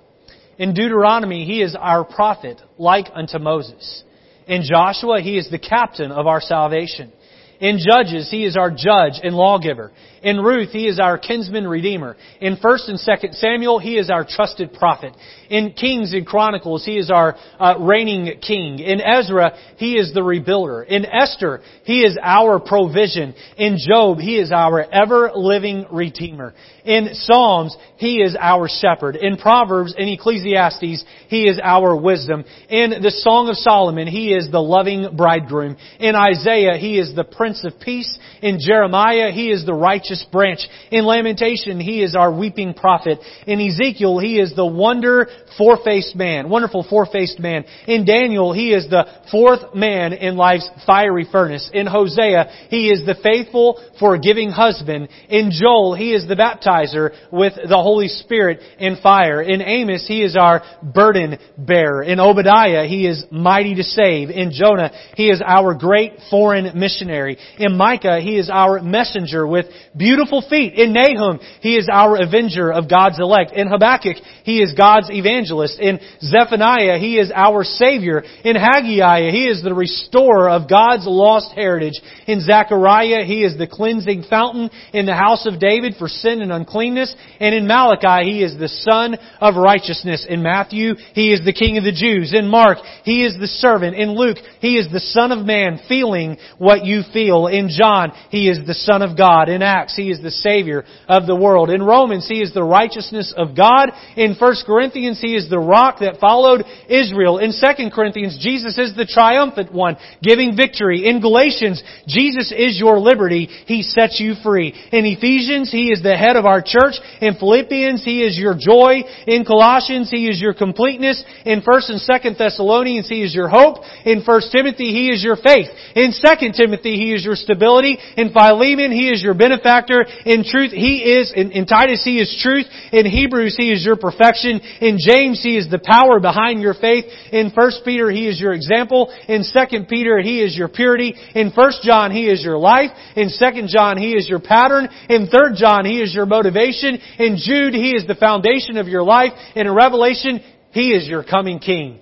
In 0.58 0.74
Deuteronomy, 0.74 1.44
he 1.44 1.62
is 1.62 1.76
our 1.78 2.04
prophet, 2.04 2.60
like 2.78 3.06
unto 3.14 3.38
Moses. 3.38 4.02
In 4.48 4.62
Joshua, 4.62 5.20
he 5.20 5.38
is 5.38 5.48
the 5.50 5.58
captain 5.58 6.10
of 6.10 6.26
our 6.26 6.40
salvation. 6.40 7.12
In 7.60 7.78
Judges, 7.78 8.30
he 8.30 8.44
is 8.44 8.56
our 8.56 8.70
judge 8.70 9.20
and 9.22 9.34
lawgiver. 9.34 9.92
In 10.22 10.40
Ruth, 10.40 10.70
he 10.70 10.86
is 10.86 10.98
our 10.98 11.18
kinsman 11.18 11.66
redeemer. 11.66 12.16
In 12.40 12.56
1st 12.56 12.88
and 12.88 12.98
2nd 12.98 13.34
Samuel, 13.34 13.78
he 13.78 13.96
is 13.96 14.10
our 14.10 14.26
trusted 14.28 14.72
prophet. 14.72 15.14
In 15.48 15.72
Kings 15.72 16.12
and 16.12 16.26
Chronicles, 16.26 16.84
he 16.84 16.98
is 16.98 17.10
our 17.10 17.36
uh, 17.58 17.74
reigning 17.78 18.40
king. 18.40 18.80
In 18.80 19.00
Ezra, 19.00 19.56
he 19.76 19.94
is 19.94 20.12
the 20.12 20.20
rebuilder. 20.20 20.86
In 20.86 21.06
Esther, 21.06 21.60
he 21.84 22.02
is 22.02 22.18
our 22.22 22.58
provision. 22.58 23.34
In 23.56 23.78
Job, 23.78 24.18
he 24.18 24.38
is 24.38 24.50
our 24.52 24.82
ever-living 24.82 25.86
redeemer. 25.90 26.54
In 26.84 27.10
Psalms, 27.12 27.76
he 27.96 28.16
is 28.16 28.36
our 28.38 28.68
shepherd. 28.68 29.16
In 29.16 29.36
Proverbs 29.36 29.94
and 29.96 30.08
Ecclesiastes, 30.08 31.04
he 31.28 31.44
is 31.44 31.60
our 31.62 31.94
wisdom. 31.96 32.44
In 32.68 33.02
the 33.02 33.10
Song 33.10 33.48
of 33.48 33.56
Solomon, 33.56 34.08
he 34.08 34.34
is 34.34 34.50
the 34.50 34.60
loving 34.60 35.16
bridegroom. 35.16 35.76
In 36.00 36.14
Isaiah, 36.14 36.78
he 36.78 36.98
is 36.98 37.14
the 37.14 37.24
prince 37.24 37.64
of 37.64 37.78
peace. 37.80 38.18
In 38.42 38.58
Jeremiah, 38.60 39.30
he 39.30 39.50
is 39.50 39.64
the 39.64 39.74
righteous 39.74 40.07
branch. 40.30 40.60
In 40.90 41.04
Lamentation, 41.04 41.80
he 41.80 42.02
is 42.02 42.14
our 42.14 42.32
weeping 42.32 42.74
prophet. 42.74 43.18
In 43.46 43.60
Ezekiel, 43.60 44.18
he 44.18 44.38
is 44.38 44.54
the 44.54 44.66
wonder 44.66 45.28
four-faced 45.56 46.14
man, 46.16 46.48
wonderful 46.48 46.86
four-faced 46.88 47.38
man. 47.38 47.64
In 47.86 48.04
Daniel, 48.04 48.52
he 48.52 48.72
is 48.72 48.88
the 48.88 49.06
fourth 49.30 49.74
man 49.74 50.12
in 50.12 50.36
life's 50.36 50.68
fiery 50.86 51.26
furnace. 51.30 51.68
In 51.72 51.86
Hosea, 51.86 52.68
he 52.70 52.90
is 52.90 53.04
the 53.04 53.16
faithful, 53.22 53.82
forgiving 53.98 54.50
husband. 54.50 55.08
In 55.28 55.50
Joel, 55.50 55.94
he 55.94 56.14
is 56.14 56.26
the 56.26 56.36
baptizer 56.36 57.10
with 57.32 57.54
the 57.54 57.76
Holy 57.76 58.08
Spirit 58.08 58.60
in 58.78 58.96
fire. 59.02 59.42
In 59.42 59.60
Amos, 59.60 60.06
he 60.06 60.22
is 60.22 60.36
our 60.36 60.62
burden 60.82 61.38
bearer. 61.56 62.02
In 62.02 62.20
Obadiah, 62.20 62.86
he 62.86 63.06
is 63.06 63.24
mighty 63.30 63.74
to 63.74 63.82
save. 63.82 64.30
In 64.30 64.52
Jonah, 64.52 64.92
he 65.14 65.30
is 65.30 65.42
our 65.44 65.74
great 65.74 66.12
foreign 66.30 66.78
missionary. 66.78 67.38
In 67.58 67.76
Micah, 67.76 68.20
he 68.20 68.38
is 68.38 68.50
our 68.50 68.80
messenger 68.80 69.46
with 69.46 69.66
beautiful 69.98 70.42
feet. 70.48 70.74
In 70.74 70.92
Nahum, 70.92 71.40
he 71.60 71.76
is 71.76 71.88
our 71.92 72.16
avenger 72.16 72.72
of 72.72 72.88
God's 72.88 73.18
elect. 73.18 73.52
In 73.52 73.68
Habakkuk, 73.68 74.16
he 74.44 74.62
is 74.62 74.74
God's 74.74 75.10
evangelist. 75.10 75.78
In 75.78 76.00
Zephaniah, 76.20 76.98
he 76.98 77.18
is 77.18 77.30
our 77.34 77.64
savior. 77.64 78.22
In 78.44 78.56
Haggai, 78.56 79.30
he 79.30 79.46
is 79.46 79.62
the 79.62 79.74
restorer 79.74 80.48
of 80.48 80.68
God's 80.68 81.06
lost 81.06 81.52
heritage. 81.54 82.00
In 82.26 82.40
Zechariah, 82.40 83.24
he 83.24 83.44
is 83.44 83.58
the 83.58 83.66
cleansing 83.66 84.24
fountain 84.30 84.70
in 84.92 85.06
the 85.06 85.14
house 85.14 85.46
of 85.46 85.60
David 85.60 85.94
for 85.98 86.08
sin 86.08 86.40
and 86.42 86.52
uncleanness. 86.52 87.14
And 87.40 87.54
in 87.54 87.66
Malachi, 87.66 88.30
he 88.30 88.42
is 88.42 88.58
the 88.58 88.68
Sun 88.68 89.16
of 89.40 89.56
righteousness. 89.56 90.26
In 90.28 90.42
Matthew, 90.42 90.94
he 91.14 91.32
is 91.32 91.44
the 91.44 91.52
king 91.52 91.78
of 91.78 91.84
the 91.84 91.92
Jews. 91.92 92.32
In 92.34 92.48
Mark, 92.48 92.78
he 93.04 93.24
is 93.24 93.36
the 93.38 93.46
servant. 93.46 93.96
In 93.96 94.16
Luke, 94.16 94.38
he 94.60 94.76
is 94.76 94.90
the 94.92 95.00
son 95.00 95.32
of 95.32 95.46
man 95.46 95.80
feeling 95.88 96.36
what 96.58 96.84
you 96.84 97.02
feel. 97.12 97.46
In 97.46 97.68
John, 97.68 98.12
he 98.30 98.48
is 98.48 98.66
the 98.66 98.74
son 98.74 99.02
of 99.02 99.16
God. 99.16 99.48
In 99.48 99.62
Acts, 99.62 99.87
he 99.94 100.10
is 100.10 100.20
the 100.20 100.30
savior 100.30 100.84
of 101.08 101.26
the 101.26 101.36
world. 101.36 101.70
In 101.70 101.82
Romans, 101.82 102.26
he 102.28 102.40
is 102.40 102.52
the 102.52 102.62
righteousness 102.62 103.32
of 103.36 103.56
God. 103.56 103.90
In 104.16 104.36
1 104.38 104.54
Corinthians, 104.66 105.20
he 105.20 105.34
is 105.34 105.48
the 105.48 105.58
rock 105.58 106.00
that 106.00 106.20
followed 106.20 106.64
Israel. 106.88 107.38
In 107.38 107.52
2 107.52 107.90
Corinthians, 107.90 108.38
Jesus 108.40 108.78
is 108.78 108.94
the 108.96 109.06
triumphant 109.06 109.72
one, 109.72 109.96
giving 110.22 110.56
victory. 110.56 111.08
In 111.08 111.20
Galatians, 111.20 111.82
Jesus 112.06 112.52
is 112.56 112.78
your 112.78 112.98
liberty. 112.98 113.48
He 113.66 113.82
sets 113.82 114.20
you 114.20 114.34
free. 114.42 114.74
In 114.92 115.04
Ephesians, 115.06 115.70
he 115.70 115.90
is 115.90 116.02
the 116.02 116.16
head 116.16 116.36
of 116.36 116.46
our 116.46 116.62
church. 116.64 116.94
In 117.20 117.34
Philippians, 117.34 118.04
he 118.04 118.22
is 118.22 118.38
your 118.38 118.54
joy. 118.58 119.02
In 119.26 119.44
Colossians, 119.44 120.10
he 120.10 120.28
is 120.28 120.40
your 120.40 120.54
completeness. 120.54 121.22
In 121.44 121.62
1st 121.62 121.90
and 121.90 122.00
2nd 122.00 122.38
Thessalonians, 122.38 123.08
he 123.08 123.22
is 123.22 123.34
your 123.34 123.48
hope. 123.48 123.84
In 124.04 124.22
1 124.24 124.40
Timothy, 124.52 124.92
he 124.92 125.10
is 125.10 125.22
your 125.22 125.36
faith. 125.36 125.68
In 125.94 126.12
2 126.12 126.52
Timothy, 126.52 126.96
he 126.96 127.14
is 127.14 127.24
your 127.24 127.36
stability. 127.36 127.98
In 128.16 128.32
Philemon, 128.32 128.92
He 128.92 129.10
is 129.10 129.22
your 129.22 129.34
benefactor. 129.34 129.77
In 130.24 130.44
truth, 130.44 130.72
He 130.72 130.98
is, 130.98 131.32
in, 131.34 131.52
in 131.52 131.66
Titus, 131.66 132.02
He 132.04 132.18
is 132.18 132.38
truth. 132.42 132.66
In 132.92 133.06
Hebrews, 133.06 133.56
He 133.56 133.70
is 133.70 133.84
your 133.84 133.96
perfection. 133.96 134.60
In 134.80 134.98
James, 134.98 135.42
He 135.42 135.56
is 135.56 135.68
the 135.70 135.78
power 135.78 136.20
behind 136.20 136.60
your 136.60 136.74
faith. 136.74 137.04
In 137.32 137.50
1 137.50 137.70
Peter, 137.84 138.10
He 138.10 138.26
is 138.26 138.40
your 138.40 138.52
example. 138.52 139.14
In 139.28 139.44
2 139.44 139.84
Peter, 139.88 140.20
He 140.20 140.40
is 140.40 140.56
your 140.56 140.68
purity. 140.68 141.14
In 141.34 141.50
1 141.50 141.72
John, 141.82 142.10
He 142.10 142.28
is 142.28 142.42
your 142.42 142.58
life. 142.58 142.90
In 143.16 143.28
2 143.28 143.66
John, 143.68 143.98
He 143.98 144.12
is 144.12 144.28
your 144.28 144.40
pattern. 144.40 144.88
In 145.08 145.28
3 145.28 145.56
John, 145.56 145.84
He 145.84 146.00
is 146.00 146.14
your 146.14 146.26
motivation. 146.26 146.98
In 147.18 147.36
Jude, 147.36 147.74
He 147.74 147.92
is 147.92 148.06
the 148.06 148.14
foundation 148.14 148.76
of 148.76 148.88
your 148.88 149.02
life. 149.02 149.32
In 149.54 149.72
Revelation, 149.72 150.40
He 150.72 150.92
is 150.92 151.06
your 151.06 151.24
coming 151.24 151.58
King. 151.58 152.00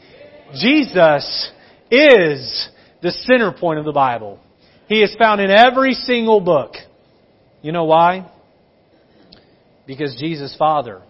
Jesus 0.55 1.51
is 1.91 2.69
the 3.03 3.11
center 3.11 3.53
point 3.53 3.79
of 3.79 3.85
the 3.85 3.93
Bible. 3.93 4.41
He 4.89 5.03
is 5.03 5.15
found 5.19 5.41
in 5.41 5.51
every 5.51 5.95
single 5.95 6.41
book. 6.41 6.75
You 7.63 7.73
know 7.73 7.85
why? 7.85 8.31
Because 9.87 10.17
Jesus' 10.19 10.55
Father 10.59 11.03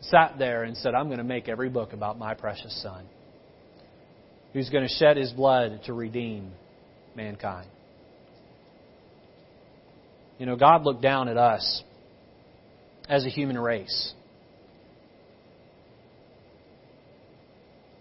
sat 0.00 0.36
there 0.38 0.62
and 0.62 0.76
said, 0.76 0.94
I'm 0.94 1.06
going 1.06 1.18
to 1.18 1.24
make 1.24 1.48
every 1.48 1.68
book 1.68 1.92
about 1.92 2.18
my 2.18 2.34
precious 2.34 2.82
Son, 2.82 3.06
who's 4.52 4.70
going 4.70 4.86
to 4.86 4.94
shed 4.94 5.16
his 5.16 5.32
blood 5.32 5.80
to 5.86 5.92
redeem 5.92 6.52
mankind. 7.14 7.68
You 10.38 10.46
know, 10.46 10.56
God 10.56 10.84
looked 10.84 11.02
down 11.02 11.28
at 11.28 11.36
us 11.36 11.82
as 13.08 13.26
a 13.26 13.28
human 13.28 13.58
race. 13.58 14.14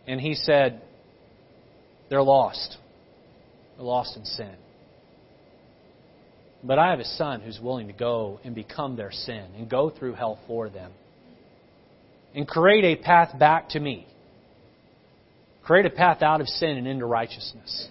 And 0.08 0.22
He 0.22 0.36
said, 0.36 0.82
they're 2.10 2.24
lost. 2.24 2.78
They're 3.76 3.86
lost 3.86 4.16
in 4.16 4.26
sin. 4.26 4.56
But 6.64 6.78
I 6.78 6.90
have 6.90 7.00
a 7.00 7.06
son 7.06 7.42
who's 7.42 7.60
willing 7.60 7.88
to 7.88 7.94
go 7.94 8.40
and 8.44 8.54
become 8.54 8.96
their 8.96 9.12
sin 9.12 9.46
and 9.58 9.70
go 9.70 9.90
through 9.90 10.14
hell 10.14 10.40
for 10.48 10.70
them 10.70 10.92
and 12.36 12.48
create 12.48 12.84
a 12.84 13.02
path 13.02 13.38
back 13.38 13.70
to 13.70 13.80
me. 13.80 14.08
Create 15.64 15.86
a 15.86 15.90
path 15.90 16.22
out 16.22 16.42
of 16.42 16.48
sin 16.48 16.78
and 16.78 16.88
into 16.88 17.06
righteousness. 17.06 17.88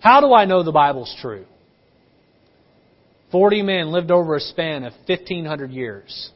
How 0.00 0.20
do 0.20 0.32
I 0.32 0.44
know 0.44 0.62
the 0.62 0.72
Bible's 0.72 1.14
true? 1.20 1.46
Forty 3.32 3.62
men 3.62 3.90
lived 3.90 4.10
over 4.10 4.36
a 4.36 4.40
span 4.40 4.84
of 4.84 4.92
1,500 5.06 5.70
years. 5.70 6.30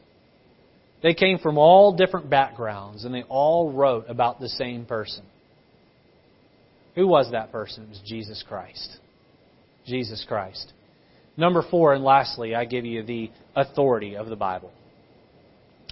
They 1.03 1.15
came 1.15 1.39
from 1.39 1.59
all 1.59 1.97
different 1.97 2.29
backgrounds 2.29 3.05
and 3.05 3.15
they 3.15 3.23
all 3.23 3.73
wrote 3.73 4.07
about 4.09 4.41
the 4.41 4.49
same 4.49 4.85
person. 4.85 5.25
Who 6.97 7.07
was 7.07 7.31
that 7.31 7.53
person? 7.53 7.85
It 7.85 7.91
was 7.91 8.01
Jesus 8.05 8.43
Christ. 8.47 8.97
Jesus 9.87 10.25
Christ. 10.27 10.73
Number 11.39 11.63
four, 11.71 11.95
and 11.95 12.03
lastly, 12.03 12.57
I 12.57 12.65
give 12.65 12.85
you 12.85 13.05
the 13.05 13.31
authority 13.55 14.17
of 14.17 14.27
the 14.27 14.35
Bible. 14.35 14.73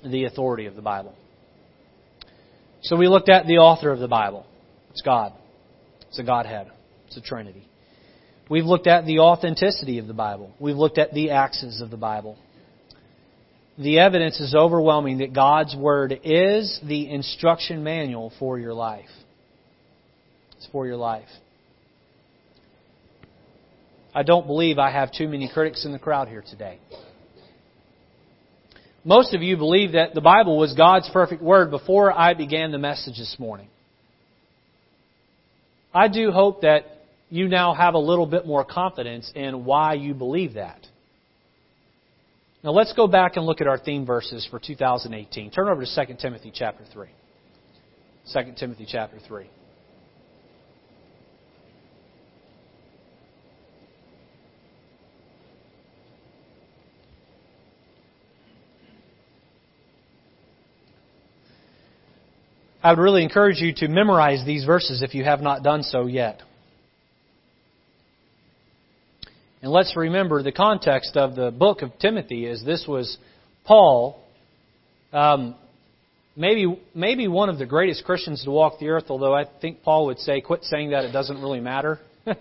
The 0.04 0.24
authority 0.24 0.66
of 0.66 0.74
the 0.74 0.82
Bible. 0.82 1.14
So 2.82 2.96
we 2.96 3.06
looked 3.06 3.28
at 3.28 3.46
the 3.46 3.58
author 3.58 3.92
of 3.92 4.00
the 4.00 4.08
Bible. 4.08 4.44
It's 4.90 5.02
God. 5.02 5.32
It's 6.08 6.18
a 6.18 6.24
Godhead. 6.24 6.66
It's 7.06 7.16
a 7.16 7.20
Trinity. 7.20 7.68
We've 8.50 8.64
looked 8.64 8.88
at 8.88 9.06
the 9.06 9.20
authenticity 9.20 9.98
of 10.00 10.08
the 10.08 10.14
Bible. 10.14 10.52
We've 10.58 10.76
looked 10.76 10.98
at 10.98 11.14
the 11.14 11.30
axes 11.30 11.80
of 11.80 11.90
the 11.90 11.96
Bible. 11.96 12.36
The 13.78 14.00
evidence 14.00 14.40
is 14.40 14.52
overwhelming 14.52 15.18
that 15.18 15.32
God's 15.32 15.76
Word 15.76 16.18
is 16.24 16.80
the 16.82 17.08
instruction 17.08 17.84
manual 17.84 18.32
for 18.40 18.58
your 18.58 18.74
life. 18.74 19.10
It's 20.56 20.68
for 20.72 20.86
your 20.86 20.96
life. 20.96 21.28
I 24.16 24.22
don't 24.22 24.46
believe 24.46 24.78
I 24.78 24.90
have 24.90 25.12
too 25.12 25.28
many 25.28 25.46
critics 25.46 25.84
in 25.84 25.92
the 25.92 25.98
crowd 25.98 26.28
here 26.28 26.42
today. 26.48 26.78
Most 29.04 29.34
of 29.34 29.42
you 29.42 29.58
believe 29.58 29.92
that 29.92 30.14
the 30.14 30.22
Bible 30.22 30.56
was 30.56 30.72
God's 30.72 31.10
perfect 31.12 31.42
word 31.42 31.70
before 31.70 32.10
I 32.18 32.32
began 32.32 32.72
the 32.72 32.78
message 32.78 33.18
this 33.18 33.36
morning. 33.38 33.68
I 35.92 36.08
do 36.08 36.32
hope 36.32 36.62
that 36.62 36.86
you 37.28 37.46
now 37.46 37.74
have 37.74 37.92
a 37.92 37.98
little 37.98 38.24
bit 38.24 38.46
more 38.46 38.64
confidence 38.64 39.30
in 39.34 39.66
why 39.66 39.92
you 39.92 40.14
believe 40.14 40.54
that. 40.54 40.80
Now 42.64 42.70
let's 42.70 42.94
go 42.94 43.06
back 43.06 43.36
and 43.36 43.44
look 43.44 43.60
at 43.60 43.66
our 43.66 43.78
theme 43.78 44.06
verses 44.06 44.48
for 44.50 44.58
2018. 44.58 45.50
Turn 45.50 45.68
over 45.68 45.84
to 45.84 46.06
2 46.06 46.14
Timothy 46.14 46.50
chapter 46.54 46.84
3. 46.90 47.08
2 48.32 48.52
Timothy 48.56 48.86
chapter 48.90 49.18
3. 49.28 49.50
I 62.86 62.90
would 62.90 63.00
really 63.00 63.24
encourage 63.24 63.58
you 63.58 63.72
to 63.78 63.88
memorize 63.88 64.46
these 64.46 64.64
verses 64.64 65.02
if 65.02 65.12
you 65.12 65.24
have 65.24 65.40
not 65.40 65.64
done 65.64 65.82
so 65.82 66.06
yet. 66.06 66.40
And 69.60 69.72
let's 69.72 69.96
remember 69.96 70.40
the 70.44 70.52
context 70.52 71.16
of 71.16 71.34
the 71.34 71.50
book 71.50 71.82
of 71.82 71.98
Timothy 71.98 72.46
is 72.46 72.64
this 72.64 72.84
was 72.86 73.18
Paul, 73.64 74.22
um, 75.12 75.56
maybe 76.36 76.80
maybe 76.94 77.26
one 77.26 77.48
of 77.48 77.58
the 77.58 77.66
greatest 77.66 78.04
Christians 78.04 78.44
to 78.44 78.52
walk 78.52 78.78
the 78.78 78.90
earth. 78.90 79.06
Although 79.08 79.34
I 79.34 79.46
think 79.60 79.82
Paul 79.82 80.06
would 80.06 80.20
say, 80.20 80.40
"Quit 80.40 80.62
saying 80.62 80.90
that; 80.90 81.04
it 81.04 81.10
doesn't 81.10 81.42
really 81.42 81.58
matter." 81.58 81.98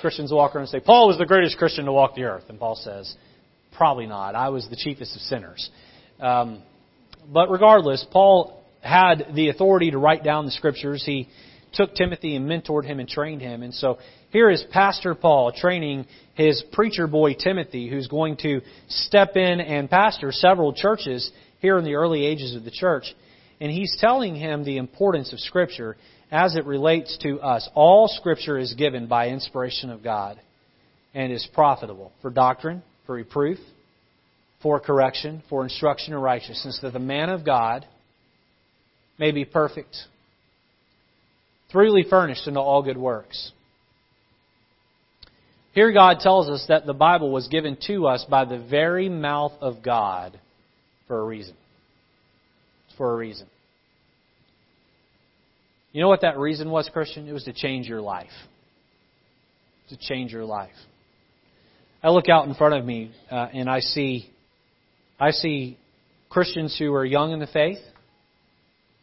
Christians 0.00 0.32
walk 0.32 0.54
around 0.54 0.62
and 0.62 0.70
say, 0.70 0.80
"Paul 0.80 1.08
was 1.08 1.18
the 1.18 1.26
greatest 1.26 1.58
Christian 1.58 1.84
to 1.84 1.92
walk 1.92 2.14
the 2.14 2.24
earth," 2.24 2.44
and 2.48 2.58
Paul 2.58 2.76
says, 2.76 3.14
"Probably 3.76 4.06
not. 4.06 4.34
I 4.34 4.48
was 4.48 4.66
the 4.70 4.76
chiefest 4.76 5.14
of 5.14 5.20
sinners." 5.20 5.68
Um, 6.18 6.62
but 7.30 7.50
regardless, 7.50 8.02
Paul 8.10 8.59
had 8.80 9.26
the 9.34 9.48
authority 9.48 9.90
to 9.90 9.98
write 9.98 10.24
down 10.24 10.46
the 10.46 10.52
scriptures. 10.52 11.02
He 11.04 11.28
took 11.72 11.94
Timothy 11.94 12.36
and 12.36 12.48
mentored 12.48 12.84
him 12.84 13.00
and 13.00 13.08
trained 13.08 13.42
him. 13.42 13.62
And 13.62 13.74
so 13.74 13.98
here 14.30 14.50
is 14.50 14.64
Pastor 14.70 15.14
Paul 15.14 15.52
training 15.52 16.06
his 16.34 16.62
preacher 16.72 17.06
boy 17.06 17.34
Timothy, 17.34 17.88
who's 17.88 18.08
going 18.08 18.36
to 18.38 18.60
step 18.88 19.36
in 19.36 19.60
and 19.60 19.90
pastor 19.90 20.32
several 20.32 20.72
churches 20.72 21.30
here 21.60 21.78
in 21.78 21.84
the 21.84 21.94
early 21.94 22.24
ages 22.24 22.56
of 22.56 22.64
the 22.64 22.70
church. 22.70 23.04
And 23.60 23.70
he's 23.70 23.96
telling 24.00 24.34
him 24.34 24.64
the 24.64 24.78
importance 24.78 25.32
of 25.32 25.40
Scripture 25.40 25.96
as 26.30 26.56
it 26.56 26.64
relates 26.64 27.18
to 27.22 27.40
us. 27.40 27.68
All 27.74 28.08
Scripture 28.08 28.58
is 28.58 28.72
given 28.74 29.06
by 29.06 29.28
inspiration 29.28 29.90
of 29.90 30.02
God 30.02 30.40
and 31.12 31.32
is 31.32 31.46
profitable 31.52 32.12
for 32.22 32.30
doctrine, 32.30 32.82
for 33.04 33.16
reproof, 33.16 33.58
for 34.62 34.80
correction, 34.80 35.42
for 35.50 35.62
instruction 35.62 36.14
in 36.14 36.20
righteousness, 36.20 36.78
that 36.82 36.92
the 36.92 36.98
man 36.98 37.28
of 37.28 37.44
God 37.44 37.86
may 39.20 39.30
be 39.30 39.44
perfect, 39.44 39.94
freely 41.70 42.04
furnished 42.08 42.48
unto 42.48 42.58
all 42.58 42.82
good 42.82 42.96
works. 42.96 43.52
Here 45.72 45.92
God 45.92 46.18
tells 46.20 46.48
us 46.48 46.64
that 46.68 46.86
the 46.86 46.94
Bible 46.94 47.30
was 47.30 47.46
given 47.46 47.76
to 47.86 48.06
us 48.06 48.24
by 48.28 48.46
the 48.46 48.58
very 48.58 49.08
mouth 49.10 49.52
of 49.60 49.82
God 49.84 50.40
for 51.06 51.20
a 51.20 51.24
reason. 51.24 51.54
For 52.96 53.12
a 53.12 53.16
reason. 53.16 53.46
You 55.92 56.00
know 56.00 56.08
what 56.08 56.22
that 56.22 56.38
reason 56.38 56.70
was, 56.70 56.88
Christian? 56.92 57.28
It 57.28 57.32
was 57.32 57.44
to 57.44 57.52
change 57.52 57.86
your 57.86 58.00
life. 58.00 58.30
To 59.90 59.96
change 59.96 60.32
your 60.32 60.44
life. 60.44 60.70
I 62.02 62.08
look 62.08 62.28
out 62.30 62.48
in 62.48 62.54
front 62.54 62.74
of 62.74 62.84
me 62.84 63.12
uh, 63.30 63.48
and 63.52 63.68
I 63.68 63.80
see, 63.80 64.30
I 65.20 65.30
see 65.30 65.78
Christians 66.30 66.74
who 66.78 66.94
are 66.94 67.04
young 67.04 67.32
in 67.32 67.38
the 67.38 67.46
faith. 67.46 67.78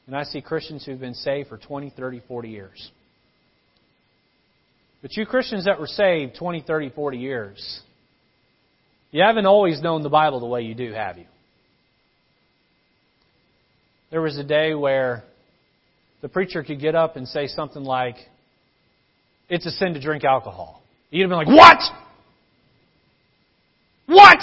And 0.07 0.15
I 0.15 0.23
see 0.23 0.41
Christians 0.41 0.85
who've 0.85 0.99
been 0.99 1.13
saved 1.13 1.49
for 1.49 1.57
20, 1.57 1.91
30, 1.95 2.21
40 2.27 2.49
years. 2.49 2.91
But 5.01 5.15
you 5.15 5.25
Christians 5.25 5.65
that 5.65 5.79
were 5.79 5.87
saved 5.87 6.37
20, 6.39 6.63
30, 6.65 6.89
40 6.89 7.17
years, 7.17 7.81
you 9.11 9.21
haven't 9.21 9.45
always 9.45 9.81
known 9.81 10.01
the 10.01 10.09
Bible 10.09 10.39
the 10.39 10.47
way 10.47 10.61
you 10.61 10.73
do, 10.73 10.93
have 10.93 11.17
you? 11.17 11.25
There 14.09 14.21
was 14.21 14.37
a 14.37 14.43
day 14.43 14.73
where 14.73 15.23
the 16.21 16.29
preacher 16.29 16.63
could 16.63 16.79
get 16.79 16.95
up 16.95 17.17
and 17.17 17.27
say 17.27 17.47
something 17.47 17.83
like, 17.83 18.15
It's 19.49 19.65
a 19.65 19.71
sin 19.71 19.93
to 19.93 20.01
drink 20.01 20.23
alcohol. 20.23 20.81
You'd 21.11 21.23
have 21.23 21.29
been 21.29 21.37
like, 21.37 21.47
What? 21.47 21.81
What? 24.07 24.39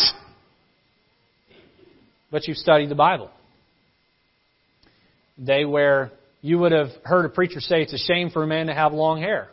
But 2.30 2.46
you've 2.46 2.58
studied 2.58 2.90
the 2.90 2.94
Bible 2.94 3.30
day 5.42 5.64
where 5.64 6.12
you 6.42 6.58
would 6.58 6.72
have 6.72 6.88
heard 7.04 7.24
a 7.24 7.28
preacher 7.28 7.60
say 7.60 7.82
it's 7.82 7.92
a 7.92 7.98
shame 7.98 8.30
for 8.30 8.42
a 8.42 8.46
man 8.46 8.66
to 8.66 8.74
have 8.74 8.92
long 8.92 9.20
hair. 9.20 9.48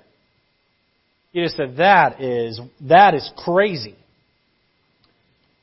You 1.32 1.44
just 1.44 1.56
said, 1.56 1.78
that 1.78 2.22
is, 2.22 2.60
that 2.82 3.14
is 3.14 3.30
crazy. 3.38 3.96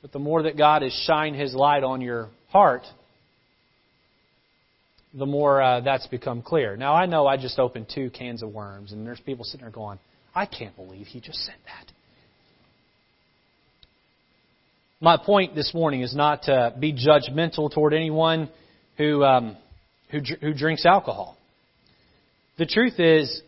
But 0.01 0.12
the 0.12 0.19
more 0.19 0.45
that 0.45 0.57
God 0.57 0.83
has 0.83 0.93
shined 1.07 1.37
His 1.37 1.55
light 1.55 1.85
on 1.85 2.01
your 2.01 2.29
heart, 2.49 2.83
the 5.12 5.27
more 5.27 5.61
uh, 5.61 5.81
that's 5.81 6.07
become 6.07 6.43
clear. 6.43 6.77
Now, 6.77 6.95
I 6.95 7.07
know 7.07 7.27
I 7.27 7.37
just 7.37 7.59
opened 7.59 7.87
two 7.95 8.11
cans 8.11 8.43
of 8.43 8.53
worms, 8.53 8.93
and 8.93 9.07
there's 9.07 9.21
people 9.21 9.45
sitting 9.45 9.62
there 9.62 9.71
going, 9.71 9.99
I 10.35 10.47
can't 10.47 10.75
believe 10.77 11.07
he 11.07 11.21
just 11.21 11.39
said 11.45 11.57
that. 11.66 11.93
My 15.01 15.16
point 15.16 15.55
this 15.55 15.73
morning 15.75 16.03
is 16.03 16.14
not 16.14 16.45
to 16.45 16.75
be 16.79 16.93
judgmental 16.93 17.73
toward 17.73 17.95
anyone 17.95 18.49
who, 18.97 19.23
um, 19.25 19.57
who, 20.11 20.20
who 20.40 20.54
drinks 20.54 20.86
alcohol. 20.86 21.36
The 22.59 22.66
truth 22.66 22.98
is, 22.98 23.42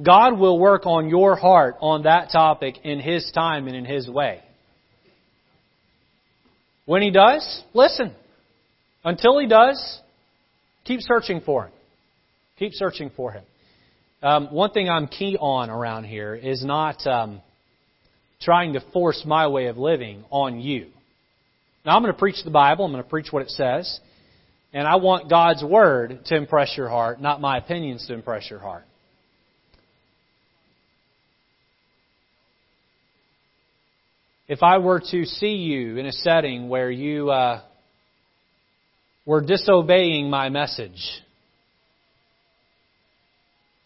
God 0.00 0.38
will 0.38 0.58
work 0.58 0.86
on 0.86 1.08
your 1.08 1.36
heart 1.36 1.76
on 1.80 2.04
that 2.04 2.30
topic 2.30 2.76
in 2.84 3.00
His 3.00 3.30
time 3.32 3.66
and 3.66 3.76
in 3.76 3.84
His 3.84 4.08
way. 4.08 4.40
When 6.86 7.02
He 7.02 7.10
does, 7.10 7.62
listen. 7.74 8.14
Until 9.04 9.38
He 9.38 9.46
does, 9.46 10.00
keep 10.84 11.00
searching 11.02 11.42
for 11.44 11.66
Him. 11.66 11.72
Keep 12.58 12.72
searching 12.74 13.10
for 13.14 13.32
Him. 13.32 13.44
Um, 14.22 14.46
one 14.52 14.70
thing 14.70 14.88
I'm 14.88 15.08
key 15.08 15.36
on 15.38 15.68
around 15.68 16.04
here 16.04 16.34
is 16.34 16.64
not 16.64 17.04
um, 17.06 17.42
trying 18.40 18.74
to 18.74 18.80
force 18.92 19.24
my 19.26 19.48
way 19.48 19.66
of 19.66 19.76
living 19.76 20.24
on 20.30 20.60
you. 20.60 20.86
Now, 21.84 21.96
I'm 21.96 22.02
going 22.02 22.14
to 22.14 22.18
preach 22.18 22.44
the 22.44 22.50
Bible. 22.50 22.84
I'm 22.84 22.92
going 22.92 23.02
to 23.02 23.10
preach 23.10 23.32
what 23.32 23.42
it 23.42 23.50
says. 23.50 24.00
And 24.72 24.88
I 24.88 24.96
want 24.96 25.28
God's 25.28 25.62
Word 25.62 26.24
to 26.26 26.36
impress 26.36 26.76
your 26.76 26.88
heart, 26.88 27.20
not 27.20 27.40
my 27.40 27.58
opinions 27.58 28.06
to 28.06 28.14
impress 28.14 28.48
your 28.48 28.58
heart. 28.58 28.84
If 34.48 34.62
I 34.62 34.78
were 34.78 35.00
to 35.00 35.24
see 35.24 35.54
you 35.54 35.96
in 35.98 36.06
a 36.06 36.12
setting 36.12 36.68
where 36.68 36.90
you 36.90 37.30
uh, 37.30 37.62
were 39.24 39.40
disobeying 39.40 40.30
my 40.30 40.48
message, 40.48 41.00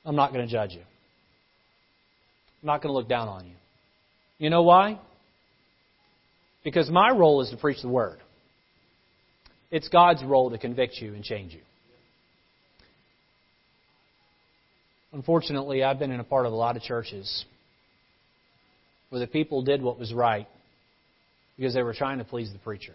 I'm 0.04 0.16
not 0.16 0.32
going 0.32 0.46
to 0.46 0.52
judge 0.52 0.72
you. 0.72 0.82
I'm 2.62 2.66
not 2.66 2.82
going 2.82 2.92
to 2.92 2.96
look 2.96 3.08
down 3.08 3.28
on 3.28 3.46
you. 3.46 3.54
You 4.38 4.50
know 4.50 4.62
why? 4.62 5.00
Because 6.64 6.90
my 6.90 7.10
role 7.10 7.42
is 7.42 7.50
to 7.50 7.56
preach 7.56 7.82
the 7.82 7.88
Word. 7.88 8.18
It's 9.70 9.88
God's 9.88 10.22
role 10.22 10.50
to 10.50 10.58
convict 10.58 10.94
you 11.00 11.14
and 11.14 11.24
change 11.24 11.52
you. 11.52 11.60
Unfortunately, 15.12 15.82
I've 15.82 15.98
been 15.98 16.10
in 16.10 16.20
a 16.20 16.24
part 16.24 16.46
of 16.46 16.52
a 16.52 16.56
lot 16.56 16.76
of 16.76 16.82
churches 16.82 17.44
where 19.08 19.20
the 19.20 19.26
people 19.26 19.62
did 19.62 19.82
what 19.82 19.98
was 19.98 20.12
right 20.12 20.46
because 21.56 21.74
they 21.74 21.82
were 21.82 21.94
trying 21.94 22.18
to 22.18 22.24
please 22.24 22.52
the 22.52 22.58
preacher. 22.58 22.94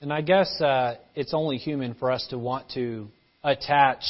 And 0.00 0.12
I 0.12 0.20
guess 0.20 0.60
uh, 0.60 0.96
it's 1.14 1.32
only 1.32 1.56
human 1.56 1.94
for 1.94 2.10
us 2.10 2.26
to 2.30 2.38
want 2.38 2.70
to 2.74 3.08
attach 3.44 4.02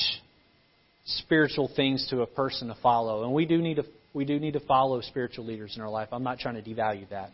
spiritual 1.04 1.70
things 1.74 2.06
to 2.10 2.22
a 2.22 2.26
person 2.26 2.68
to 2.68 2.76
follow, 2.82 3.24
and 3.24 3.32
we 3.32 3.46
do 3.46 3.58
need 3.58 3.76
to 3.76 3.84
we 4.14 4.24
do 4.26 4.38
need 4.38 4.52
to 4.52 4.60
follow 4.60 5.00
spiritual 5.00 5.46
leaders 5.46 5.74
in 5.74 5.82
our 5.82 5.88
life. 5.88 6.08
I'm 6.12 6.22
not 6.22 6.38
trying 6.38 6.62
to 6.62 6.62
devalue 6.62 7.08
that. 7.08 7.30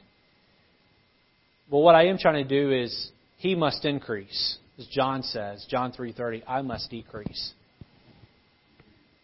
But 1.70 1.78
what 1.78 1.94
I 1.94 2.06
am 2.06 2.18
trying 2.18 2.42
to 2.42 2.48
do 2.48 2.72
is 2.72 3.10
he 3.36 3.54
must 3.54 3.84
increase, 3.84 4.58
as 4.78 4.86
John 4.86 5.22
says, 5.22 5.66
John 5.68 5.92
3:30, 5.92 6.42
I 6.46 6.62
must 6.62 6.90
decrease. 6.90 7.52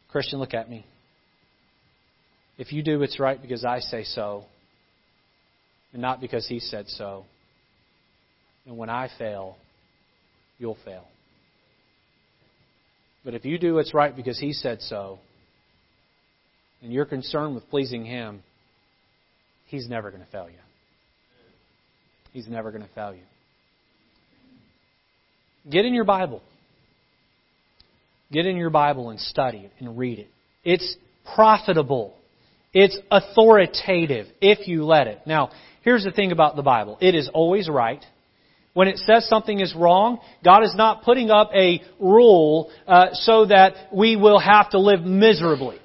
Christian, 0.08 0.38
look 0.38 0.54
at 0.54 0.68
me. 0.68 0.86
If 2.56 2.72
you 2.72 2.82
do 2.82 3.00
what's 3.00 3.18
right 3.18 3.40
because 3.40 3.64
I 3.64 3.80
say 3.80 4.04
so, 4.04 4.44
and 5.92 6.00
not 6.00 6.20
because 6.20 6.46
he 6.46 6.60
said 6.60 6.88
so, 6.88 7.24
and 8.66 8.76
when 8.76 8.90
I 8.90 9.08
fail, 9.18 9.56
you'll 10.58 10.78
fail. 10.84 11.08
But 13.24 13.34
if 13.34 13.44
you 13.44 13.58
do 13.58 13.74
what's 13.74 13.94
right 13.94 14.14
because 14.14 14.38
he 14.38 14.52
said 14.52 14.82
so, 14.82 15.18
and 16.82 16.92
you're 16.92 17.06
concerned 17.06 17.54
with 17.54 17.68
pleasing 17.70 18.04
him, 18.04 18.42
he's 19.66 19.88
never 19.88 20.10
going 20.10 20.22
to 20.22 20.30
fail 20.30 20.48
you. 20.48 20.63
He's 22.34 22.48
never 22.48 22.72
going 22.72 22.82
to 22.82 22.92
fail 22.94 23.14
you. 23.14 23.22
Get 25.70 25.86
in 25.86 25.94
your 25.94 26.04
Bible. 26.04 26.42
Get 28.32 28.44
in 28.44 28.56
your 28.56 28.70
Bible 28.70 29.10
and 29.10 29.20
study 29.20 29.58
it 29.58 29.72
and 29.78 29.96
read 29.96 30.18
it. 30.18 30.28
It's 30.64 30.96
profitable. 31.36 32.12
It's 32.72 32.98
authoritative 33.08 34.26
if 34.40 34.66
you 34.66 34.84
let 34.84 35.06
it. 35.06 35.20
Now, 35.26 35.52
here's 35.82 36.02
the 36.02 36.10
thing 36.10 36.32
about 36.32 36.56
the 36.56 36.62
Bible. 36.62 36.98
It 37.00 37.14
is 37.14 37.30
always 37.32 37.68
right. 37.68 38.04
When 38.72 38.88
it 38.88 38.98
says 38.98 39.28
something 39.28 39.60
is 39.60 39.72
wrong, 39.72 40.18
God 40.44 40.64
is 40.64 40.74
not 40.74 41.04
putting 41.04 41.30
up 41.30 41.50
a 41.54 41.80
rule 42.00 42.72
uh, 42.88 43.10
so 43.12 43.46
that 43.46 43.74
we 43.92 44.16
will 44.16 44.40
have 44.40 44.70
to 44.70 44.80
live 44.80 45.02
miserably 45.02 45.78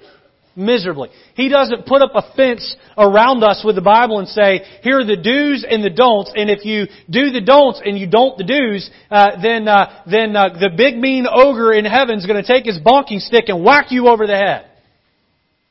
miserably. 0.56 1.10
He 1.34 1.48
doesn't 1.48 1.86
put 1.86 2.02
up 2.02 2.12
a 2.14 2.34
fence 2.34 2.76
around 2.96 3.42
us 3.42 3.62
with 3.64 3.76
the 3.76 3.82
Bible 3.82 4.18
and 4.18 4.28
say, 4.28 4.60
here 4.82 5.00
are 5.00 5.04
the 5.04 5.16
do's 5.16 5.64
and 5.68 5.82
the 5.82 5.90
don'ts, 5.90 6.32
and 6.34 6.50
if 6.50 6.64
you 6.64 6.86
do 7.08 7.30
the 7.30 7.40
don'ts 7.40 7.80
and 7.84 7.98
you 7.98 8.08
don't 8.08 8.36
the 8.36 8.44
do's, 8.44 8.90
uh, 9.10 9.40
then 9.42 9.68
uh, 9.68 10.02
then 10.10 10.36
uh, 10.36 10.50
the 10.58 10.70
big 10.76 10.96
mean 10.96 11.26
ogre 11.30 11.72
in 11.72 11.84
heaven 11.84 12.18
is 12.18 12.26
going 12.26 12.42
to 12.42 12.46
take 12.46 12.64
his 12.64 12.78
bonking 12.78 13.20
stick 13.20 13.44
and 13.48 13.64
whack 13.64 13.86
you 13.90 14.08
over 14.08 14.26
the 14.26 14.36
head. 14.36 14.66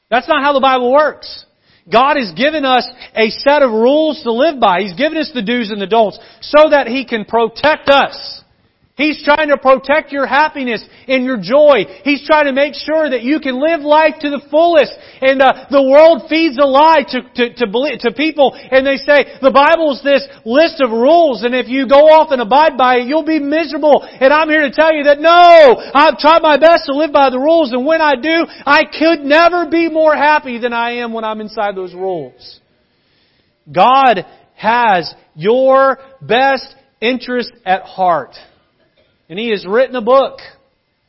That's 0.09 0.27
not 0.27 0.41
how 0.43 0.53
the 0.53 0.59
Bible 0.59 0.91
works. 0.91 1.45
God 1.91 2.17
has 2.17 2.33
given 2.35 2.65
us 2.65 2.87
a 3.15 3.29
set 3.29 3.61
of 3.61 3.71
rules 3.71 4.21
to 4.23 4.31
live 4.31 4.59
by. 4.59 4.81
He's 4.81 4.93
given 4.93 5.17
us 5.17 5.31
the 5.33 5.41
do's 5.41 5.71
and 5.71 5.81
the 5.81 5.87
don'ts 5.87 6.19
so 6.41 6.69
that 6.69 6.87
He 6.87 7.05
can 7.05 7.25
protect 7.25 7.89
us. 7.89 8.38
He's 8.99 9.23
trying 9.23 9.47
to 9.47 9.55
protect 9.55 10.11
your 10.11 10.27
happiness 10.27 10.83
and 11.07 11.23
your 11.23 11.39
joy. 11.39 11.87
He's 12.03 12.27
trying 12.27 12.51
to 12.51 12.51
make 12.51 12.75
sure 12.75 13.09
that 13.09 13.23
you 13.23 13.39
can 13.39 13.55
live 13.55 13.79
life 13.79 14.19
to 14.19 14.29
the 14.29 14.43
fullest. 14.51 14.91
And 15.23 15.39
uh, 15.41 15.71
the 15.71 15.81
world 15.81 16.27
feeds 16.27 16.59
a 16.59 16.67
lie 16.67 17.07
to, 17.07 17.23
to, 17.23 17.45
to, 17.63 17.65
to 18.03 18.11
people 18.11 18.51
and 18.51 18.83
they 18.83 18.99
say, 18.99 19.39
the 19.39 19.55
Bible 19.55 19.95
is 19.95 20.03
this 20.03 20.27
list 20.43 20.83
of 20.83 20.91
rules 20.91 21.47
and 21.47 21.55
if 21.55 21.71
you 21.71 21.87
go 21.87 22.11
off 22.11 22.35
and 22.35 22.43
abide 22.43 22.75
by 22.75 22.99
it, 22.99 23.07
you'll 23.07 23.23
be 23.23 23.39
miserable. 23.39 24.03
And 24.03 24.33
I'm 24.33 24.49
here 24.49 24.67
to 24.67 24.75
tell 24.75 24.91
you 24.91 25.07
that 25.07 25.23
no, 25.23 25.79
I've 25.95 26.19
tried 26.19 26.43
my 26.43 26.59
best 26.59 26.91
to 26.91 26.93
live 26.93 27.15
by 27.15 27.29
the 27.29 27.39
rules 27.39 27.71
and 27.71 27.87
when 27.87 28.01
I 28.01 28.19
do, 28.19 28.43
I 28.67 28.83
could 28.83 29.23
never 29.23 29.71
be 29.71 29.87
more 29.87 30.13
happy 30.13 30.59
than 30.59 30.73
I 30.73 30.99
am 30.99 31.13
when 31.13 31.23
I'm 31.23 31.39
inside 31.39 31.71
those 31.73 31.95
rules. 31.95 32.59
God 33.71 34.27
has 34.55 35.15
your 35.35 35.99
best 36.19 36.75
interest 36.99 37.51
at 37.65 37.83
heart. 37.83 38.35
And 39.29 39.37
he 39.37 39.51
has 39.51 39.65
written 39.67 39.95
a 39.95 40.01
book 40.01 40.39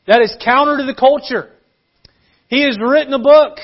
that 0.07 0.21
is 0.21 0.35
counter 0.43 0.77
to 0.77 0.83
the 0.83 0.95
culture. 0.95 1.49
He 2.47 2.63
has 2.63 2.77
written 2.79 3.13
a 3.13 3.19
book 3.19 3.57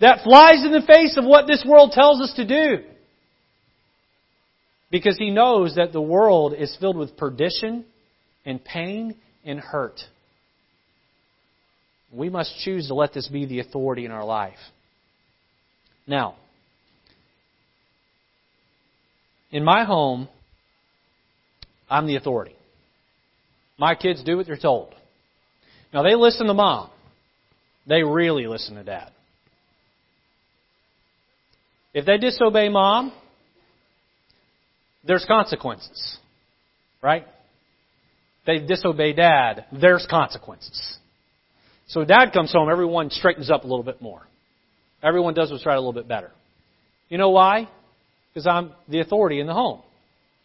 that 0.00 0.22
flies 0.24 0.64
in 0.64 0.72
the 0.72 0.86
face 0.86 1.16
of 1.16 1.24
what 1.24 1.46
this 1.46 1.64
world 1.66 1.92
tells 1.92 2.20
us 2.20 2.34
to 2.36 2.46
do. 2.46 2.84
Because 4.90 5.16
he 5.16 5.30
knows 5.30 5.76
that 5.76 5.92
the 5.92 6.02
world 6.02 6.54
is 6.56 6.76
filled 6.78 6.96
with 6.96 7.16
perdition 7.16 7.86
and 8.44 8.62
pain 8.62 9.16
and 9.44 9.58
hurt. 9.58 10.00
We 12.12 12.28
must 12.28 12.52
choose 12.62 12.88
to 12.88 12.94
let 12.94 13.14
this 13.14 13.28
be 13.28 13.46
the 13.46 13.60
authority 13.60 14.04
in 14.04 14.10
our 14.10 14.24
life. 14.24 14.58
Now, 16.06 16.34
in 19.50 19.64
my 19.64 19.84
home, 19.84 20.28
I'm 21.88 22.06
the 22.06 22.16
authority. 22.16 22.56
My 23.78 23.94
kids 23.94 24.22
do 24.22 24.36
what 24.36 24.46
they're 24.46 24.56
told. 24.56 24.94
Now, 25.92 26.02
they 26.02 26.14
listen 26.14 26.46
to 26.46 26.54
mom. 26.54 26.90
They 27.86 28.02
really 28.02 28.46
listen 28.46 28.76
to 28.76 28.84
dad. 28.84 29.10
If 31.94 32.06
they 32.06 32.16
disobey 32.16 32.68
mom, 32.68 33.12
there's 35.04 35.24
consequences. 35.26 36.16
Right? 37.02 37.26
They 38.46 38.58
disobey 38.58 39.12
dad, 39.12 39.66
there's 39.72 40.06
consequences. 40.08 40.98
So 41.88 42.04
dad 42.04 42.32
comes 42.32 42.52
home, 42.52 42.70
everyone 42.70 43.10
straightens 43.10 43.50
up 43.50 43.64
a 43.64 43.66
little 43.66 43.84
bit 43.84 44.00
more. 44.00 44.22
Everyone 45.02 45.34
does 45.34 45.50
what's 45.50 45.66
right 45.66 45.76
a 45.76 45.80
little 45.80 45.92
bit 45.92 46.08
better. 46.08 46.30
You 47.08 47.18
know 47.18 47.30
why? 47.30 47.68
Because 48.32 48.46
I'm 48.46 48.72
the 48.88 49.00
authority 49.00 49.40
in 49.40 49.46
the 49.46 49.52
home. 49.52 49.82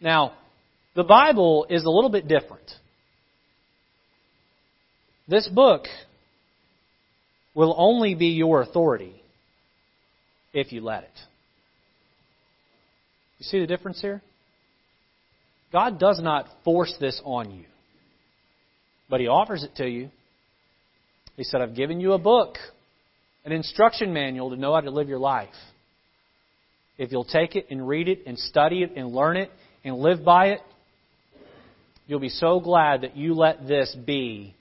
Now, 0.00 0.34
the 0.94 1.04
Bible 1.04 1.66
is 1.70 1.84
a 1.84 1.90
little 1.90 2.10
bit 2.10 2.28
different. 2.28 2.70
This 5.28 5.46
book 5.46 5.84
will 7.54 7.74
only 7.76 8.14
be 8.14 8.28
your 8.28 8.62
authority 8.62 9.20
if 10.54 10.72
you 10.72 10.80
let 10.80 11.02
it. 11.02 11.10
You 13.38 13.44
see 13.44 13.60
the 13.60 13.66
difference 13.66 14.00
here? 14.00 14.22
God 15.70 16.00
does 16.00 16.18
not 16.22 16.46
force 16.64 16.94
this 16.98 17.20
on 17.24 17.50
you, 17.50 17.64
but 19.10 19.20
He 19.20 19.28
offers 19.28 19.62
it 19.62 19.76
to 19.76 19.86
you. 19.86 20.08
He 21.36 21.44
said, 21.44 21.60
I've 21.60 21.76
given 21.76 22.00
you 22.00 22.14
a 22.14 22.18
book, 22.18 22.56
an 23.44 23.52
instruction 23.52 24.12
manual 24.12 24.50
to 24.50 24.56
know 24.56 24.74
how 24.74 24.80
to 24.80 24.90
live 24.90 25.08
your 25.08 25.18
life. 25.18 25.48
If 26.96 27.12
you'll 27.12 27.24
take 27.24 27.54
it 27.54 27.66
and 27.70 27.86
read 27.86 28.08
it 28.08 28.22
and 28.26 28.38
study 28.38 28.82
it 28.82 28.92
and 28.96 29.12
learn 29.12 29.36
it 29.36 29.50
and 29.84 29.96
live 29.98 30.24
by 30.24 30.48
it, 30.48 30.60
you'll 32.06 32.18
be 32.18 32.30
so 32.30 32.60
glad 32.60 33.02
that 33.02 33.16
you 33.16 33.34
let 33.34 33.68
this 33.68 33.94
be 34.06 34.54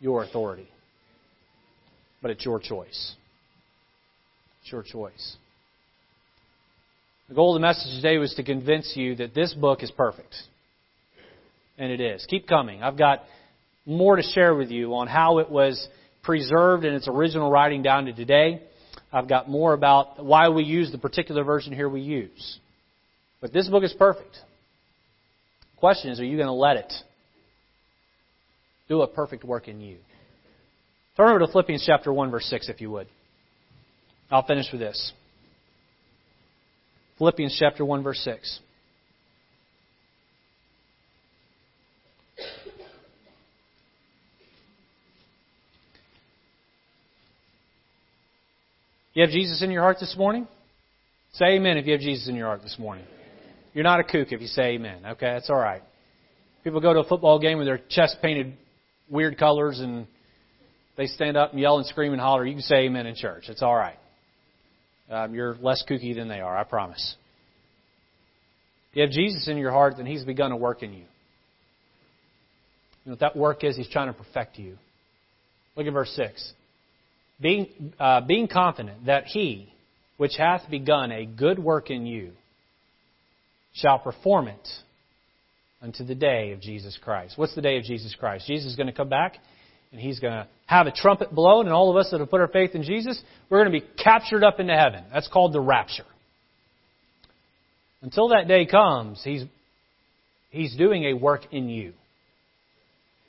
your 0.00 0.22
authority. 0.22 0.68
But 2.22 2.30
it's 2.30 2.44
your 2.44 2.60
choice. 2.60 3.14
It's 4.62 4.72
your 4.72 4.82
choice. 4.82 5.36
The 7.28 7.34
goal 7.34 7.54
of 7.54 7.60
the 7.60 7.66
message 7.66 7.94
today 7.94 8.18
was 8.18 8.34
to 8.34 8.42
convince 8.42 8.92
you 8.96 9.16
that 9.16 9.34
this 9.34 9.52
book 9.54 9.82
is 9.82 9.90
perfect. 9.90 10.34
And 11.76 11.92
it 11.92 12.00
is. 12.00 12.26
Keep 12.28 12.48
coming. 12.48 12.82
I've 12.82 12.98
got 12.98 13.22
more 13.86 14.16
to 14.16 14.22
share 14.22 14.54
with 14.54 14.70
you 14.70 14.94
on 14.94 15.06
how 15.06 15.38
it 15.38 15.50
was 15.50 15.88
preserved 16.22 16.84
in 16.84 16.94
its 16.94 17.08
original 17.08 17.50
writing 17.50 17.82
down 17.82 18.06
to 18.06 18.12
today. 18.12 18.62
I've 19.12 19.28
got 19.28 19.48
more 19.48 19.72
about 19.72 20.24
why 20.24 20.48
we 20.48 20.64
use 20.64 20.90
the 20.90 20.98
particular 20.98 21.44
version 21.44 21.72
here 21.72 21.88
we 21.88 22.00
use. 22.00 22.58
But 23.40 23.52
this 23.52 23.68
book 23.68 23.84
is 23.84 23.94
perfect. 23.96 24.32
The 24.32 25.80
question 25.80 26.10
is, 26.10 26.20
are 26.20 26.24
you 26.24 26.36
going 26.36 26.48
to 26.48 26.52
let 26.52 26.76
it 26.76 26.92
do 28.88 29.02
a 29.02 29.06
perfect 29.06 29.44
work 29.44 29.68
in 29.68 29.80
you? 29.80 29.98
Turn 31.16 31.28
over 31.28 31.40
to 31.40 31.48
Philippians 31.48 31.84
chapter 31.86 32.12
1, 32.12 32.30
verse 32.30 32.46
6, 32.46 32.68
if 32.68 32.80
you 32.80 32.90
would. 32.90 33.08
I'll 34.30 34.46
finish 34.46 34.66
with 34.70 34.80
this. 34.80 35.12
Philippians 37.18 37.56
chapter 37.58 37.84
1, 37.84 38.02
verse 38.02 38.20
6. 38.24 38.60
You 49.14 49.22
have 49.22 49.32
Jesus 49.32 49.62
in 49.62 49.72
your 49.72 49.82
heart 49.82 49.96
this 49.98 50.14
morning? 50.16 50.46
Say 51.32 51.56
amen 51.56 51.76
if 51.76 51.86
you 51.86 51.92
have 51.92 52.00
Jesus 52.00 52.28
in 52.28 52.36
your 52.36 52.46
heart 52.46 52.62
this 52.62 52.76
morning. 52.78 53.04
You're 53.74 53.82
not 53.82 53.98
a 53.98 54.04
kook 54.04 54.30
if 54.30 54.40
you 54.40 54.46
say 54.46 54.74
amen. 54.74 55.04
Okay, 55.04 55.32
that's 55.32 55.50
all 55.50 55.58
right. 55.58 55.82
People 56.62 56.80
go 56.80 56.92
to 56.92 57.00
a 57.00 57.04
football 57.04 57.40
game 57.40 57.58
with 57.58 57.66
their 57.66 57.80
chest 57.90 58.18
painted 58.22 58.54
weird 59.10 59.38
colors 59.38 59.80
and 59.80 60.06
they 60.96 61.06
stand 61.06 61.36
up 61.36 61.52
and 61.52 61.60
yell 61.60 61.78
and 61.78 61.86
scream 61.86 62.12
and 62.12 62.20
holler. 62.20 62.44
You 62.44 62.54
can 62.54 62.62
say 62.62 62.86
amen 62.86 63.06
in 63.06 63.14
church. 63.14 63.44
It's 63.48 63.62
all 63.62 63.74
right. 63.74 63.98
Um, 65.10 65.34
you're 65.34 65.56
less 65.60 65.82
kooky 65.88 66.14
than 66.14 66.28
they 66.28 66.40
are, 66.40 66.56
I 66.56 66.64
promise. 66.64 67.16
If 68.90 68.96
you 68.96 69.02
have 69.02 69.10
Jesus 69.10 69.48
in 69.48 69.56
your 69.56 69.70
heart, 69.70 69.94
then 69.96 70.06
He's 70.06 70.24
begun 70.24 70.52
a 70.52 70.56
work 70.56 70.82
in 70.82 70.92
you. 70.92 70.98
You 70.98 71.04
know 73.06 73.12
what 73.12 73.20
that 73.20 73.36
work 73.36 73.64
is? 73.64 73.76
He's 73.76 73.88
trying 73.88 74.08
to 74.08 74.12
perfect 74.12 74.58
you. 74.58 74.76
Look 75.76 75.86
at 75.86 75.92
verse 75.92 76.10
6 76.16 76.52
being, 77.40 77.94
uh, 77.98 78.22
being 78.22 78.48
confident 78.48 79.06
that 79.06 79.24
he, 79.24 79.72
which 80.16 80.32
hath 80.36 80.68
begun 80.68 81.12
a 81.12 81.24
good 81.24 81.58
work 81.58 81.90
in 81.90 82.06
you, 82.06 82.32
shall 83.72 83.98
perform 83.98 84.48
it 84.48 84.68
unto 85.82 86.04
the 86.04 86.14
day 86.14 86.52
of 86.52 86.60
Jesus 86.60 86.98
Christ. 87.02 87.34
What's 87.36 87.54
the 87.54 87.62
day 87.62 87.76
of 87.78 87.84
Jesus 87.84 88.14
Christ? 88.18 88.46
Jesus 88.46 88.72
is 88.72 88.76
going 88.76 88.88
to 88.88 88.92
come 88.92 89.08
back 89.08 89.36
and 89.92 90.00
he's 90.00 90.20
going 90.20 90.32
to 90.32 90.46
have 90.66 90.86
a 90.86 90.92
trumpet 90.92 91.34
blown, 91.34 91.64
and 91.64 91.74
all 91.74 91.90
of 91.90 91.96
us 91.96 92.10
that 92.10 92.20
have 92.20 92.28
put 92.28 92.40
our 92.40 92.48
faith 92.48 92.74
in 92.74 92.82
Jesus, 92.82 93.20
we're 93.48 93.64
going 93.64 93.72
to 93.72 93.80
be 93.80 93.86
captured 94.02 94.44
up 94.44 94.60
into 94.60 94.76
heaven. 94.76 95.04
That's 95.12 95.28
called 95.28 95.54
the 95.54 95.60
rapture. 95.60 96.04
Until 98.02 98.28
that 98.28 98.48
day 98.48 98.66
comes, 98.66 99.22
he's, 99.24 99.44
he's 100.50 100.76
doing 100.76 101.04
a 101.04 101.14
work 101.14 101.52
in 101.52 101.70
you. 101.70 101.94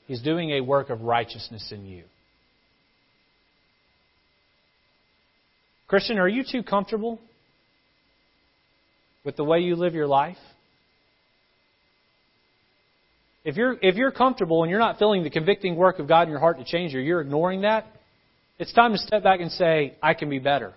He's 0.06 0.22
doing 0.22 0.52
a 0.52 0.62
work 0.62 0.89
of 0.89 1.02
righteousness 1.02 1.72
in 1.72 1.86
you. 1.86 2.04
Christian, 5.88 6.18
are 6.20 6.28
you 6.28 6.43
too 6.50 6.62
comfortable 6.62 7.20
with 9.24 9.38
the 9.38 9.43
way 9.43 9.60
you 9.60 9.76
live 9.76 9.95
your 9.95 10.08
life? 10.08 10.38
If 13.46 13.56
you're, 13.56 13.78
if 13.82 13.96
you're 13.96 14.12
comfortable 14.12 14.64
and 14.64 14.70
you're 14.70 14.80
not 14.80 15.00
feeling 15.00 15.24
the 15.24 15.30
convicting 15.30 15.76
work 15.76 16.00
of 16.00 16.08
God 16.08 16.24
in 16.24 16.30
your 16.30 16.40
heart 16.40 16.60
to 16.60 16.66
change 16.66 16.94
you, 16.94 17.00
you're 17.00 17.22
ignoring 17.22 17.62
that, 17.62 17.86
it's 18.58 18.74
time 18.74 18.92
to 18.92 18.98
step 18.98 19.24
back 19.24 19.40
and 19.40 19.52
say, 19.52 19.96
I 20.04 20.14
can 20.14 20.30
be 20.30 20.40
better. 20.40 20.74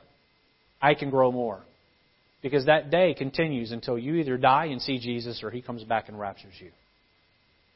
I 0.81 0.95
can 0.95 1.11
grow 1.11 1.33
more. 1.33 1.61
Because 2.41 2.67
that 2.67 2.91
day 2.91 3.15
continues 3.15 3.73
until 3.73 3.99
you 3.99 4.17
either 4.17 4.37
die 4.37 4.67
and 4.67 4.81
see 4.81 4.99
Jesus 4.99 5.43
or 5.43 5.51
He 5.51 5.63
comes 5.63 5.83
back 5.85 6.09
and 6.09 6.19
raptures 6.19 6.55
you. 6.61 6.71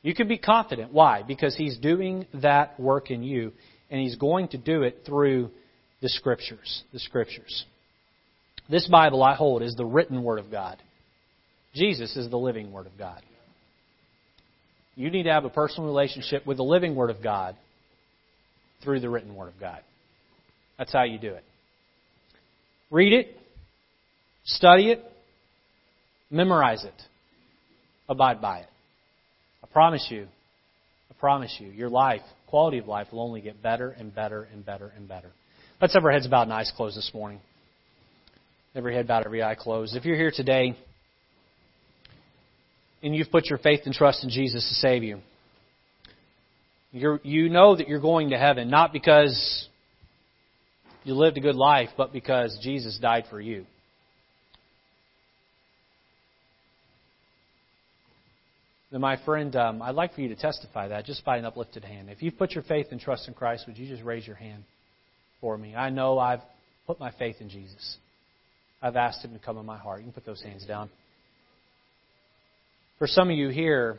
You 0.02 0.14
can 0.14 0.28
be 0.28 0.38
confident. 0.38 0.92
Why? 0.92 1.22
Because 1.22 1.56
He's 1.56 1.76
doing 1.78 2.26
that 2.34 2.78
work 2.78 3.10
in 3.10 3.24
you, 3.24 3.52
and 3.90 4.00
He's 4.00 4.16
going 4.16 4.48
to 4.48 4.58
do 4.58 4.82
it 4.82 5.02
through 5.04 5.50
the 6.00 6.08
Scriptures. 6.08 6.84
The 6.92 7.00
Scriptures. 7.00 7.64
This 8.68 8.86
Bible 8.88 9.22
I 9.22 9.34
hold 9.34 9.62
is 9.62 9.74
the 9.74 9.84
written 9.84 10.22
Word 10.22 10.38
of 10.38 10.50
God. 10.50 10.80
Jesus 11.74 12.16
is 12.16 12.30
the 12.30 12.38
living 12.38 12.72
Word 12.72 12.86
of 12.86 12.96
God. 12.96 13.22
You 14.96 15.10
need 15.10 15.24
to 15.24 15.30
have 15.30 15.44
a 15.44 15.50
personal 15.50 15.86
relationship 15.86 16.46
with 16.46 16.56
the 16.56 16.64
living 16.64 16.94
Word 16.96 17.10
of 17.10 17.22
God 17.22 17.54
through 18.82 19.00
the 19.00 19.10
written 19.10 19.34
Word 19.34 19.48
of 19.48 19.60
God. 19.60 19.80
That's 20.78 20.92
how 20.92 21.04
you 21.04 21.18
do 21.18 21.34
it. 21.34 21.44
Read 22.90 23.12
it, 23.12 23.36
study 24.44 24.90
it, 24.90 25.04
memorize 26.30 26.84
it, 26.84 26.94
abide 28.08 28.40
by 28.40 28.60
it. 28.60 28.68
I 29.62 29.66
promise 29.66 30.06
you, 30.10 30.26
I 31.10 31.14
promise 31.20 31.54
you, 31.60 31.68
your 31.68 31.90
life, 31.90 32.22
quality 32.46 32.78
of 32.78 32.86
life 32.86 33.08
will 33.12 33.20
only 33.20 33.40
get 33.40 33.62
better 33.62 33.90
and 33.90 34.14
better 34.14 34.48
and 34.52 34.64
better 34.64 34.92
and 34.96 35.06
better. 35.06 35.28
Let's 35.80 35.92
have 35.92 36.04
our 36.04 36.12
heads 36.12 36.26
bowed 36.26 36.42
and 36.42 36.52
eyes 36.52 36.72
closed 36.74 36.96
this 36.96 37.10
morning. 37.12 37.40
Every 38.74 38.94
head 38.94 39.08
bowed, 39.08 39.26
every 39.26 39.42
eye 39.42 39.56
closed. 39.56 39.94
If 39.94 40.04
you're 40.04 40.16
here 40.16 40.32
today 40.34 40.76
and 43.02 43.14
you've 43.14 43.30
put 43.30 43.46
your 43.46 43.58
faith 43.58 43.80
and 43.84 43.94
trust 43.94 44.24
in 44.24 44.30
Jesus 44.30 44.66
to 44.68 44.74
save 44.74 45.02
you, 45.02 45.20
you 46.92 47.18
you 47.22 47.48
know 47.48 47.76
that 47.76 47.88
you're 47.88 48.00
going 48.00 48.30
to 48.30 48.38
heaven, 48.38 48.70
not 48.70 48.92
because 48.92 49.68
you 51.04 51.14
lived 51.14 51.36
a 51.36 51.40
good 51.40 51.54
life, 51.54 51.90
but 51.96 52.12
because 52.12 52.58
Jesus 52.62 52.98
died 53.00 53.24
for 53.30 53.40
you. 53.40 53.66
Then, 58.90 59.00
my 59.00 59.16
friend, 59.24 59.54
um, 59.56 59.82
I'd 59.82 59.94
like 59.94 60.14
for 60.14 60.20
you 60.20 60.28
to 60.28 60.36
testify 60.36 60.88
that 60.88 61.04
just 61.04 61.24
by 61.24 61.38
an 61.38 61.44
uplifted 61.44 61.84
hand. 61.84 62.08
If 62.08 62.22
you've 62.22 62.38
put 62.38 62.52
your 62.52 62.62
faith 62.62 62.88
and 62.92 63.00
trust 63.00 63.28
in 63.28 63.34
Christ, 63.34 63.64
would 63.66 63.76
you 63.76 63.88
just 63.88 64.02
raise 64.02 64.26
your 64.26 64.36
hand? 64.36 64.62
for 65.40 65.56
me. 65.56 65.74
I 65.74 65.90
know 65.90 66.18
I've 66.18 66.40
put 66.86 66.98
my 66.98 67.10
faith 67.12 67.36
in 67.40 67.48
Jesus. 67.48 67.98
I've 68.82 68.96
asked 68.96 69.24
Him 69.24 69.32
to 69.32 69.38
come 69.38 69.58
in 69.58 69.66
my 69.66 69.78
heart. 69.78 70.00
You 70.00 70.04
can 70.04 70.12
put 70.12 70.26
those 70.26 70.42
hands 70.42 70.64
down. 70.66 70.90
For 72.98 73.06
some 73.06 73.30
of 73.30 73.36
you 73.36 73.48
here, 73.48 73.98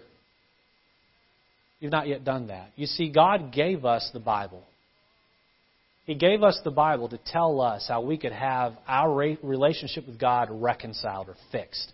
you've 1.80 1.91
not 1.91 2.08
yet 2.08 2.24
done 2.24 2.48
that. 2.48 2.72
You 2.76 2.88
see, 2.88 3.12
God 3.12 3.52
gave 3.54 3.86
us 3.86 4.10
the 4.14 4.20
Bible. 4.20 4.64
He 6.06 6.16
gave 6.16 6.41
us 6.41 6.60
the 6.64 6.72
Bible 6.72 7.10
to 7.10 7.20
tell 7.26 7.60
us 7.60 7.86
how 7.88 8.02
we 8.02 8.18
could 8.18 8.32
have 8.32 8.74
our 8.88 9.38
relationship 9.43 10.08
with 10.08 10.20
God 10.20 10.48
reconciled 10.50 11.28
or 11.28 11.36
fixed. 11.52 11.91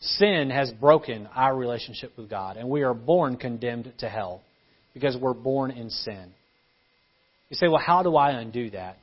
Sin 0.00 0.50
has 0.50 0.70
broken 0.72 1.28
our 1.34 1.56
relationship 1.56 2.12
with 2.16 2.28
God, 2.28 2.56
and 2.56 2.68
we 2.68 2.82
are 2.82 2.94
born 2.94 3.36
condemned 3.36 3.92
to 3.98 4.08
hell 4.08 4.42
because 4.92 5.16
we're 5.16 5.34
born 5.34 5.70
in 5.70 5.90
sin. 5.90 6.32
You 7.50 7.56
say, 7.56 7.68
well, 7.68 7.82
how 7.84 8.02
do 8.02 8.16
I 8.16 8.32
undo 8.32 8.70
that? 8.70 8.98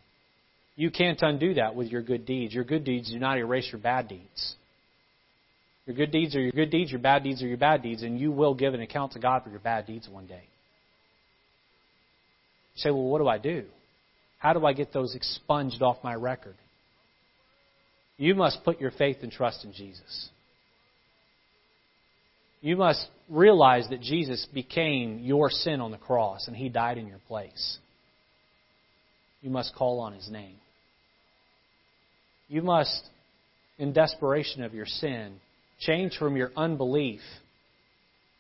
You 0.76 0.91
can't 0.91 1.21
undo 1.21 1.55
that 1.55 1.76
with 1.76 1.88
your 1.88 2.01
good 2.01 2.26
deeds. 2.26 2.53
Your 2.53 2.65
good 2.65 2.84
deeds 2.84 3.11
do 3.11 3.17
not 3.17 3.38
erase 3.38 3.69
your 3.71 3.82
bad 3.82 4.09
deeds. 4.09 4.55
Your 5.86 5.95
good 5.95 6.11
deeds 6.11 6.36
are 6.36 6.41
your 6.41 6.51
good 6.51 6.71
deeds, 6.71 6.91
your 6.91 6.99
bad 6.99 7.23
deeds 7.23 7.43
are 7.43 7.47
your 7.47 7.57
bad 7.57 7.83
deeds, 7.83 8.01
and 8.01 8.19
you 8.19 8.31
will 8.31 8.53
give 8.55 8.73
an 8.73 8.81
account 8.81 9.13
to 9.13 9.19
God 9.19 9.43
for 9.43 9.49
your 9.49 9.59
bad 9.59 9.86
deeds 9.86 10.09
one 10.09 10.25
day. 10.25 10.43
You 12.73 12.81
say, 12.81 12.89
well, 12.89 13.03
what 13.03 13.19
do 13.19 13.27
I 13.27 13.38
do? 13.38 13.65
How 14.39 14.53
do 14.53 14.65
I 14.65 14.73
get 14.73 14.91
those 14.91 15.15
expunged 15.15 15.81
off 15.81 15.97
my 16.03 16.15
record? 16.15 16.55
You 18.17 18.33
must 18.36 18.63
put 18.63 18.79
your 18.81 18.91
faith 18.91 19.17
and 19.21 19.31
trust 19.31 19.63
in 19.63 19.73
Jesus. 19.73 20.29
You 22.61 22.77
must 22.77 23.05
realize 23.29 23.88
that 23.89 24.01
Jesus 24.01 24.47
became 24.53 25.19
your 25.19 25.49
sin 25.49 25.81
on 25.81 25.91
the 25.91 25.97
cross 25.97 26.47
and 26.47 26.55
he 26.55 26.69
died 26.69 26.97
in 26.97 27.07
your 27.07 27.19
place 27.27 27.77
you 29.45 29.51
must 29.51 29.75
call 29.75 29.99
on 29.99 30.13
his 30.13 30.27
name. 30.27 30.55
You 32.49 32.63
must, 32.63 32.99
in 33.77 33.93
desperation 33.93 34.63
of 34.63 34.73
your 34.73 34.88
sin, 34.88 35.39
change 35.80 36.17
from 36.17 36.36
your 36.36 36.51
unbelief 36.55 37.21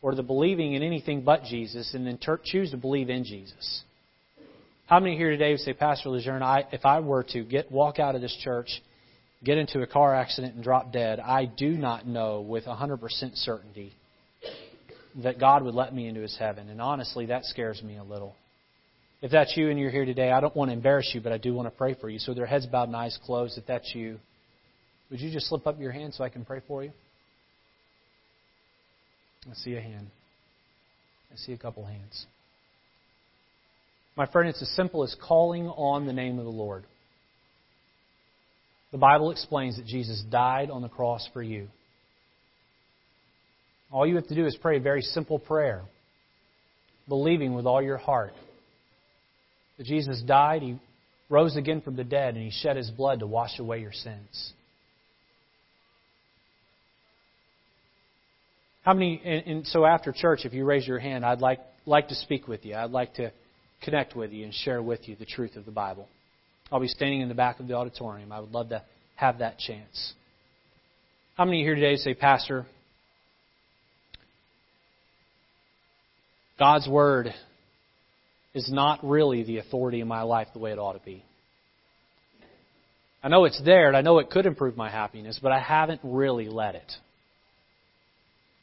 or 0.01 0.15
the 0.15 0.23
believing 0.23 0.73
in 0.73 0.83
anything 0.83 1.21
but 1.21 1.43
Jesus 1.43 1.93
and 1.93 2.05
then 2.05 2.17
ter- 2.17 2.39
choose 2.43 2.71
to 2.71 2.77
believe 2.77 3.09
in 3.09 3.23
Jesus. 3.23 3.83
How 4.87 4.99
many 4.99 5.17
here 5.17 5.31
today 5.31 5.51
would 5.51 5.61
say, 5.61 5.73
Pastor 5.73 6.09
Lejeune, 6.09 6.43
I, 6.43 6.67
if 6.71 6.85
I 6.85 6.99
were 6.99 7.23
to 7.29 7.43
get 7.43 7.71
walk 7.71 7.97
out 7.97 8.13
of 8.13 8.21
this 8.21 8.37
church, 8.43 8.69
get 9.43 9.57
into 9.57 9.81
a 9.81 9.87
car 9.87 10.13
accident 10.13 10.53
and 10.55 10.63
drop 10.63 10.93
dead, 10.93 11.19
I 11.19 11.45
do 11.45 11.69
not 11.69 12.05
know 12.05 12.41
with 12.41 12.65
100% 12.65 12.99
certainty 13.35 13.93
that 15.23 15.39
God 15.39 15.63
would 15.63 15.73
let 15.73 15.93
me 15.93 16.07
into 16.07 16.21
his 16.21 16.37
heaven. 16.37 16.69
And 16.69 16.79
honestly, 16.79 17.27
that 17.27 17.45
scares 17.45 17.81
me 17.81 17.97
a 17.97 18.03
little. 18.03 18.35
If 19.21 19.31
that's 19.31 19.55
you 19.57 19.71
and 19.71 19.79
you're 19.79 19.89
here 19.89 20.05
today, 20.05 20.29
I 20.29 20.39
don't 20.39 20.55
want 20.55 20.69
to 20.69 20.73
embarrass 20.73 21.09
you, 21.15 21.21
but 21.21 21.31
I 21.31 21.39
do 21.39 21.53
want 21.53 21.67
to 21.67 21.71
pray 21.71 21.95
for 21.99 22.09
you. 22.09 22.19
So, 22.19 22.33
their 22.33 22.45
heads 22.45 22.67
bowed 22.67 22.89
and 22.89 22.95
eyes 22.95 23.17
closed, 23.25 23.57
if 23.57 23.65
that's 23.65 23.95
you, 23.95 24.19
would 25.09 25.19
you 25.19 25.31
just 25.31 25.47
slip 25.47 25.65
up 25.65 25.79
your 25.79 25.91
hand 25.91 26.13
so 26.13 26.23
I 26.23 26.29
can 26.29 26.45
pray 26.45 26.61
for 26.67 26.83
you? 26.83 26.91
I 29.49 29.53
see 29.55 29.75
a 29.75 29.81
hand. 29.81 30.07
I 31.31 31.37
see 31.37 31.53
a 31.53 31.57
couple 31.57 31.85
hands. 31.85 32.25
My 34.15 34.25
friend, 34.25 34.49
it's 34.49 34.61
as 34.61 34.69
simple 34.69 35.03
as 35.03 35.15
calling 35.21 35.67
on 35.67 36.05
the 36.05 36.13
name 36.13 36.39
of 36.39 36.45
the 36.45 36.51
Lord. 36.51 36.85
The 38.91 38.97
Bible 38.97 39.31
explains 39.31 39.75
that 39.75 39.85
Jesus 39.85 40.23
died 40.29 40.69
on 40.69 40.81
the 40.81 40.89
cross 40.89 41.27
for 41.33 41.43
you. 41.43 41.67
All 43.91 44.07
you 44.07 44.15
have 44.15 44.27
to 44.27 44.35
do 44.35 44.45
is 44.45 44.57
pray 44.61 44.77
a 44.77 44.81
very 44.81 45.01
simple 45.01 45.37
prayer, 45.37 45.81
believing 47.07 47.53
with 47.53 47.65
all 47.65 47.81
your 47.81 47.97
heart 47.97 48.33
that 49.77 49.85
Jesus 49.85 50.21
died, 50.21 50.61
He 50.61 50.79
rose 51.29 51.55
again 51.55 51.81
from 51.81 51.95
the 51.95 52.03
dead, 52.03 52.35
and 52.35 52.43
He 52.43 52.51
shed 52.51 52.77
His 52.77 52.89
blood 52.89 53.19
to 53.19 53.27
wash 53.27 53.59
away 53.59 53.81
your 53.81 53.91
sins. 53.91 54.53
How 58.85 58.93
many, 58.93 59.19
and, 59.25 59.47
and 59.47 59.67
so 59.67 59.83
after 59.83 60.11
church, 60.11 60.41
if 60.45 60.53
you 60.53 60.63
raise 60.63 60.87
your 60.87 60.99
hand, 60.99 61.25
I'd 61.25 61.41
like, 61.41 61.59
like 61.87 62.09
to 62.09 62.15
speak 62.15 62.47
with 62.47 62.63
you. 62.65 62.75
I'd 62.75 62.91
like 62.91 63.15
to 63.15 63.31
connect 63.83 64.15
with 64.15 64.31
you 64.31 64.45
and 64.45 64.53
share 64.53 64.79
with 64.79 65.09
you 65.09 65.15
the 65.15 65.25
truth 65.25 65.55
of 65.55 65.65
the 65.65 65.71
Bible. 65.71 66.07
I'll 66.71 66.79
be 66.79 66.87
standing 66.87 67.21
in 67.21 67.27
the 67.27 67.33
back 67.33 67.59
of 67.59 67.67
the 67.67 67.73
auditorium. 67.73 68.31
I 68.31 68.39
would 68.39 68.51
love 68.51 68.69
to 68.69 68.83
have 69.15 69.39
that 69.39 69.57
chance. 69.57 70.13
How 71.35 71.45
many 71.45 71.63
here 71.63 71.73
today 71.73 71.95
say, 71.95 72.13
Pastor, 72.13 72.67
God's 76.59 76.87
Word 76.87 77.33
is 78.53 78.71
not 78.71 78.99
really 79.03 79.41
the 79.41 79.57
authority 79.57 79.99
in 79.99 80.07
my 80.07 80.21
life 80.21 80.49
the 80.53 80.59
way 80.59 80.71
it 80.71 80.77
ought 80.77 80.93
to 80.93 81.03
be? 81.03 81.25
I 83.23 83.29
know 83.29 83.45
it's 83.45 83.59
there 83.65 83.87
and 83.87 83.97
I 83.97 84.01
know 84.01 84.19
it 84.19 84.29
could 84.29 84.45
improve 84.45 84.77
my 84.77 84.91
happiness, 84.91 85.39
but 85.41 85.51
I 85.51 85.59
haven't 85.59 86.01
really 86.03 86.47
let 86.49 86.75
it. 86.75 86.91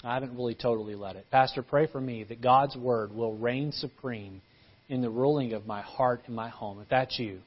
I 0.04 0.14
haven't 0.14 0.36
really 0.36 0.54
totally 0.54 0.94
let 0.94 1.16
it. 1.16 1.26
Pastor, 1.30 1.62
pray 1.62 1.86
for 1.86 2.00
me 2.00 2.24
that 2.24 2.40
God's 2.40 2.76
Word 2.76 3.14
will 3.14 3.36
reign 3.36 3.70
supreme 3.72 4.42
in 4.88 5.00
the 5.00 5.10
ruling 5.10 5.52
of 5.52 5.66
my 5.66 5.80
heart 5.80 6.22
and 6.26 6.34
my 6.34 6.48
home. 6.48 6.80
If 6.80 6.88
that's 6.88 7.18
you, 7.18 7.38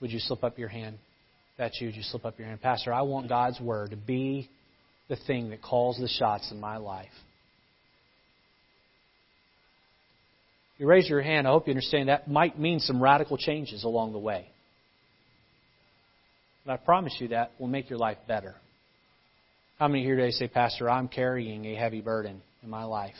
would 0.00 0.10
you 0.10 0.18
slip 0.18 0.42
up 0.42 0.58
your 0.58 0.68
hand? 0.68 0.96
If 1.52 1.58
that's 1.58 1.80
you, 1.80 1.86
would 1.88 1.96
you 1.96 2.02
slip 2.02 2.24
up 2.24 2.38
your 2.38 2.48
hand? 2.48 2.60
Pastor, 2.60 2.92
I 2.92 3.02
want 3.02 3.28
God's 3.28 3.60
Word 3.60 3.90
to 3.90 3.96
be 3.96 4.50
the 5.08 5.16
thing 5.26 5.50
that 5.50 5.62
calls 5.62 5.98
the 5.98 6.08
shots 6.08 6.50
in 6.50 6.58
my 6.58 6.78
life. 6.78 7.08
you 10.80 10.86
raise 10.86 11.06
your 11.10 11.20
hand, 11.20 11.46
I 11.46 11.50
hope 11.50 11.66
you 11.66 11.72
understand 11.72 12.08
that 12.08 12.26
might 12.26 12.58
mean 12.58 12.80
some 12.80 13.02
radical 13.02 13.36
changes 13.36 13.84
along 13.84 14.12
the 14.14 14.18
way. 14.18 14.48
But 16.64 16.72
I 16.72 16.76
promise 16.78 17.14
you 17.18 17.28
that 17.28 17.52
will 17.58 17.68
make 17.68 17.90
your 17.90 17.98
life 17.98 18.16
better. 18.26 18.54
How 19.80 19.88
many 19.88 20.04
here 20.04 20.14
today 20.14 20.30
say, 20.30 20.46
Pastor, 20.46 20.90
I'm 20.90 21.08
carrying 21.08 21.64
a 21.64 21.74
heavy 21.74 22.02
burden 22.02 22.42
in 22.62 22.68
my 22.68 22.84
life? 22.84 23.14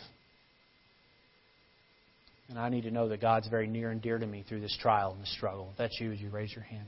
And 2.50 2.58
I 2.58 2.68
need 2.68 2.82
to 2.82 2.90
know 2.90 3.08
that 3.08 3.22
God's 3.22 3.48
very 3.48 3.66
near 3.66 3.90
and 3.90 4.02
dear 4.02 4.18
to 4.18 4.26
me 4.26 4.44
through 4.46 4.60
this 4.60 4.76
trial 4.78 5.12
and 5.12 5.22
this 5.22 5.32
struggle. 5.32 5.70
If 5.72 5.78
that's 5.78 5.98
you, 5.98 6.10
would 6.10 6.20
you 6.20 6.28
raise 6.28 6.52
your 6.52 6.64
hand? 6.64 6.84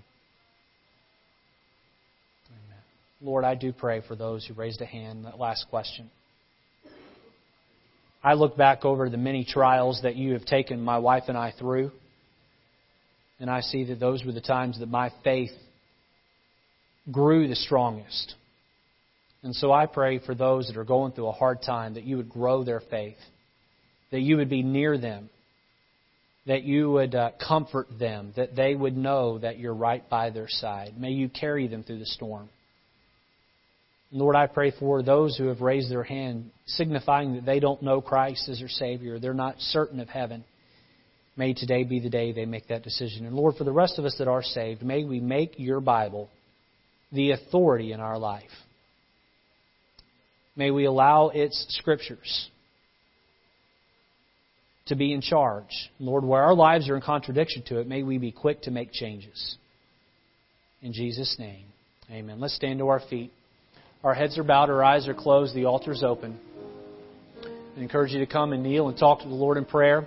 Amen. 2.50 2.80
Lord, 3.22 3.46
I 3.46 3.54
do 3.54 3.72
pray 3.72 4.02
for 4.06 4.14
those 4.14 4.44
who 4.44 4.52
raised 4.52 4.82
a 4.82 4.84
hand. 4.84 5.24
That 5.24 5.38
last 5.38 5.64
question. 5.70 6.10
I 8.22 8.34
look 8.34 8.58
back 8.58 8.84
over 8.84 9.08
the 9.08 9.16
many 9.16 9.42
trials 9.42 10.00
that 10.02 10.16
you 10.16 10.34
have 10.34 10.44
taken 10.44 10.82
my 10.82 10.98
wife 10.98 11.24
and 11.28 11.38
I 11.38 11.54
through, 11.58 11.92
and 13.40 13.48
I 13.48 13.62
see 13.62 13.84
that 13.84 13.98
those 13.98 14.22
were 14.22 14.32
the 14.32 14.42
times 14.42 14.80
that 14.80 14.90
my 14.90 15.10
faith 15.24 15.52
grew 17.10 17.48
the 17.48 17.56
strongest. 17.56 18.34
And 19.42 19.54
so 19.54 19.72
I 19.72 19.86
pray 19.86 20.18
for 20.18 20.34
those 20.34 20.68
that 20.68 20.76
are 20.76 20.84
going 20.84 21.12
through 21.12 21.26
a 21.26 21.32
hard 21.32 21.62
time 21.62 21.94
that 21.94 22.04
you 22.04 22.16
would 22.16 22.28
grow 22.28 22.62
their 22.62 22.80
faith, 22.80 23.16
that 24.10 24.20
you 24.20 24.36
would 24.36 24.48
be 24.48 24.62
near 24.62 24.96
them, 24.98 25.30
that 26.46 26.62
you 26.62 26.90
would 26.90 27.14
uh, 27.14 27.30
comfort 27.44 27.88
them, 27.98 28.32
that 28.36 28.54
they 28.54 28.74
would 28.74 28.96
know 28.96 29.38
that 29.38 29.58
you're 29.58 29.74
right 29.74 30.08
by 30.08 30.30
their 30.30 30.48
side. 30.48 30.94
May 30.98 31.10
you 31.10 31.28
carry 31.28 31.66
them 31.66 31.82
through 31.82 31.98
the 31.98 32.06
storm. 32.06 32.48
Lord, 34.14 34.36
I 34.36 34.46
pray 34.46 34.72
for 34.78 35.02
those 35.02 35.36
who 35.36 35.46
have 35.46 35.62
raised 35.62 35.90
their 35.90 36.02
hand, 36.02 36.50
signifying 36.66 37.34
that 37.34 37.46
they 37.46 37.60
don't 37.60 37.82
know 37.82 38.00
Christ 38.00 38.48
as 38.48 38.58
their 38.58 38.68
Savior, 38.68 39.18
they're 39.18 39.32
not 39.32 39.58
certain 39.58 40.00
of 40.00 40.08
heaven. 40.08 40.44
May 41.36 41.54
today 41.54 41.84
be 41.84 41.98
the 41.98 42.10
day 42.10 42.32
they 42.32 42.44
make 42.44 42.68
that 42.68 42.82
decision. 42.82 43.24
And 43.24 43.34
Lord, 43.34 43.56
for 43.56 43.64
the 43.64 43.72
rest 43.72 43.98
of 43.98 44.04
us 44.04 44.16
that 44.18 44.28
are 44.28 44.42
saved, 44.42 44.82
may 44.82 45.04
we 45.04 45.18
make 45.18 45.54
your 45.56 45.80
Bible 45.80 46.28
the 47.10 47.30
authority 47.30 47.92
in 47.92 48.00
our 48.00 48.18
life. 48.18 48.50
May 50.56 50.70
we 50.70 50.84
allow 50.84 51.28
its 51.28 51.66
scriptures 51.70 52.48
to 54.86 54.96
be 54.96 55.12
in 55.12 55.20
charge. 55.20 55.90
Lord, 55.98 56.24
where 56.24 56.42
our 56.42 56.54
lives 56.54 56.88
are 56.88 56.96
in 56.96 57.02
contradiction 57.02 57.62
to 57.66 57.78
it, 57.78 57.86
may 57.86 58.02
we 58.02 58.18
be 58.18 58.32
quick 58.32 58.62
to 58.62 58.70
make 58.70 58.92
changes. 58.92 59.56
In 60.82 60.92
Jesus' 60.92 61.36
name, 61.38 61.64
amen. 62.10 62.40
Let's 62.40 62.56
stand 62.56 62.80
to 62.80 62.88
our 62.88 63.00
feet. 63.08 63.32
Our 64.04 64.14
heads 64.14 64.36
are 64.36 64.42
bowed, 64.42 64.68
our 64.68 64.82
eyes 64.82 65.06
are 65.06 65.14
closed, 65.14 65.54
the 65.54 65.66
altar 65.66 65.92
is 65.92 66.02
open. 66.02 66.38
I 67.76 67.80
encourage 67.80 68.12
you 68.12 68.18
to 68.18 68.26
come 68.26 68.52
and 68.52 68.62
kneel 68.62 68.88
and 68.88 68.98
talk 68.98 69.20
to 69.20 69.28
the 69.28 69.34
Lord 69.34 69.56
in 69.56 69.64
prayer. 69.64 70.06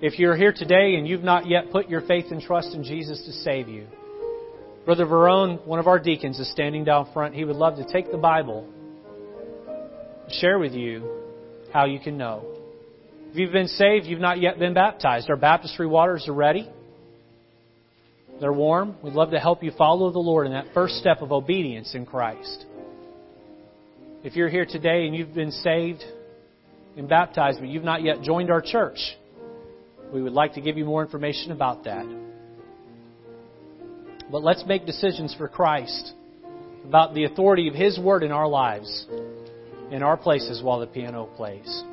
If 0.00 0.18
you're 0.18 0.36
here 0.36 0.52
today 0.54 0.96
and 0.96 1.06
you've 1.06 1.22
not 1.22 1.46
yet 1.46 1.70
put 1.70 1.88
your 1.88 2.00
faith 2.00 2.26
and 2.30 2.42
trust 2.42 2.74
in 2.74 2.82
Jesus 2.82 3.22
to 3.26 3.32
save 3.32 3.68
you, 3.68 3.86
Brother 4.86 5.04
Verone, 5.04 5.66
one 5.66 5.80
of 5.80 5.88
our 5.88 5.98
deacons, 5.98 6.38
is 6.38 6.48
standing 6.52 6.84
down 6.84 7.12
front. 7.12 7.34
He 7.34 7.44
would 7.44 7.56
love 7.56 7.74
to 7.76 7.92
take 7.92 8.12
the 8.12 8.18
Bible, 8.18 8.64
and 10.22 10.32
share 10.34 10.60
with 10.60 10.74
you 10.74 11.10
how 11.72 11.86
you 11.86 11.98
can 11.98 12.16
know. 12.16 12.44
If 13.32 13.36
you've 13.36 13.52
been 13.52 13.66
saved, 13.66 14.06
you've 14.06 14.20
not 14.20 14.40
yet 14.40 14.60
been 14.60 14.74
baptized. 14.74 15.28
Our 15.28 15.36
baptistry 15.36 15.88
waters 15.88 16.28
are 16.28 16.32
ready. 16.32 16.70
They're 18.40 18.52
warm. 18.52 18.94
We'd 19.02 19.14
love 19.14 19.32
to 19.32 19.40
help 19.40 19.64
you 19.64 19.72
follow 19.76 20.12
the 20.12 20.20
Lord 20.20 20.46
in 20.46 20.52
that 20.52 20.66
first 20.72 20.94
step 20.98 21.20
of 21.20 21.32
obedience 21.32 21.96
in 21.96 22.06
Christ. 22.06 22.64
If 24.22 24.36
you're 24.36 24.48
here 24.48 24.66
today 24.66 25.06
and 25.06 25.16
you've 25.16 25.34
been 25.34 25.50
saved 25.50 26.04
and 26.96 27.08
baptized, 27.08 27.58
but 27.58 27.68
you've 27.68 27.82
not 27.82 28.02
yet 28.04 28.22
joined 28.22 28.52
our 28.52 28.62
church, 28.62 28.98
we 30.14 30.22
would 30.22 30.32
like 30.32 30.54
to 30.54 30.60
give 30.60 30.78
you 30.78 30.84
more 30.84 31.02
information 31.02 31.50
about 31.50 31.82
that. 31.84 32.06
But 34.30 34.42
let's 34.42 34.64
make 34.66 34.86
decisions 34.86 35.34
for 35.34 35.48
Christ 35.48 36.14
about 36.84 37.14
the 37.14 37.24
authority 37.24 37.68
of 37.68 37.74
His 37.74 37.98
Word 37.98 38.22
in 38.22 38.32
our 38.32 38.48
lives, 38.48 39.06
in 39.90 40.02
our 40.02 40.16
places 40.16 40.62
while 40.62 40.80
the 40.80 40.86
piano 40.86 41.26
plays. 41.36 41.84